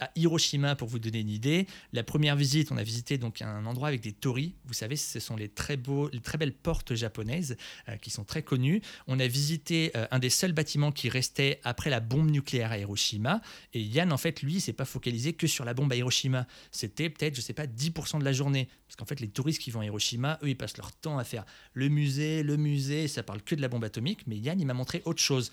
à 0.00 0.10
Hiroshima, 0.16 0.74
pour 0.74 0.88
vous 0.88 0.98
donner 0.98 1.20
une 1.20 1.30
idée, 1.30 1.66
la 1.92 2.02
première 2.02 2.36
visite, 2.36 2.72
on 2.72 2.76
a 2.76 2.82
visité 2.82 3.18
donc 3.18 3.42
un 3.42 3.64
endroit 3.66 3.88
avec 3.88 4.00
des 4.00 4.12
torii. 4.12 4.54
Vous 4.66 4.74
savez, 4.74 4.96
ce 4.96 5.20
sont 5.20 5.36
les 5.36 5.48
très, 5.48 5.76
beaux, 5.76 6.08
les 6.12 6.20
très 6.20 6.38
belles 6.38 6.54
portes 6.54 6.94
japonaises 6.94 7.56
euh, 7.88 7.96
qui 7.96 8.10
sont 8.10 8.24
très 8.24 8.42
connues. 8.42 8.82
On 9.06 9.20
a 9.20 9.26
visité 9.26 9.92
euh, 9.96 10.06
un 10.10 10.18
des 10.18 10.30
seuls 10.30 10.52
bâtiments 10.52 10.92
qui 10.92 11.08
restait 11.08 11.60
après 11.64 11.90
la 11.90 12.00
bombe 12.00 12.30
nucléaire 12.30 12.72
à 12.72 12.78
Hiroshima. 12.78 13.40
Et 13.72 13.80
Yann, 13.80 14.12
en 14.12 14.18
fait, 14.18 14.42
lui, 14.42 14.60
s'est 14.60 14.72
pas 14.72 14.84
focalisé 14.84 15.32
que 15.32 15.46
sur 15.46 15.64
la 15.64 15.74
bombe 15.74 15.92
à 15.92 15.96
Hiroshima. 15.96 16.46
C'était 16.70 17.10
peut-être, 17.10 17.34
je 17.34 17.40
sais 17.40 17.52
pas, 17.52 17.66
10% 17.66 18.18
de 18.18 18.24
la 18.24 18.32
journée. 18.32 18.68
Parce 18.86 18.96
qu'en 18.96 19.06
fait, 19.06 19.20
les 19.20 19.28
touristes 19.28 19.60
qui 19.60 19.70
vont 19.70 19.80
à 19.80 19.84
Hiroshima, 19.84 20.38
eux, 20.42 20.48
ils 20.48 20.56
passent 20.56 20.76
leur 20.76 20.92
temps 20.92 21.18
à 21.18 21.24
faire 21.24 21.44
le 21.72 21.88
musée, 21.88 22.42
le 22.42 22.56
musée, 22.56 23.08
ça 23.08 23.22
parle 23.22 23.42
que 23.42 23.54
de 23.54 23.60
la 23.60 23.68
bombe 23.68 23.84
atomique. 23.84 24.26
Mais 24.26 24.36
Yann, 24.36 24.60
il 24.60 24.66
m'a 24.66 24.74
montré 24.74 25.02
autre 25.04 25.22
chose 25.22 25.52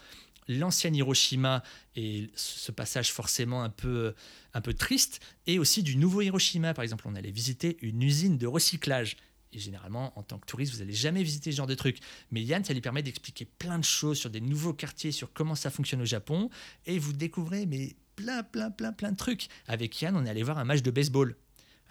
l'ancien 0.57 0.93
Hiroshima 0.93 1.63
et 1.95 2.29
ce 2.35 2.71
passage 2.71 3.11
forcément 3.11 3.63
un 3.63 3.69
peu, 3.69 4.13
un 4.53 4.61
peu 4.61 4.73
triste, 4.73 5.19
et 5.47 5.59
aussi 5.59 5.83
du 5.83 5.97
nouveau 5.97 6.21
Hiroshima. 6.21 6.73
Par 6.73 6.83
exemple, 6.83 7.05
on 7.07 7.15
allait 7.15 7.31
visiter 7.31 7.77
une 7.81 8.01
usine 8.01 8.37
de 8.37 8.47
recyclage. 8.47 9.17
Et 9.53 9.59
généralement, 9.59 10.17
en 10.17 10.23
tant 10.23 10.39
que 10.39 10.45
touriste, 10.45 10.73
vous 10.73 10.79
n'allez 10.79 10.93
jamais 10.93 11.23
visiter 11.23 11.51
ce 11.51 11.57
genre 11.57 11.67
de 11.67 11.75
truc. 11.75 11.97
Mais 12.31 12.41
Yann, 12.41 12.63
ça 12.63 12.73
lui 12.73 12.81
permet 12.81 13.03
d'expliquer 13.03 13.45
plein 13.45 13.79
de 13.79 13.83
choses 13.83 14.17
sur 14.17 14.29
des 14.29 14.39
nouveaux 14.39 14.73
quartiers, 14.73 15.11
sur 15.11 15.33
comment 15.33 15.55
ça 15.55 15.69
fonctionne 15.69 16.01
au 16.01 16.05
Japon. 16.05 16.49
Et 16.85 16.97
vous 16.99 17.11
découvrez 17.11 17.65
mais 17.65 17.95
plein, 18.15 18.43
plein, 18.43 18.71
plein, 18.71 18.93
plein 18.93 19.11
de 19.11 19.17
trucs. 19.17 19.47
Avec 19.67 20.01
Yann, 20.01 20.15
on 20.15 20.25
est 20.25 20.29
allé 20.29 20.43
voir 20.43 20.57
un 20.57 20.63
match 20.63 20.81
de 20.81 20.91
baseball. 20.91 21.35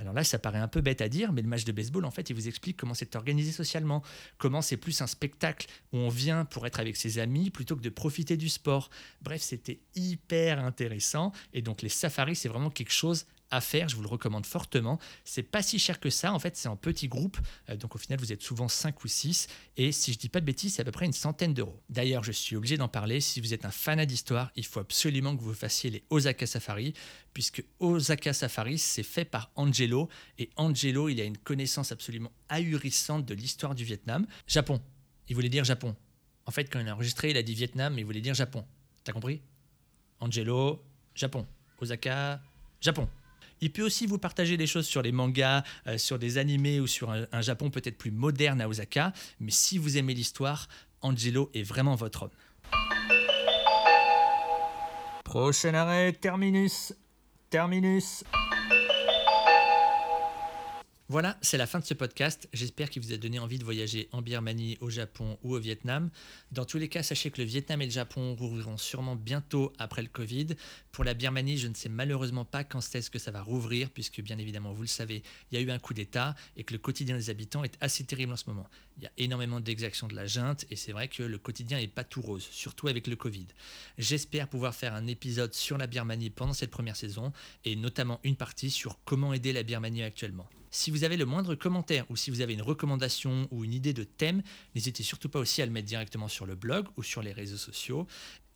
Alors 0.01 0.15
là, 0.15 0.25
ça 0.25 0.39
paraît 0.39 0.59
un 0.59 0.67
peu 0.67 0.81
bête 0.81 1.03
à 1.03 1.11
dire, 1.11 1.31
mais 1.31 1.43
le 1.43 1.49
match 1.49 1.65
de 1.65 1.73
baseball, 1.73 2.07
en 2.07 2.11
fait, 2.11 2.31
il 2.31 2.33
vous 2.35 2.49
explique 2.49 2.79
comment 2.79 2.95
c'est 2.95 3.17
organisé 3.17 3.53
socialement, 3.53 4.03
comment 4.39 4.63
c'est 4.63 4.79
plus 4.79 5.03
un 5.03 5.07
spectacle 5.07 5.67
où 5.93 5.99
on 5.99 6.09
vient 6.09 6.47
pour 6.47 6.67
être 6.67 6.81
avec 6.81 6.97
ses 6.97 7.19
amis 7.19 7.51
plutôt 7.51 7.77
que 7.77 7.83
de 7.83 7.91
profiter 7.91 8.39
du 8.39 8.49
sport. 8.49 8.89
Bref, 9.21 9.43
c'était 9.43 9.81
hyper 9.95 10.59
intéressant. 10.59 11.33
Et 11.53 11.61
donc 11.61 11.83
les 11.83 11.91
safaris, 11.91 12.35
c'est 12.35 12.49
vraiment 12.49 12.71
quelque 12.71 12.93
chose 12.93 13.27
à 13.51 13.61
faire, 13.61 13.89
je 13.89 13.97
vous 13.97 14.03
le 14.03 14.09
recommande 14.09 14.47
fortement. 14.47 14.99
C'est 15.25 15.43
pas 15.43 15.63
si 15.63 15.79
cher 15.79 16.01
que 16.01 16.11
ça, 16.11 16.33
en 16.33 16.39
fait, 16.39 16.57
c'est 16.57 16.69
en 16.69 16.77
petit 16.77 17.09
groupe, 17.09 17.39
euh, 17.69 17.77
donc 17.77 17.95
au 17.95 17.99
final, 17.99 18.19
vous 18.19 18.33
êtes 18.33 18.43
souvent 18.43 18.69
5 18.69 19.05
ou 19.05 19.09
6, 19.09 19.49
et 19.77 19.93
si 19.93 20.13
je 20.13 20.19
dis 20.19 20.29
pas 20.29 20.41
de 20.41 20.47
bêtises, 20.47 20.75
c'est 20.75 20.83
à 20.83 20.85
peu 20.85 20.93
près 20.93 21.07
une 21.07 21.13
centaine 21.13 21.55
d'euros. 21.55 21.81
D'ailleurs, 21.89 22.25
je 22.25 22.33
suis 22.33 22.57
obligé 22.57 22.77
d'en 22.77 22.89
parler, 22.89 23.21
si 23.21 23.41
vous 23.41 23.55
êtes 23.55 23.65
un 23.65 23.71
fanat 23.71 24.07
d'histoire, 24.07 24.51
il 24.57 24.65
faut 24.65 24.81
absolument 24.81 25.37
que 25.37 25.43
vous 25.43 25.55
fassiez 25.55 25.91
les 25.91 26.05
Osaka 26.11 26.47
Safari, 26.47 26.95
puisque 27.33 27.65
Osaka 27.79 28.33
Safari, 28.33 28.79
c'est 28.79 29.03
fait 29.03 29.25
par 29.25 29.51
Angelo, 29.57 30.09
et 30.39 30.51
Angelo, 30.57 31.09
il 31.09 31.21
a 31.21 31.25
une 31.25 31.39
connaissance 31.39 31.93
absolument 31.93 32.33
ahurissante 32.49 33.25
de 33.27 33.35
l'histoire 33.35 33.75
du 33.75 33.85
Vietnam. 33.85 34.27
Japon, 34.47 34.81
il 35.29 35.35
voulait 35.35 35.49
dire 35.49 35.65
Japon. 35.65 35.95
En 36.47 36.51
fait, 36.51 36.65
quand 36.65 36.81
il 36.81 36.89
a 36.89 36.95
enregistré, 36.95 37.31
il 37.31 37.37
a 37.37 37.43
dit 37.43 37.55
Vietnam, 37.55 37.95
mais 37.95 38.01
il 38.03 38.05
voulait 38.05 38.21
dire 38.21 38.35
Japon. 38.35 38.65
T'as 39.05 39.13
compris? 39.13 39.41
Angelo, 40.19 40.83
Japon. 41.15 41.47
Osaka, 41.79 42.41
Japon. 42.81 43.09
Il 43.61 43.73
peut 43.73 43.83
aussi 43.83 44.07
vous 44.07 44.18
partager 44.18 44.57
des 44.57 44.66
choses 44.66 44.87
sur 44.87 45.03
les 45.03 45.12
mangas, 45.12 45.62
euh, 45.87 45.99
sur 45.99 46.18
des 46.18 46.38
animés 46.38 46.81
ou 46.81 46.87
sur 46.87 47.11
un, 47.11 47.40
Japon 47.42 47.70
peut-être 47.70 47.99
plus 47.99 48.11
moderne 48.11 48.61
à 48.61 48.68
Osaka. 48.68 49.12
Mais 49.38 49.51
si 49.51 49.77
vous 49.77 49.99
aimez 49.99 50.14
l'histoire, 50.14 50.68
Angelo 51.03 51.51
est 51.55 51.62
vraiment 51.62 51.94
votre 51.94 52.25
homme. 52.25 52.31
Prochain 55.25 55.75
arrêt, 55.75 56.12
terminus. 56.12 56.94
Terminus. 57.51 58.25
Voilà, 61.11 61.37
c'est 61.40 61.57
la 61.57 61.66
fin 61.66 61.81
de 61.81 61.85
ce 61.85 61.92
podcast. 61.92 62.49
J'espère 62.53 62.88
qu'il 62.88 63.03
vous 63.03 63.12
a 63.12 63.16
donné 63.16 63.40
envie 63.40 63.59
de 63.59 63.64
voyager 63.64 64.09
en 64.12 64.23
Birmanie, 64.23 64.79
au 64.81 64.90
Japon 64.90 65.38
ou 65.42 65.57
au 65.57 65.59
Vietnam. 65.59 66.09
Dans 66.53 66.64
tous 66.64 66.79
les 66.79 66.88
cas, 66.88 67.03
sachez 67.03 67.33
que 67.33 67.40
le 67.40 67.49
Vietnam 67.49 67.83
et 67.83 67.87
le 67.87 67.90
Japon 67.90 68.37
rouvriront 68.37 68.77
sûrement 68.77 69.16
bientôt 69.16 69.73
après 69.81 70.03
le 70.03 70.09
Covid. 70.09 70.55
Pour 70.92 71.05
la 71.05 71.14
Birmanie, 71.14 71.57
je 71.57 71.68
ne 71.68 71.74
sais 71.74 71.88
malheureusement 71.88 72.44
pas 72.44 72.64
quand 72.64 72.81
est-ce 72.94 73.11
que 73.11 73.20
ça 73.20 73.31
va 73.31 73.42
rouvrir, 73.42 73.90
puisque 73.90 74.20
bien 74.20 74.38
évidemment, 74.38 74.72
vous 74.72 74.83
le 74.83 74.88
savez, 74.88 75.22
il 75.50 75.55
y 75.55 75.62
a 75.62 75.64
eu 75.64 75.70
un 75.70 75.79
coup 75.79 75.94
d'État 75.94 76.35
et 76.57 76.64
que 76.64 76.72
le 76.72 76.79
quotidien 76.79 77.16
des 77.16 77.31
habitants 77.31 77.62
est 77.62 77.76
assez 77.81 78.03
terrible 78.03 78.33
en 78.33 78.37
ce 78.37 78.48
moment. 78.48 78.66
Il 78.96 79.05
y 79.05 79.07
a 79.07 79.12
énormément 79.16 79.61
d'exactions 79.61 80.09
de 80.09 80.16
la 80.16 80.26
junte 80.26 80.66
et 80.68 80.74
c'est 80.74 80.90
vrai 80.90 81.07
que 81.07 81.22
le 81.22 81.38
quotidien 81.38 81.79
n'est 81.79 81.87
pas 81.87 82.03
tout 82.03 82.20
rose, 82.20 82.46
surtout 82.50 82.88
avec 82.88 83.07
le 83.07 83.14
Covid. 83.14 83.46
J'espère 83.98 84.48
pouvoir 84.48 84.74
faire 84.74 84.94
un 84.94 85.07
épisode 85.07 85.55
sur 85.55 85.79
la 85.79 85.87
Birmanie 85.87 86.31
pendant 86.31 86.55
cette 86.55 86.72
première 86.72 86.96
saison 86.96 87.33
et 87.64 87.76
notamment 87.76 88.18
une 88.24 88.37
partie 88.37 88.70
sur 88.70 88.98
comment 89.05 89.33
aider 89.33 89.53
la 89.53 89.62
Birmanie 89.62 90.03
actuellement. 90.03 90.48
Si 90.72 90.92
vous 90.92 91.03
avez 91.03 91.16
le 91.16 91.24
moindre 91.24 91.57
commentaire 91.57 92.05
ou 92.11 92.16
si 92.16 92.31
vous 92.31 92.42
avez 92.42 92.55
une 92.55 92.62
recommandation 92.62 93.48
ou 93.50 93.64
une 93.64 93.74
idée 93.74 93.92
de 93.92 94.05
thème, 94.05 94.42
n'hésitez 94.76 95.03
surtout 95.03 95.29
pas 95.29 95.40
aussi 95.40 95.62
à 95.62 95.66
le 95.66 95.72
mettre 95.72 95.88
directement 95.88 96.29
sur 96.29 96.46
le 96.46 96.55
blog 96.55 96.87
ou 96.96 97.03
sur 97.03 97.22
les 97.22 97.33
réseaux 97.33 97.57
sociaux. 97.57 98.07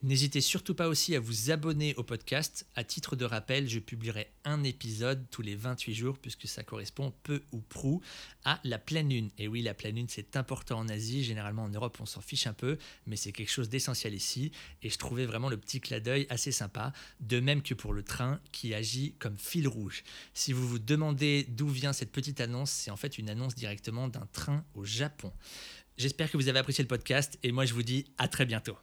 N'hésitez 0.05 0.43
surtout 0.43 0.75
pas 0.75 0.89
aussi 0.89 1.17
à 1.17 1.21
vous 1.21 1.51
abonner 1.51 1.95
au 1.95 2.03
podcast. 2.03 2.67
À 2.75 2.85
titre 2.85 3.17
de 3.17 3.25
rappel, 3.25 3.71
je 3.71 3.79
publierai 3.79 4.31
un 4.45 4.63
épisode 4.63 5.25
tous 5.31 5.41
les 5.41 5.57
28 5.57 5.95
jours 5.95 6.19
puisque 6.19 6.47
ça 6.47 6.63
correspond 6.63 7.15
peu 7.23 7.41
ou 7.53 7.61
prou 7.61 8.03
à 8.45 8.61
la 8.65 8.79
pleine 8.79 9.09
lune. 9.09 9.31
Et 9.39 9.49
oui, 9.49 9.63
la 9.63 9.73
pleine 9.73 9.97
lune, 9.97 10.09
c'est 10.11 10.37
important 10.37 10.81
en 10.81 10.91
Asie. 10.91 11.25
Généralement 11.25 11.63
en 11.63 11.71
Europe, 11.71 11.97
on 12.01 12.05
s'en 12.05 12.21
fiche 12.21 12.47
un 12.47 12.53
peu, 12.53 12.77
mais 13.07 13.17
c'est 13.17 13.33
quelque 13.33 13.51
chose 13.51 13.71
d'essentiel 13.71 14.13
ici. 14.13 14.53
Et 14.83 14.91
je 14.91 14.99
trouvais 14.99 15.25
vraiment 15.25 15.49
le 15.49 15.57
petit 15.57 15.81
clin 15.81 16.01
d'œil 16.01 16.27
assez 16.29 16.53
sympa. 16.53 16.93
De 17.21 17.41
même 17.41 17.63
que 17.63 17.73
pour 17.73 17.95
le 17.95 18.03
train 18.03 18.41
qui 18.53 18.75
agit 18.75 19.15
comme 19.19 19.39
fil 19.39 19.67
rouge. 19.67 20.05
Si 20.35 20.53
vous 20.53 20.69
vous 20.69 20.79
demandez 20.79 21.47
d'où 21.49 21.71
vient 21.71 21.95
cette 21.95 22.13
petite 22.13 22.43
annonce, 22.43 22.71
c'est 22.71 22.91
en 22.91 22.99
fait 22.99 23.17
une 23.17 23.31
annonce 23.31 23.55
directement 23.55 24.09
d'un 24.09 24.29
train 24.35 24.67
au 24.75 24.85
Japon. 24.85 25.33
J'espère 25.97 26.31
que 26.31 26.37
vous 26.37 26.49
avez 26.49 26.59
apprécié 26.59 26.85
le 26.85 26.89
podcast 26.89 27.39
et 27.43 27.53
moi 27.53 27.65
je 27.65 27.73
vous 27.73 27.83
dis 27.83 28.05
à 28.19 28.29
très 28.29 28.45
bientôt. 28.45 28.77